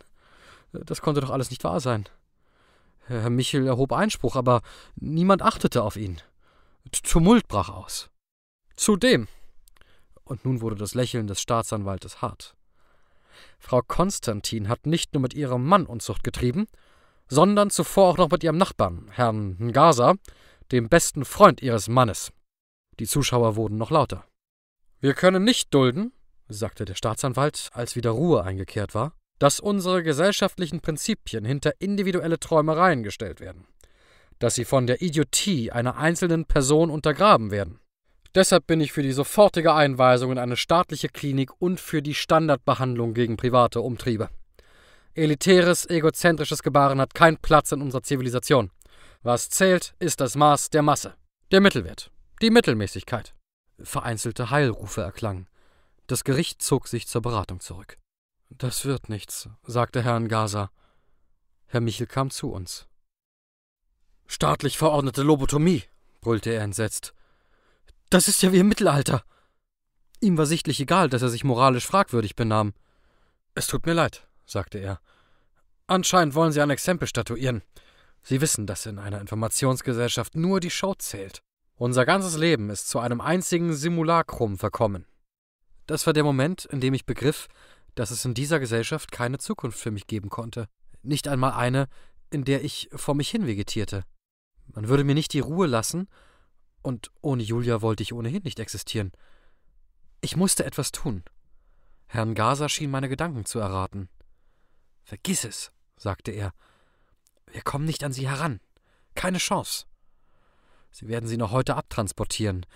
Das 0.72 1.00
konnte 1.00 1.22
doch 1.22 1.30
alles 1.30 1.48
nicht 1.48 1.64
wahr 1.64 1.80
sein. 1.80 2.06
Herr 3.06 3.30
Michel 3.30 3.66
erhob 3.66 3.92
Einspruch, 3.92 4.36
aber 4.36 4.60
niemand 4.96 5.40
achtete 5.40 5.82
auf 5.82 5.96
ihn. 5.96 6.20
Tumult 7.02 7.48
brach 7.48 7.70
aus. 7.70 8.10
Zudem, 8.76 9.26
und 10.24 10.44
nun 10.44 10.60
wurde 10.60 10.76
das 10.76 10.94
Lächeln 10.94 11.26
des 11.26 11.40
Staatsanwaltes 11.40 12.20
hart, 12.20 12.54
Frau 13.58 13.80
Konstantin 13.80 14.68
hat 14.68 14.86
nicht 14.86 15.14
nur 15.14 15.22
mit 15.22 15.32
ihrem 15.32 15.64
Mann 15.64 15.86
Unzucht 15.86 16.22
getrieben, 16.22 16.66
sondern 17.28 17.70
zuvor 17.70 18.10
auch 18.10 18.18
noch 18.18 18.30
mit 18.30 18.44
ihrem 18.44 18.58
Nachbarn, 18.58 19.08
Herrn 19.10 19.56
Ngasa, 19.58 20.14
dem 20.70 20.88
besten 20.88 21.24
Freund 21.24 21.62
ihres 21.62 21.88
Mannes. 21.88 22.32
Die 22.98 23.06
Zuschauer 23.06 23.56
wurden 23.56 23.78
noch 23.78 23.90
lauter. 23.90 24.24
Wir 25.00 25.14
können 25.14 25.44
nicht 25.44 25.72
dulden, 25.74 26.12
sagte 26.48 26.84
der 26.84 26.94
Staatsanwalt, 26.94 27.70
als 27.72 27.96
wieder 27.96 28.10
Ruhe 28.10 28.44
eingekehrt 28.44 28.94
war, 28.94 29.14
dass 29.38 29.60
unsere 29.60 30.02
gesellschaftlichen 30.02 30.80
Prinzipien 30.80 31.44
hinter 31.44 31.72
individuelle 31.80 32.38
Träumereien 32.38 33.02
gestellt 33.02 33.40
werden, 33.40 33.66
dass 34.38 34.54
sie 34.54 34.64
von 34.64 34.86
der 34.86 35.02
Idiotie 35.02 35.72
einer 35.72 35.96
einzelnen 35.96 36.44
Person 36.44 36.90
untergraben 36.90 37.50
werden. 37.50 37.80
Deshalb 38.34 38.66
bin 38.66 38.80
ich 38.80 38.92
für 38.92 39.02
die 39.02 39.12
sofortige 39.12 39.74
Einweisung 39.74 40.32
in 40.32 40.38
eine 40.38 40.56
staatliche 40.56 41.08
Klinik 41.08 41.50
und 41.60 41.80
für 41.80 42.00
die 42.00 42.14
Standardbehandlung 42.14 43.14
gegen 43.14 43.36
private 43.36 43.80
Umtriebe. 43.80 44.30
Elitäres, 45.14 45.84
egozentrisches 45.88 46.62
Gebaren 46.62 47.00
hat 47.00 47.14
keinen 47.14 47.36
Platz 47.36 47.72
in 47.72 47.82
unserer 47.82 48.02
Zivilisation. 48.02 48.70
Was 49.22 49.50
zählt, 49.50 49.94
ist 49.98 50.20
das 50.20 50.36
Maß 50.36 50.70
der 50.70 50.82
Masse, 50.82 51.14
der 51.50 51.60
Mittelwert, 51.60 52.10
die 52.40 52.50
Mittelmäßigkeit. 52.50 53.34
Vereinzelte 53.82 54.50
Heilrufe 54.50 55.02
erklangen. 55.02 55.48
Das 56.06 56.24
Gericht 56.24 56.62
zog 56.62 56.88
sich 56.88 57.06
zur 57.06 57.20
Beratung 57.20 57.60
zurück. 57.60 57.98
Das 58.48 58.84
wird 58.84 59.08
nichts, 59.08 59.48
sagte 59.64 60.02
Herr 60.02 60.18
Ngasa. 60.18 60.70
Herr 61.66 61.80
Michel 61.80 62.06
kam 62.06 62.30
zu 62.30 62.50
uns. 62.50 62.86
Staatlich 64.26 64.78
verordnete 64.78 65.22
Lobotomie, 65.22 65.84
brüllte 66.20 66.50
er 66.50 66.62
entsetzt. 66.62 67.12
Das 68.08 68.28
ist 68.28 68.42
ja 68.42 68.52
wie 68.52 68.58
im 68.58 68.68
Mittelalter. 68.68 69.22
Ihm 70.20 70.38
war 70.38 70.46
sichtlich 70.46 70.80
egal, 70.80 71.10
dass 71.10 71.22
er 71.22 71.28
sich 71.28 71.44
moralisch 71.44 71.86
fragwürdig 71.86 72.34
benahm. 72.34 72.72
Es 73.54 73.66
tut 73.66 73.86
mir 73.86 73.94
leid, 73.94 74.26
sagte 74.52 74.78
er. 74.78 75.00
Anscheinend 75.86 76.34
wollen 76.34 76.52
Sie 76.52 76.60
ein 76.60 76.70
Exempel 76.70 77.08
statuieren. 77.08 77.62
Sie 78.22 78.40
wissen, 78.40 78.66
dass 78.66 78.86
in 78.86 78.98
einer 78.98 79.20
Informationsgesellschaft 79.20 80.36
nur 80.36 80.60
die 80.60 80.70
Show 80.70 80.94
zählt. 80.94 81.42
Unser 81.74 82.06
ganzes 82.06 82.36
Leben 82.36 82.70
ist 82.70 82.88
zu 82.88 83.00
einem 83.00 83.20
einzigen 83.20 83.74
Simulacrum 83.74 84.58
verkommen. 84.58 85.06
Das 85.86 86.06
war 86.06 86.12
der 86.12 86.22
Moment, 86.22 86.64
in 86.66 86.80
dem 86.80 86.94
ich 86.94 87.06
begriff, 87.06 87.48
dass 87.94 88.10
es 88.10 88.24
in 88.24 88.34
dieser 88.34 88.60
Gesellschaft 88.60 89.10
keine 89.10 89.38
Zukunft 89.38 89.78
für 89.78 89.90
mich 89.90 90.06
geben 90.06 90.30
konnte. 90.30 90.68
Nicht 91.02 91.26
einmal 91.26 91.52
eine, 91.52 91.88
in 92.30 92.44
der 92.44 92.62
ich 92.64 92.88
vor 92.94 93.14
mich 93.14 93.30
hin 93.30 93.46
vegetierte. 93.46 94.04
Man 94.68 94.88
würde 94.88 95.04
mir 95.04 95.14
nicht 95.14 95.32
die 95.32 95.40
Ruhe 95.40 95.66
lassen, 95.66 96.08
und 96.82 97.10
ohne 97.20 97.42
Julia 97.42 97.82
wollte 97.82 98.02
ich 98.02 98.12
ohnehin 98.12 98.42
nicht 98.44 98.60
existieren. 98.60 99.12
Ich 100.20 100.36
musste 100.36 100.64
etwas 100.64 100.92
tun. 100.92 101.24
Herrn 102.06 102.34
Gaser 102.34 102.68
schien 102.68 102.90
meine 102.90 103.08
Gedanken 103.08 103.44
zu 103.44 103.58
erraten. 103.58 104.08
Vergiss 105.02 105.44
es, 105.44 105.72
sagte 105.96 106.30
er. 106.30 106.52
Wir 107.50 107.62
kommen 107.62 107.84
nicht 107.84 108.04
an 108.04 108.12
sie 108.12 108.28
heran. 108.28 108.60
Keine 109.14 109.38
Chance. 109.38 109.84
Sie 110.90 111.08
werden 111.08 111.28
sie 111.28 111.36
noch 111.36 111.50
heute 111.50 111.76
abtransportieren, 111.76 112.66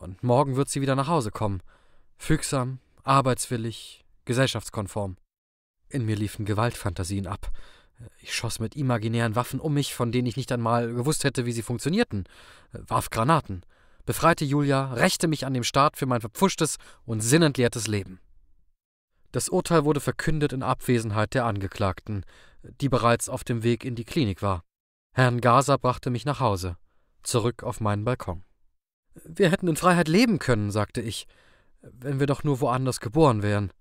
und 0.00 0.22
morgen 0.22 0.56
wird 0.56 0.68
sie 0.68 0.80
wieder 0.80 0.94
nach 0.94 1.08
Hause 1.08 1.30
kommen. 1.30 1.62
Fügsam, 2.16 2.78
arbeitswillig, 3.02 4.04
gesellschaftskonform. 4.24 5.16
In 5.88 6.04
mir 6.06 6.16
liefen 6.16 6.44
Gewaltfantasien 6.44 7.26
ab. 7.26 7.50
Ich 8.20 8.34
schoss 8.34 8.58
mit 8.58 8.74
imaginären 8.76 9.36
Waffen 9.36 9.60
um 9.60 9.74
mich, 9.74 9.94
von 9.94 10.10
denen 10.10 10.26
ich 10.26 10.36
nicht 10.36 10.50
einmal 10.52 10.92
gewusst 10.92 11.24
hätte, 11.24 11.46
wie 11.46 11.52
sie 11.52 11.62
funktionierten, 11.62 12.24
warf 12.72 13.10
Granaten, 13.10 13.64
befreite 14.04 14.44
Julia, 14.44 14.92
rächte 14.94 15.28
mich 15.28 15.46
an 15.46 15.54
dem 15.54 15.64
Staat 15.64 15.96
für 15.96 16.06
mein 16.06 16.20
verpfuschtes 16.20 16.78
und 17.04 17.20
sinnentleertes 17.20 17.86
Leben. 17.86 18.20
Das 19.34 19.48
Urteil 19.48 19.84
wurde 19.84 19.98
verkündet 19.98 20.52
in 20.52 20.62
Abwesenheit 20.62 21.34
der 21.34 21.44
Angeklagten, 21.44 22.24
die 22.62 22.88
bereits 22.88 23.28
auf 23.28 23.42
dem 23.42 23.64
Weg 23.64 23.84
in 23.84 23.96
die 23.96 24.04
Klinik 24.04 24.42
war. 24.42 24.62
Herrn 25.12 25.40
Gaser 25.40 25.76
brachte 25.76 26.10
mich 26.10 26.24
nach 26.24 26.38
Hause, 26.38 26.76
zurück 27.24 27.64
auf 27.64 27.80
meinen 27.80 28.04
Balkon. 28.04 28.44
Wir 29.24 29.50
hätten 29.50 29.66
in 29.66 29.74
Freiheit 29.74 30.06
leben 30.06 30.38
können, 30.38 30.70
sagte 30.70 31.00
ich, 31.00 31.26
wenn 31.82 32.20
wir 32.20 32.28
doch 32.28 32.44
nur 32.44 32.60
woanders 32.60 33.00
geboren 33.00 33.42
wären. 33.42 33.72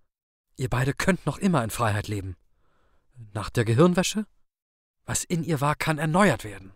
Ihr 0.55 0.69
beide 0.69 0.91
könnt 0.91 1.27
noch 1.27 1.37
immer 1.37 1.63
in 1.63 1.69
Freiheit 1.69 2.07
leben. 2.07 2.35
Nach 3.35 3.51
der 3.51 3.63
Gehirnwäsche? 3.63 4.25
Was 5.05 5.23
in 5.23 5.43
ihr 5.43 5.61
war, 5.61 5.75
kann 5.75 5.99
erneuert 5.99 6.43
werden. 6.43 6.73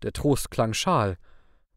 Der 0.00 0.14
Trost 0.14 0.50
klang 0.50 0.72
schal. 0.72 1.18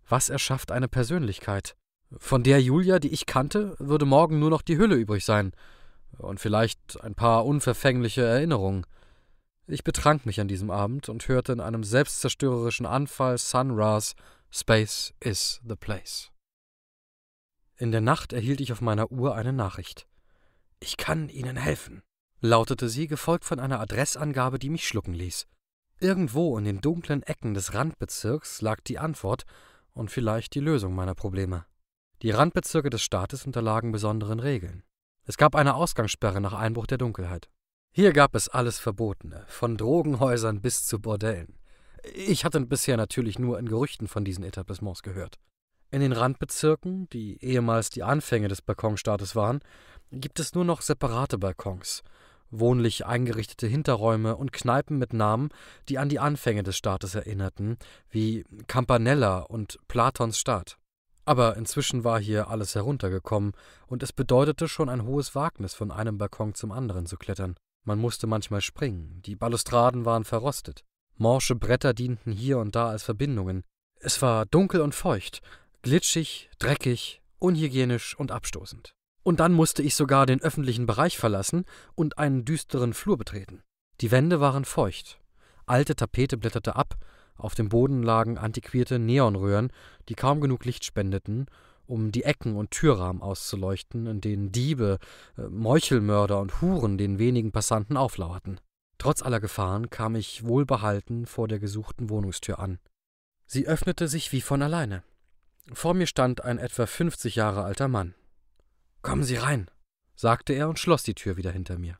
Was 0.07 0.29
erschafft 0.29 0.71
eine 0.71 0.87
Persönlichkeit? 0.87 1.75
Von 2.17 2.43
der 2.43 2.61
Julia, 2.61 2.99
die 2.99 3.11
ich 3.11 3.25
kannte, 3.25 3.75
würde 3.79 4.05
morgen 4.05 4.39
nur 4.39 4.49
noch 4.49 4.61
die 4.61 4.77
Hülle 4.77 4.95
übrig 4.95 5.25
sein. 5.25 5.53
Und 6.17 6.39
vielleicht 6.39 7.01
ein 7.01 7.15
paar 7.15 7.45
unverfängliche 7.45 8.23
Erinnerungen. 8.23 8.85
Ich 9.67 9.83
betrank 9.83 10.25
mich 10.25 10.39
an 10.39 10.47
diesem 10.47 10.69
Abend 10.69 11.09
und 11.09 11.27
hörte 11.27 11.51
in 11.51 11.59
einem 11.59 11.83
selbstzerstörerischen 11.83 12.85
Anfall 12.85 13.37
Sun 13.37 13.71
Ra's 13.71 14.15
Space 14.51 15.13
is 15.19 15.61
the 15.67 15.75
Place. 15.75 16.31
In 17.77 17.91
der 17.91 18.01
Nacht 18.01 18.31
erhielt 18.31 18.61
ich 18.61 18.71
auf 18.71 18.81
meiner 18.81 19.11
Uhr 19.11 19.35
eine 19.35 19.51
Nachricht. 19.51 20.07
Ich 20.79 20.97
kann 20.97 21.27
Ihnen 21.29 21.57
helfen 21.57 22.03
lautete 22.45 22.89
sie, 22.89 23.07
gefolgt 23.07 23.45
von 23.45 23.59
einer 23.59 23.79
Adressangabe, 23.79 24.59
die 24.59 24.69
mich 24.69 24.87
schlucken 24.87 25.13
ließ. 25.13 25.47
Irgendwo 25.99 26.57
in 26.57 26.65
den 26.65 26.81
dunklen 26.81 27.23
Ecken 27.23 27.53
des 27.53 27.73
Randbezirks 27.73 28.61
lag 28.61 28.81
die 28.81 28.99
Antwort 28.99 29.45
und 29.93 30.11
vielleicht 30.11 30.55
die 30.55 30.59
Lösung 30.59 30.93
meiner 30.93 31.15
Probleme. 31.15 31.65
Die 32.25 32.31
Randbezirke 32.31 32.89
des 32.89 33.03
Staates 33.03 33.45
unterlagen 33.45 33.91
besonderen 33.91 34.39
Regeln. 34.39 34.81
Es 35.25 35.37
gab 35.37 35.55
eine 35.55 35.75
Ausgangssperre 35.75 36.41
nach 36.41 36.53
Einbruch 36.53 36.87
der 36.87 36.97
Dunkelheit. 36.97 37.51
Hier 37.91 38.13
gab 38.13 38.33
es 38.33 38.49
alles 38.49 38.79
Verbotene, 38.79 39.43
von 39.45 39.77
Drogenhäusern 39.77 40.59
bis 40.59 40.87
zu 40.87 40.99
Bordellen. 40.99 41.59
Ich 42.15 42.43
hatte 42.43 42.59
bisher 42.61 42.97
natürlich 42.97 43.37
nur 43.37 43.59
in 43.59 43.69
Gerüchten 43.69 44.07
von 44.07 44.25
diesen 44.25 44.43
Etablissements 44.43 45.03
gehört. 45.03 45.35
In 45.91 46.01
den 46.01 46.13
Randbezirken, 46.13 47.07
die 47.09 47.37
ehemals 47.45 47.91
die 47.91 48.01
Anfänge 48.01 48.47
des 48.47 48.63
Balkonstaates 48.63 49.35
waren, 49.35 49.59
gibt 50.09 50.39
es 50.39 50.55
nur 50.55 50.65
noch 50.65 50.81
separate 50.81 51.37
Balkons, 51.37 52.01
wohnlich 52.49 53.05
eingerichtete 53.05 53.67
Hinterräume 53.67 54.35
und 54.35 54.51
Kneipen 54.51 54.97
mit 54.97 55.13
Namen, 55.13 55.49
die 55.89 55.99
an 55.99 56.09
die 56.09 56.17
Anfänge 56.17 56.63
des 56.63 56.75
Staates 56.75 57.13
erinnerten, 57.13 57.77
wie 58.09 58.45
Campanella 58.65 59.41
und 59.41 59.77
Platons 59.87 60.39
Staat. 60.39 60.79
Aber 61.25 61.57
inzwischen 61.57 62.03
war 62.03 62.19
hier 62.19 62.49
alles 62.49 62.75
heruntergekommen, 62.75 63.53
und 63.87 64.03
es 64.03 64.13
bedeutete 64.13 64.67
schon 64.67 64.89
ein 64.89 65.03
hohes 65.03 65.35
Wagnis, 65.35 65.73
von 65.73 65.91
einem 65.91 66.17
Balkon 66.17 66.53
zum 66.53 66.71
anderen 66.71 67.07
zu 67.07 67.17
klettern. 67.17 67.55
Man 67.83 67.99
musste 67.99 68.27
manchmal 68.27 68.61
springen, 68.61 69.21
die 69.25 69.35
Balustraden 69.35 70.05
waren 70.05 70.23
verrostet, 70.23 70.83
morsche 71.17 71.55
Bretter 71.55 71.93
dienten 71.93 72.31
hier 72.31 72.59
und 72.59 72.75
da 72.75 72.89
als 72.89 73.03
Verbindungen. 73.03 73.63
Es 73.99 74.21
war 74.21 74.45
dunkel 74.45 74.81
und 74.81 74.95
feucht, 74.95 75.41
glitschig, 75.81 76.49
dreckig, 76.59 77.21
unhygienisch 77.39 78.17
und 78.17 78.31
abstoßend. 78.31 78.93
Und 79.23 79.39
dann 79.39 79.53
musste 79.53 79.81
ich 79.81 79.95
sogar 79.95 80.25
den 80.25 80.41
öffentlichen 80.41 80.85
Bereich 80.85 81.17
verlassen 81.17 81.65
und 81.95 82.17
einen 82.19 82.45
düsteren 82.45 82.93
Flur 82.93 83.17
betreten. 83.17 83.63
Die 84.01 84.11
Wände 84.11 84.39
waren 84.39 84.65
feucht. 84.65 85.19
Alte 85.65 85.95
Tapete 85.95 86.37
blätterte 86.37 86.75
ab, 86.75 86.95
auf 87.37 87.55
dem 87.55 87.69
Boden 87.69 88.03
lagen 88.03 88.37
antiquierte 88.37 88.99
Neonröhren, 88.99 89.71
die 90.09 90.15
kaum 90.15 90.41
genug 90.41 90.65
Licht 90.65 90.85
spendeten, 90.85 91.47
um 91.85 92.11
die 92.11 92.23
Ecken 92.23 92.55
und 92.55 92.71
Türrahmen 92.71 93.21
auszuleuchten, 93.21 94.07
in 94.07 94.21
denen 94.21 94.51
Diebe, 94.51 94.97
äh, 95.37 95.43
Meuchelmörder 95.43 96.39
und 96.39 96.61
Huren 96.61 96.97
den 96.97 97.19
wenigen 97.19 97.51
Passanten 97.51 97.97
auflauerten. 97.97 98.59
Trotz 98.97 99.21
aller 99.21 99.39
Gefahren 99.39 99.89
kam 99.89 100.15
ich 100.15 100.45
wohlbehalten 100.45 101.25
vor 101.25 101.47
der 101.47 101.59
gesuchten 101.59 102.09
Wohnungstür 102.09 102.59
an. 102.59 102.79
Sie 103.45 103.67
öffnete 103.67 104.07
sich 104.07 104.31
wie 104.31 104.41
von 104.41 104.63
alleine. 104.63 105.03
Vor 105.73 105.93
mir 105.93 106.07
stand 106.07 106.43
ein 106.43 106.57
etwa 106.57 106.85
fünfzig 106.85 107.35
Jahre 107.35 107.63
alter 107.63 107.87
Mann. 107.87 108.15
Kommen 109.01 109.23
Sie 109.23 109.35
rein, 109.35 109.69
sagte 110.15 110.53
er 110.53 110.69
und 110.69 110.79
schloss 110.79 111.03
die 111.03 111.13
Tür 111.13 111.37
wieder 111.37 111.51
hinter 111.51 111.77
mir. 111.77 111.99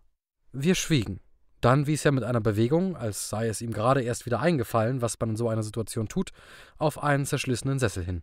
Wir 0.52 0.74
schwiegen. 0.74 1.20
Dann 1.66 1.88
wies 1.88 2.06
er 2.06 2.12
mit 2.12 2.24
einer 2.24 2.42
Bewegung, 2.42 2.96
als 2.96 3.28
sei 3.28 3.48
es 3.48 3.60
ihm 3.60 3.74
gerade 3.74 4.04
erst 4.04 4.28
wieder 4.28 4.40
eingefallen, 4.40 5.02
was 5.02 5.20
man 5.20 5.32
in 5.32 5.36
so 5.36 5.50
einer 5.50 5.64
Situation 5.64 6.08
tut, 6.08 6.30
auf 6.78 7.02
einen 7.02 7.26
zerschlissenen 7.26 7.80
Sessel 7.80 8.04
hin. 8.04 8.22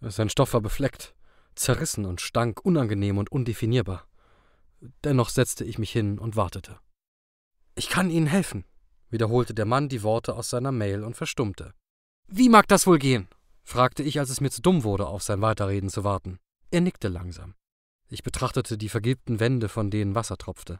Sein 0.00 0.28
Stoff 0.28 0.54
war 0.54 0.60
befleckt, 0.60 1.12
zerrissen 1.56 2.04
und 2.04 2.20
stank 2.20 2.64
unangenehm 2.64 3.18
und 3.18 3.32
undefinierbar. 3.32 4.06
Dennoch 5.02 5.28
setzte 5.28 5.64
ich 5.64 5.76
mich 5.76 5.90
hin 5.90 6.20
und 6.20 6.36
wartete. 6.36 6.78
Ich 7.74 7.88
kann 7.88 8.10
Ihnen 8.10 8.28
helfen, 8.28 8.64
wiederholte 9.08 9.52
der 9.52 9.66
Mann 9.66 9.88
die 9.88 10.04
Worte 10.04 10.36
aus 10.36 10.50
seiner 10.50 10.70
Mail 10.70 11.02
und 11.02 11.16
verstummte. 11.16 11.74
Wie 12.28 12.48
mag 12.48 12.68
das 12.68 12.86
wohl 12.86 13.00
gehen? 13.00 13.26
fragte 13.64 14.04
ich, 14.04 14.20
als 14.20 14.30
es 14.30 14.40
mir 14.40 14.52
zu 14.52 14.62
dumm 14.62 14.84
wurde, 14.84 15.08
auf 15.08 15.24
sein 15.24 15.42
Weiterreden 15.42 15.90
zu 15.90 16.04
warten. 16.04 16.38
Er 16.70 16.80
nickte 16.80 17.08
langsam. 17.08 17.56
Ich 18.08 18.22
betrachtete 18.22 18.78
die 18.78 18.88
vergilbten 18.88 19.40
Wände, 19.40 19.68
von 19.68 19.90
denen 19.90 20.14
Wasser 20.14 20.36
tropfte. 20.36 20.78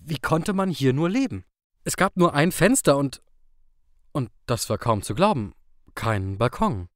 Wie 0.00 0.18
konnte 0.18 0.52
man 0.52 0.70
hier 0.70 0.92
nur 0.92 1.08
leben? 1.08 1.44
Es 1.84 1.96
gab 1.96 2.16
nur 2.16 2.34
ein 2.34 2.52
Fenster 2.52 2.96
und. 2.96 3.22
Und 4.12 4.30
das 4.46 4.68
war 4.70 4.78
kaum 4.78 5.02
zu 5.02 5.14
glauben. 5.14 5.54
Keinen 5.94 6.38
Balkon. 6.38 6.88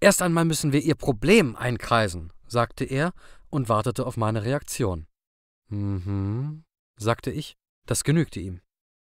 Erst 0.00 0.22
einmal 0.22 0.44
müssen 0.44 0.72
wir 0.72 0.82
Ihr 0.82 0.94
Problem 0.94 1.56
einkreisen, 1.56 2.32
sagte 2.46 2.84
er 2.84 3.12
und 3.50 3.68
wartete 3.68 4.06
auf 4.06 4.16
meine 4.16 4.44
Reaktion. 4.44 5.06
Mhm, 5.68 6.64
sagte 6.96 7.30
ich. 7.30 7.56
Das 7.86 8.04
genügte 8.04 8.40
ihm. 8.40 8.60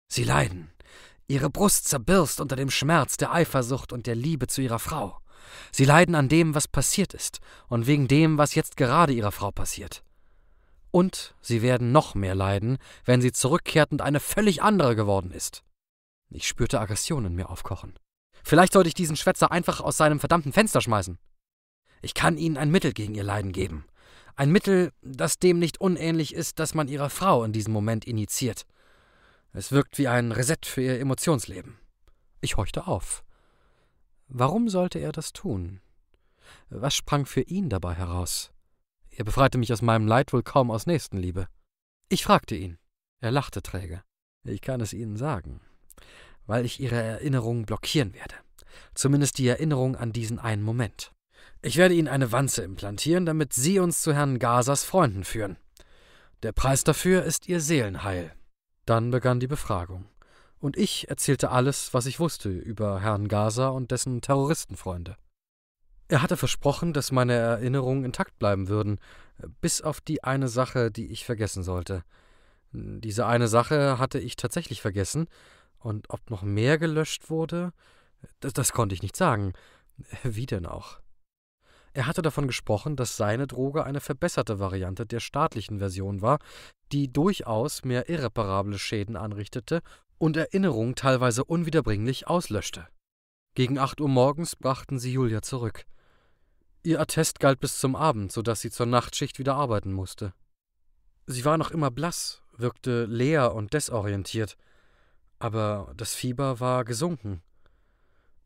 Sie 0.08 0.24
leiden. 0.24 0.72
Ihre 1.28 1.50
Brust 1.50 1.88
zerbirst 1.88 2.40
unter 2.40 2.56
dem 2.56 2.70
Schmerz 2.70 3.16
der 3.16 3.32
Eifersucht 3.32 3.92
und 3.92 4.06
der 4.06 4.14
Liebe 4.14 4.48
zu 4.48 4.60
ihrer 4.60 4.78
Frau. 4.78 5.18
Sie 5.70 5.84
leiden 5.84 6.14
an 6.14 6.28
dem, 6.28 6.54
was 6.54 6.68
passiert 6.68 7.14
ist, 7.14 7.40
und 7.68 7.86
wegen 7.86 8.08
dem, 8.08 8.38
was 8.38 8.54
jetzt 8.54 8.76
gerade 8.76 9.12
ihrer 9.12 9.32
Frau 9.32 9.50
passiert. 9.50 10.04
Und 10.92 11.34
sie 11.40 11.62
werden 11.62 11.90
noch 11.90 12.14
mehr 12.14 12.34
leiden, 12.34 12.78
wenn 13.04 13.20
sie 13.20 13.32
zurückkehrt 13.32 13.90
und 13.90 14.02
eine 14.02 14.20
völlig 14.20 14.62
andere 14.62 14.94
geworden 14.94 15.32
ist. 15.32 15.64
Ich 16.30 16.46
spürte 16.46 16.80
Aggression 16.80 17.24
in 17.24 17.34
mir 17.34 17.50
aufkochen. 17.50 17.98
Vielleicht 18.44 18.74
sollte 18.74 18.88
ich 18.88 18.94
diesen 18.94 19.16
Schwätzer 19.16 19.50
einfach 19.50 19.80
aus 19.80 19.96
seinem 19.96 20.20
verdammten 20.20 20.52
Fenster 20.52 20.80
schmeißen. 20.80 21.18
Ich 22.02 22.14
kann 22.14 22.36
Ihnen 22.36 22.56
ein 22.56 22.70
Mittel 22.70 22.92
gegen 22.92 23.14
Ihr 23.14 23.24
Leiden 23.24 23.52
geben. 23.52 23.86
Ein 24.36 24.50
Mittel, 24.50 24.92
das 25.02 25.38
dem 25.38 25.58
nicht 25.58 25.80
unähnlich 25.80 26.34
ist, 26.34 26.58
das 26.58 26.74
man 26.74 26.88
Ihrer 26.88 27.10
Frau 27.10 27.42
in 27.44 27.52
diesem 27.52 27.72
Moment 27.72 28.04
initiiert. 28.04 28.66
Es 29.52 29.72
wirkt 29.72 29.98
wie 29.98 30.08
ein 30.08 30.32
Reset 30.32 30.58
für 30.64 30.82
Ihr 30.82 31.00
Emotionsleben. 31.00 31.78
Ich 32.40 32.56
horchte 32.56 32.86
auf. 32.86 33.24
Warum 34.28 34.68
sollte 34.68 34.98
er 34.98 35.12
das 35.12 35.32
tun? 35.32 35.80
Was 36.68 36.94
sprang 36.94 37.24
für 37.24 37.42
ihn 37.42 37.68
dabei 37.68 37.94
heraus? 37.94 38.51
Er 39.14 39.24
befreite 39.24 39.58
mich 39.58 39.72
aus 39.72 39.82
meinem 39.82 40.06
Leid 40.06 40.32
wohl 40.32 40.42
kaum 40.42 40.70
aus 40.70 40.86
Nächstenliebe. 40.86 41.46
Ich 42.08 42.24
fragte 42.24 42.54
ihn. 42.54 42.78
Er 43.20 43.30
lachte 43.30 43.62
träge. 43.62 44.02
Ich 44.44 44.62
kann 44.62 44.80
es 44.80 44.92
Ihnen 44.92 45.16
sagen, 45.16 45.60
weil 46.46 46.64
ich 46.64 46.80
Ihre 46.80 47.00
Erinnerung 47.00 47.64
blockieren 47.64 48.14
werde. 48.14 48.34
Zumindest 48.94 49.38
die 49.38 49.46
Erinnerung 49.46 49.96
an 49.96 50.12
diesen 50.12 50.38
einen 50.38 50.62
Moment. 50.62 51.12
Ich 51.60 51.76
werde 51.76 51.94
Ihnen 51.94 52.08
eine 52.08 52.32
Wanze 52.32 52.62
implantieren, 52.62 53.26
damit 53.26 53.52
Sie 53.52 53.78
uns 53.78 54.02
zu 54.02 54.14
Herrn 54.14 54.38
Gazas 54.38 54.82
Freunden 54.82 55.24
führen. 55.24 55.56
Der 56.42 56.52
Preis 56.52 56.82
dafür 56.82 57.22
ist 57.22 57.48
Ihr 57.48 57.60
Seelenheil. 57.60 58.34
Dann 58.86 59.10
begann 59.10 59.38
die 59.38 59.46
Befragung. 59.46 60.06
Und 60.58 60.76
ich 60.76 61.08
erzählte 61.08 61.50
alles, 61.50 61.94
was 61.94 62.06
ich 62.06 62.18
wusste 62.18 62.48
über 62.48 63.00
Herrn 63.00 63.28
Gaza 63.28 63.68
und 63.68 63.90
dessen 63.90 64.20
Terroristenfreunde. 64.20 65.16
Er 66.12 66.20
hatte 66.20 66.36
versprochen, 66.36 66.92
dass 66.92 67.10
meine 67.10 67.32
Erinnerungen 67.32 68.04
intakt 68.04 68.38
bleiben 68.38 68.68
würden, 68.68 68.98
bis 69.62 69.80
auf 69.80 70.02
die 70.02 70.22
eine 70.22 70.48
Sache, 70.48 70.90
die 70.90 71.06
ich 71.06 71.24
vergessen 71.24 71.62
sollte. 71.62 72.04
Diese 72.70 73.24
eine 73.24 73.48
Sache 73.48 73.98
hatte 73.98 74.18
ich 74.18 74.36
tatsächlich 74.36 74.82
vergessen, 74.82 75.26
und 75.78 76.10
ob 76.10 76.28
noch 76.28 76.42
mehr 76.42 76.76
gelöscht 76.76 77.30
wurde, 77.30 77.72
das, 78.40 78.52
das 78.52 78.74
konnte 78.74 78.94
ich 78.94 79.00
nicht 79.00 79.16
sagen. 79.16 79.54
Wie 80.22 80.44
denn 80.44 80.66
auch? 80.66 81.00
Er 81.94 82.06
hatte 82.06 82.20
davon 82.20 82.46
gesprochen, 82.46 82.94
dass 82.94 83.16
seine 83.16 83.46
Droge 83.46 83.84
eine 83.84 84.00
verbesserte 84.00 84.58
Variante 84.58 85.06
der 85.06 85.20
staatlichen 85.20 85.78
Version 85.78 86.20
war, 86.20 86.40
die 86.92 87.10
durchaus 87.10 87.86
mehr 87.86 88.10
irreparable 88.10 88.78
Schäden 88.78 89.16
anrichtete 89.16 89.80
und 90.18 90.36
Erinnerungen 90.36 90.94
teilweise 90.94 91.42
unwiederbringlich 91.42 92.26
auslöschte. 92.26 92.86
Gegen 93.54 93.78
acht 93.78 93.98
Uhr 93.98 94.10
morgens 94.10 94.56
brachten 94.56 94.98
sie 94.98 95.14
Julia 95.14 95.40
zurück. 95.40 95.86
Ihr 96.84 97.00
Attest 97.00 97.38
galt 97.38 97.60
bis 97.60 97.78
zum 97.78 97.94
Abend, 97.94 98.32
so 98.32 98.42
dass 98.42 98.60
sie 98.60 98.70
zur 98.70 98.86
Nachtschicht 98.86 99.38
wieder 99.38 99.54
arbeiten 99.54 99.92
musste. 99.92 100.34
Sie 101.26 101.44
war 101.44 101.56
noch 101.56 101.70
immer 101.70 101.92
blass, 101.92 102.42
wirkte 102.56 103.04
leer 103.04 103.54
und 103.54 103.72
desorientiert, 103.72 104.56
aber 105.38 105.92
das 105.96 106.14
Fieber 106.14 106.58
war 106.58 106.84
gesunken. 106.84 107.40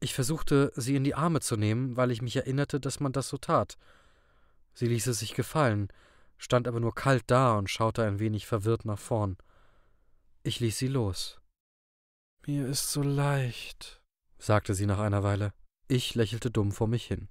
Ich 0.01 0.13
versuchte, 0.13 0.71
sie 0.77 0.97
in 0.97 1.05
die 1.05 1.15
Arme 1.15 1.41
zu 1.41 1.57
nehmen, 1.57 1.97
weil 1.97 2.11
ich 2.11 2.21
mich 2.21 2.37
erinnerte, 2.37 2.79
dass 2.79 3.01
man 3.01 3.13
das 3.13 3.29
so 3.29 3.39
tat. 3.39 3.79
Sie 4.75 4.87
ließ 4.87 5.07
es 5.07 5.21
sich 5.21 5.35
gefallen, 5.35 5.89
stand 6.37 6.69
aber 6.69 6.81
nur 6.81 6.95
kalt 6.95 7.25
da 7.29 7.57
und 7.57 7.71
schaute 7.71 8.05
ein 8.05 8.19
wenig 8.19 8.47
verwirrt 8.47 8.85
nach 8.85 8.99
vorn. 8.99 9.39
Ich 10.43 10.61
ließ 10.61 10.77
sie 10.77 10.89
los. 10.89 11.41
Mir 12.47 12.67
ist 12.67 12.93
so 12.93 13.03
leicht, 13.03 14.03
sagte 14.39 14.75
sie 14.75 14.85
nach 14.85 14.99
einer 14.99 15.23
Weile. 15.23 15.55
Ich 15.89 16.15
lächelte 16.15 16.51
dumm 16.51 16.73
vor 16.73 16.87
mich 16.87 17.07
hin. 17.07 17.29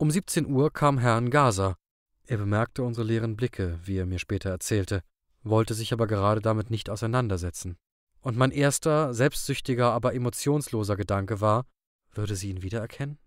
Um 0.00 0.12
siebzehn 0.12 0.46
Uhr 0.46 0.72
kam 0.72 0.98
Herrn 0.98 1.28
Gaser. 1.28 1.76
Er 2.24 2.36
bemerkte 2.36 2.84
unsere 2.84 3.04
leeren 3.04 3.36
Blicke, 3.36 3.80
wie 3.82 3.96
er 3.96 4.06
mir 4.06 4.20
später 4.20 4.48
erzählte, 4.48 5.02
wollte 5.42 5.74
sich 5.74 5.92
aber 5.92 6.06
gerade 6.06 6.40
damit 6.40 6.70
nicht 6.70 6.88
auseinandersetzen. 6.88 7.76
Und 8.20 8.36
mein 8.36 8.52
erster, 8.52 9.12
selbstsüchtiger, 9.12 9.92
aber 9.92 10.14
emotionsloser 10.14 10.94
Gedanke 10.94 11.40
war, 11.40 11.66
würde 12.12 12.36
sie 12.36 12.50
ihn 12.50 12.62
wiedererkennen? 12.62 13.18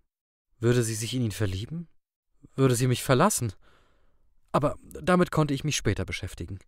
Würde 0.60 0.82
sie 0.82 0.94
sich 0.94 1.12
in 1.12 1.20
ihn 1.20 1.32
verlieben? 1.32 1.88
Würde 2.54 2.74
sie 2.74 2.86
mich 2.86 3.02
verlassen? 3.02 3.52
Aber 4.50 4.78
damit 4.82 5.30
konnte 5.30 5.52
ich 5.52 5.64
mich 5.64 5.76
später 5.76 6.06
beschäftigen. 6.06 6.58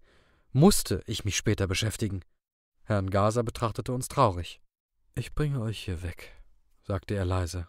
Musste 0.53 1.03
ich 1.07 1.25
mich 1.25 1.37
später 1.37 1.67
beschäftigen. 1.67 2.21
Herrn 2.83 3.09
Gaser 3.09 3.43
betrachtete 3.43 3.93
uns 3.95 4.09
traurig. 4.09 4.61
Ich 5.15 5.35
bringe 5.35 5.63
euch 5.63 5.79
hier 5.79 6.03
weg, 6.03 6.35
sagte 6.83 7.15
er 7.15 7.25
leise. 7.25 7.69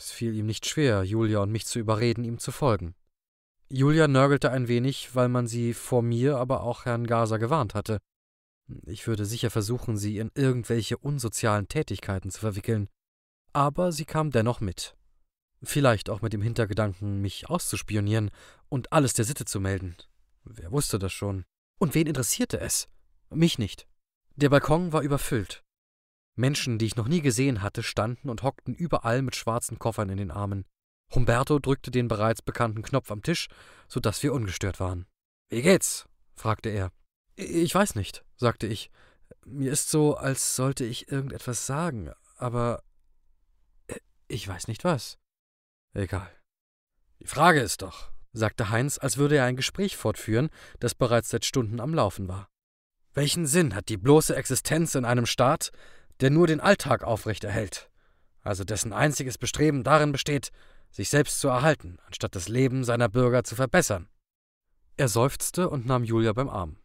Es 0.00 0.10
fiel 0.10 0.34
ihm 0.34 0.46
nicht 0.46 0.64
schwer, 0.64 1.04
Julia 1.04 1.40
und 1.40 1.52
mich 1.52 1.66
zu 1.66 1.78
überreden, 1.78 2.24
ihm 2.24 2.38
zu 2.38 2.52
folgen. 2.52 2.94
Julia 3.68 4.08
nörgelte 4.08 4.50
ein 4.50 4.66
wenig, 4.66 5.14
weil 5.14 5.28
man 5.28 5.46
sie 5.46 5.74
vor 5.74 6.02
mir, 6.02 6.38
aber 6.38 6.62
auch 6.62 6.86
Herrn 6.86 7.06
Gaser 7.06 7.38
gewarnt 7.38 7.74
hatte. 7.74 7.98
Ich 8.86 9.06
würde 9.06 9.26
sicher 9.26 9.50
versuchen, 9.50 9.96
sie 9.96 10.18
in 10.18 10.30
irgendwelche 10.34 10.96
unsozialen 10.96 11.68
Tätigkeiten 11.68 12.30
zu 12.30 12.40
verwickeln 12.40 12.88
aber 13.52 13.92
sie 13.92 14.04
kam 14.04 14.30
dennoch 14.30 14.60
mit. 14.60 14.96
Vielleicht 15.62 16.08
auch 16.08 16.22
mit 16.22 16.32
dem 16.32 16.42
Hintergedanken, 16.42 17.20
mich 17.20 17.50
auszuspionieren 17.50 18.30
und 18.68 18.92
alles 18.92 19.14
der 19.14 19.24
Sitte 19.24 19.44
zu 19.44 19.60
melden. 19.60 19.96
Wer 20.44 20.72
wusste 20.72 20.98
das 20.98 21.12
schon? 21.12 21.44
Und 21.78 21.94
wen 21.94 22.06
interessierte 22.06 22.60
es? 22.60 22.88
Mich 23.30 23.58
nicht. 23.58 23.86
Der 24.36 24.48
Balkon 24.48 24.92
war 24.92 25.02
überfüllt. 25.02 25.62
Menschen, 26.36 26.78
die 26.78 26.86
ich 26.86 26.96
noch 26.96 27.08
nie 27.08 27.20
gesehen 27.20 27.62
hatte, 27.62 27.82
standen 27.82 28.28
und 28.28 28.42
hockten 28.42 28.74
überall 28.74 29.22
mit 29.22 29.36
schwarzen 29.36 29.78
Koffern 29.78 30.08
in 30.08 30.16
den 30.16 30.30
Armen. 30.30 30.64
Humberto 31.14 31.58
drückte 31.58 31.90
den 31.90 32.08
bereits 32.08 32.42
bekannten 32.42 32.82
Knopf 32.82 33.10
am 33.10 33.22
Tisch, 33.22 33.48
so 33.88 34.00
dass 34.00 34.22
wir 34.22 34.32
ungestört 34.32 34.80
waren. 34.80 35.06
Wie 35.48 35.62
geht's? 35.62 36.08
fragte 36.34 36.68
er. 36.68 36.92
Ich 37.36 37.74
weiß 37.74 37.94
nicht, 37.94 38.24
sagte 38.36 38.66
ich. 38.66 38.90
Mir 39.44 39.72
ist 39.72 39.90
so, 39.90 40.16
als 40.16 40.56
sollte 40.56 40.84
ich 40.84 41.10
irgendetwas 41.10 41.66
sagen, 41.66 42.12
aber 42.36 42.82
ich 44.28 44.46
weiß 44.46 44.68
nicht 44.68 44.84
was. 44.84 45.18
Egal. 45.92 46.30
Die 47.18 47.26
Frage 47.26 47.60
ist 47.60 47.82
doch, 47.82 48.12
sagte 48.32 48.70
Heinz, 48.70 48.96
als 48.98 49.16
würde 49.16 49.36
er 49.36 49.44
ein 49.44 49.56
Gespräch 49.56 49.96
fortführen, 49.96 50.50
das 50.78 50.94
bereits 50.94 51.30
seit 51.30 51.44
Stunden 51.44 51.80
am 51.80 51.94
Laufen 51.94 52.28
war. 52.28 52.48
Welchen 53.12 53.46
Sinn 53.46 53.74
hat 53.74 53.88
die 53.88 53.96
bloße 53.96 54.36
Existenz 54.36 54.94
in 54.94 55.04
einem 55.04 55.26
Staat, 55.26 55.72
der 56.20 56.30
nur 56.30 56.46
den 56.46 56.60
Alltag 56.60 57.02
aufrechterhält, 57.02 57.90
also 58.42 58.64
dessen 58.64 58.92
einziges 58.92 59.38
Bestreben 59.38 59.82
darin 59.84 60.12
besteht, 60.12 60.50
sich 60.90 61.08
selbst 61.08 61.40
zu 61.40 61.48
erhalten, 61.48 61.98
anstatt 62.06 62.34
das 62.34 62.48
Leben 62.48 62.84
seiner 62.84 63.08
Bürger 63.08 63.44
zu 63.44 63.54
verbessern? 63.54 64.08
Er 64.96 65.08
seufzte 65.08 65.68
und 65.68 65.86
nahm 65.86 66.04
Julia 66.04 66.32
beim 66.32 66.48
Arm. 66.48 66.76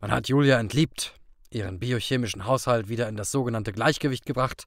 Man 0.00 0.10
hat 0.10 0.28
Julia 0.28 0.58
entliebt, 0.58 1.14
ihren 1.50 1.78
biochemischen 1.78 2.46
Haushalt 2.46 2.88
wieder 2.88 3.08
in 3.08 3.16
das 3.16 3.30
sogenannte 3.30 3.72
Gleichgewicht 3.72 4.24
gebracht 4.24 4.66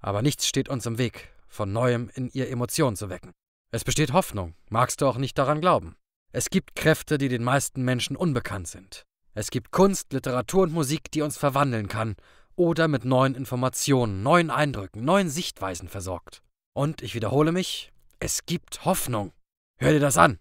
aber 0.00 0.22
nichts 0.22 0.46
steht 0.46 0.68
uns 0.68 0.86
im 0.86 0.98
Weg, 0.98 1.30
von 1.46 1.72
neuem 1.72 2.10
in 2.14 2.30
ihr 2.30 2.48
Emotionen 2.48 2.96
zu 2.96 3.10
wecken. 3.10 3.32
Es 3.70 3.84
besteht 3.84 4.12
Hoffnung, 4.12 4.54
magst 4.68 5.00
du 5.00 5.06
auch 5.06 5.18
nicht 5.18 5.38
daran 5.38 5.60
glauben. 5.60 5.96
Es 6.32 6.50
gibt 6.50 6.74
Kräfte, 6.74 7.18
die 7.18 7.28
den 7.28 7.44
meisten 7.44 7.82
Menschen 7.82 8.16
unbekannt 8.16 8.68
sind. 8.68 9.04
Es 9.34 9.50
gibt 9.50 9.70
Kunst, 9.70 10.12
Literatur 10.12 10.62
und 10.62 10.72
Musik, 10.72 11.10
die 11.12 11.22
uns 11.22 11.36
verwandeln 11.36 11.86
kann 11.86 12.16
oder 12.60 12.88
mit 12.88 13.06
neuen 13.06 13.34
Informationen, 13.34 14.22
neuen 14.22 14.50
Eindrücken, 14.50 15.02
neuen 15.02 15.30
Sichtweisen 15.30 15.88
versorgt. 15.88 16.42
Und 16.74 17.00
ich 17.00 17.14
wiederhole 17.14 17.52
mich, 17.52 17.90
es 18.18 18.44
gibt 18.44 18.84
Hoffnung. 18.84 19.32
Hör 19.78 19.92
dir 19.92 19.98
das 19.98 20.18
an. 20.18 20.38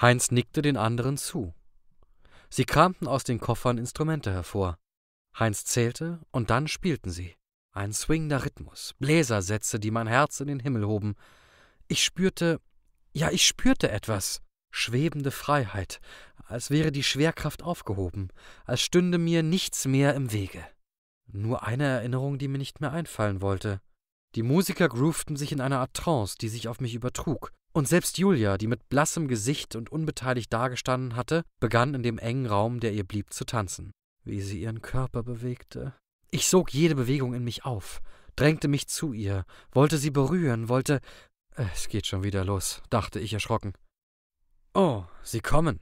Heinz 0.00 0.30
nickte 0.30 0.62
den 0.62 0.76
anderen 0.76 1.16
zu. 1.16 1.52
Sie 2.48 2.64
kramten 2.64 3.08
aus 3.08 3.24
den 3.24 3.40
Koffern 3.40 3.76
Instrumente 3.76 4.30
hervor. 4.30 4.78
Heinz 5.36 5.64
zählte, 5.64 6.20
und 6.30 6.50
dann 6.50 6.68
spielten 6.68 7.10
sie. 7.10 7.34
Ein 7.72 7.92
swingender 7.92 8.44
Rhythmus, 8.44 8.94
Bläsersätze, 9.00 9.80
die 9.80 9.90
mein 9.90 10.06
Herz 10.06 10.38
in 10.38 10.46
den 10.46 10.60
Himmel 10.60 10.86
hoben. 10.86 11.16
Ich 11.88 12.04
spürte, 12.04 12.60
ja, 13.12 13.32
ich 13.32 13.44
spürte 13.44 13.90
etwas. 13.90 14.42
Schwebende 14.70 15.32
Freiheit, 15.32 15.98
als 16.46 16.70
wäre 16.70 16.92
die 16.92 17.02
Schwerkraft 17.02 17.64
aufgehoben, 17.64 18.28
als 18.64 18.80
stünde 18.80 19.18
mir 19.18 19.42
nichts 19.42 19.86
mehr 19.86 20.14
im 20.14 20.30
Wege. 20.30 20.64
Nur 21.30 21.64
eine 21.64 21.84
Erinnerung, 21.84 22.38
die 22.38 22.48
mir 22.48 22.58
nicht 22.58 22.80
mehr 22.80 22.92
einfallen 22.92 23.40
wollte. 23.40 23.80
Die 24.34 24.42
Musiker 24.42 24.88
groovten 24.88 25.36
sich 25.36 25.52
in 25.52 25.60
einer 25.60 25.78
Art 25.78 25.94
Trance, 25.94 26.36
die 26.40 26.48
sich 26.48 26.68
auf 26.68 26.80
mich 26.80 26.94
übertrug. 26.94 27.52
Und 27.72 27.86
selbst 27.86 28.18
Julia, 28.18 28.58
die 28.58 28.66
mit 28.66 28.88
blassem 28.88 29.28
Gesicht 29.28 29.76
und 29.76 29.90
unbeteiligt 29.90 30.52
dagestanden 30.52 31.16
hatte, 31.16 31.44
begann 31.60 31.94
in 31.94 32.02
dem 32.02 32.18
engen 32.18 32.46
Raum, 32.46 32.80
der 32.80 32.92
ihr 32.92 33.04
blieb, 33.04 33.32
zu 33.32 33.44
tanzen. 33.44 33.92
Wie 34.24 34.40
sie 34.40 34.60
ihren 34.60 34.82
Körper 34.82 35.22
bewegte, 35.22 35.94
ich 36.30 36.46
sog 36.46 36.74
jede 36.74 36.94
Bewegung 36.94 37.32
in 37.32 37.44
mich 37.44 37.64
auf, 37.64 38.00
drängte 38.36 38.68
mich 38.68 38.88
zu 38.88 39.12
ihr, 39.12 39.44
wollte 39.72 39.96
sie 39.96 40.10
berühren, 40.10 40.68
wollte. 40.68 41.00
Es 41.56 41.88
geht 41.88 42.06
schon 42.06 42.22
wieder 42.22 42.44
los, 42.44 42.82
dachte 42.90 43.18
ich 43.18 43.32
erschrocken. 43.32 43.72
Oh, 44.74 45.04
Sie 45.22 45.40
kommen, 45.40 45.80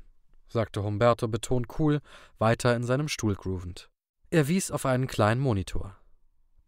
sagte 0.49 0.83
Humberto 0.83 1.27
betont 1.29 1.79
cool, 1.79 2.01
weiter 2.39 2.77
in 2.77 2.85
seinem 2.85 3.09
Stuhl 3.09 3.35
groovend. 3.35 3.91
Er 4.31 4.49
wies 4.49 4.73
auf 4.73 4.87
einen 4.87 5.07
kleinen 5.07 5.41
Monitor. 5.41 5.97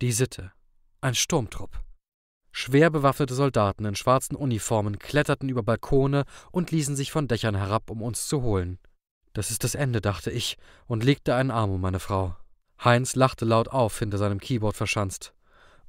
Die 0.00 0.12
Sitte. 0.12 0.52
Ein 1.00 1.16
Sturmtrupp. 1.16 1.80
Schwer 2.52 2.88
bewaffnete 2.88 3.34
Soldaten 3.34 3.84
in 3.84 3.96
schwarzen 3.96 4.36
Uniformen 4.36 5.00
kletterten 5.00 5.48
über 5.48 5.64
Balkone 5.64 6.24
und 6.52 6.70
ließen 6.70 6.94
sich 6.94 7.11
von 7.11 7.26
Dächern 7.26 7.56
herab, 7.56 7.90
um 7.90 8.00
uns 8.00 8.28
zu 8.28 8.42
holen. 8.42 8.78
Das 9.32 9.50
ist 9.50 9.64
das 9.64 9.74
Ende, 9.74 10.00
dachte 10.00 10.30
ich 10.30 10.56
und 10.86 11.02
legte 11.02 11.34
einen 11.34 11.50
Arm 11.50 11.70
um 11.70 11.80
meine 11.80 11.98
Frau. 11.98 12.36
Heinz 12.84 13.16
lachte 13.16 13.44
laut 13.44 13.68
auf, 13.68 13.98
hinter 13.98 14.18
seinem 14.18 14.38
Keyboard 14.38 14.76
verschanzt. 14.76 15.34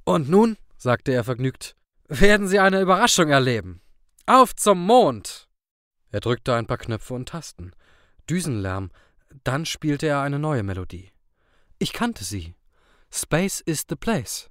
Und 0.04 0.28
nun, 0.28 0.56
sagte 0.76 1.12
er 1.12 1.22
vergnügt, 1.22 1.76
werden 2.08 2.48
Sie 2.48 2.58
eine 2.58 2.80
Überraschung 2.80 3.30
erleben. 3.30 3.80
Auf 4.26 4.56
zum 4.56 4.84
Mond! 4.84 5.48
Er 6.10 6.18
drückte 6.18 6.54
ein 6.54 6.66
paar 6.66 6.78
Knöpfe 6.78 7.14
und 7.14 7.28
Tasten. 7.28 7.70
Düsenlärm. 8.28 8.90
Dann 9.44 9.66
spielte 9.66 10.08
er 10.08 10.20
eine 10.20 10.40
neue 10.40 10.64
Melodie. 10.64 11.12
Ich 11.82 11.94
kannte 11.94 12.24
sie. 12.24 12.54
Space 13.10 13.62
is 13.62 13.86
the 13.88 13.96
place. 13.96 14.50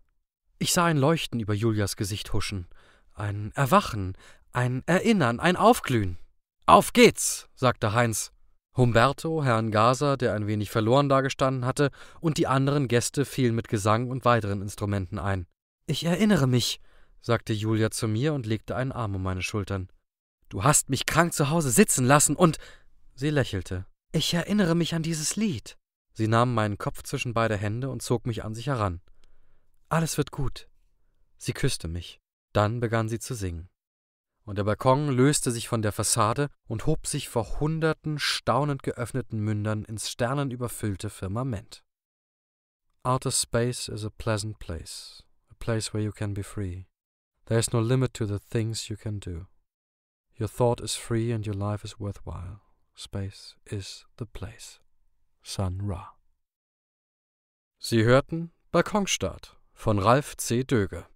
Ich 0.57 0.73
sah 0.73 0.85
ein 0.85 0.97
Leuchten 0.97 1.39
über 1.39 1.53
Julias 1.53 1.95
Gesicht 1.95 2.33
huschen. 2.33 2.67
Ein 3.13 3.51
Erwachen, 3.53 4.17
ein 4.51 4.81
Erinnern, 4.87 5.39
ein 5.39 5.55
Aufglühen. 5.55 6.17
Auf 6.65 6.91
geht's, 6.91 7.47
sagte 7.53 7.93
Heinz. 7.93 8.31
Humberto, 8.75 9.43
Herrn 9.43 9.69
Gaser, 9.69 10.17
der 10.17 10.33
ein 10.33 10.47
wenig 10.47 10.71
verloren 10.71 11.07
dagestanden 11.07 11.65
hatte, 11.65 11.91
und 12.19 12.39
die 12.39 12.47
anderen 12.47 12.87
Gäste 12.87 13.25
fielen 13.25 13.53
mit 13.53 13.67
Gesang 13.67 14.09
und 14.09 14.25
weiteren 14.25 14.63
Instrumenten 14.63 15.19
ein. 15.19 15.45
Ich 15.85 16.05
erinnere 16.05 16.47
mich, 16.47 16.81
sagte 17.21 17.53
Julia 17.53 17.91
zu 17.91 18.07
mir 18.07 18.33
und 18.33 18.47
legte 18.47 18.75
einen 18.75 18.91
Arm 18.91 19.13
um 19.13 19.21
meine 19.21 19.43
Schultern. 19.43 19.89
Du 20.49 20.63
hast 20.63 20.89
mich 20.89 21.05
krank 21.05 21.33
zu 21.33 21.51
Hause 21.51 21.69
sitzen 21.69 22.05
lassen 22.05 22.35
und. 22.35 22.57
Sie 23.13 23.29
lächelte. 23.29 23.85
Ich 24.13 24.33
erinnere 24.33 24.73
mich 24.73 24.95
an 24.95 25.03
dieses 25.03 25.35
Lied. 25.35 25.77
Sie 26.13 26.27
nahm 26.27 26.53
meinen 26.53 26.77
Kopf 26.77 27.03
zwischen 27.03 27.33
beide 27.33 27.57
Hände 27.57 27.89
und 27.89 28.01
zog 28.01 28.25
mich 28.25 28.43
an 28.43 28.55
sich 28.55 28.67
heran. 28.67 29.01
Alles 29.89 30.17
wird 30.17 30.31
gut. 30.31 30.67
Sie 31.37 31.53
küsste 31.53 31.87
mich. 31.87 32.19
Dann 32.53 32.79
begann 32.79 33.09
sie 33.09 33.19
zu 33.19 33.33
singen. 33.33 33.69
Und 34.43 34.57
der 34.57 34.63
Balkon 34.63 35.09
löste 35.09 35.51
sich 35.51 35.67
von 35.67 35.81
der 35.81 35.91
Fassade 35.91 36.49
und 36.67 36.85
hob 36.85 37.05
sich 37.05 37.29
vor 37.29 37.59
hunderten 37.59 38.17
staunend 38.17 38.81
geöffneten 38.83 39.39
Mündern 39.39 39.85
ins 39.85 40.09
sternenüberfüllte 40.09 41.09
Firmament. 41.09 41.83
Outer 43.03 43.31
space 43.31 43.87
is 43.87 44.03
a 44.03 44.09
pleasant 44.09 44.59
place, 44.59 45.23
a 45.49 45.55
place 45.59 45.93
where 45.93 46.03
you 46.03 46.11
can 46.11 46.33
be 46.33 46.43
free. 46.43 46.87
There 47.45 47.59
is 47.59 47.71
no 47.71 47.79
limit 47.79 48.13
to 48.15 48.25
the 48.25 48.39
things 48.39 48.89
you 48.89 48.97
can 48.97 49.19
do. 49.19 49.47
Your 50.39 50.49
thought 50.49 50.81
is 50.81 50.95
free 50.95 51.31
and 51.31 51.45
your 51.45 51.55
life 51.55 51.83
is 51.83 51.99
worthwhile. 51.99 52.61
Space 52.95 53.55
is 53.65 54.05
the 54.17 54.25
place. 54.25 54.79
Sun 55.51 55.81
Ra. 55.81 56.15
Sie 57.79 58.03
hörten 58.03 58.51
Balkonstart 58.69 59.59
von 59.73 59.97
Ralf 59.97 60.37
C. 60.37 60.63
Döge. 60.63 61.07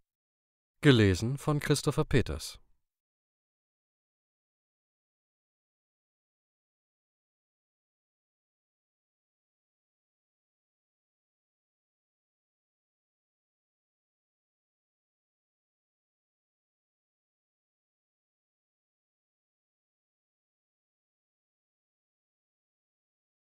Gelesen 0.82 1.38
von 1.38 1.60
Christopher 1.60 2.04
Peters. 2.04 2.60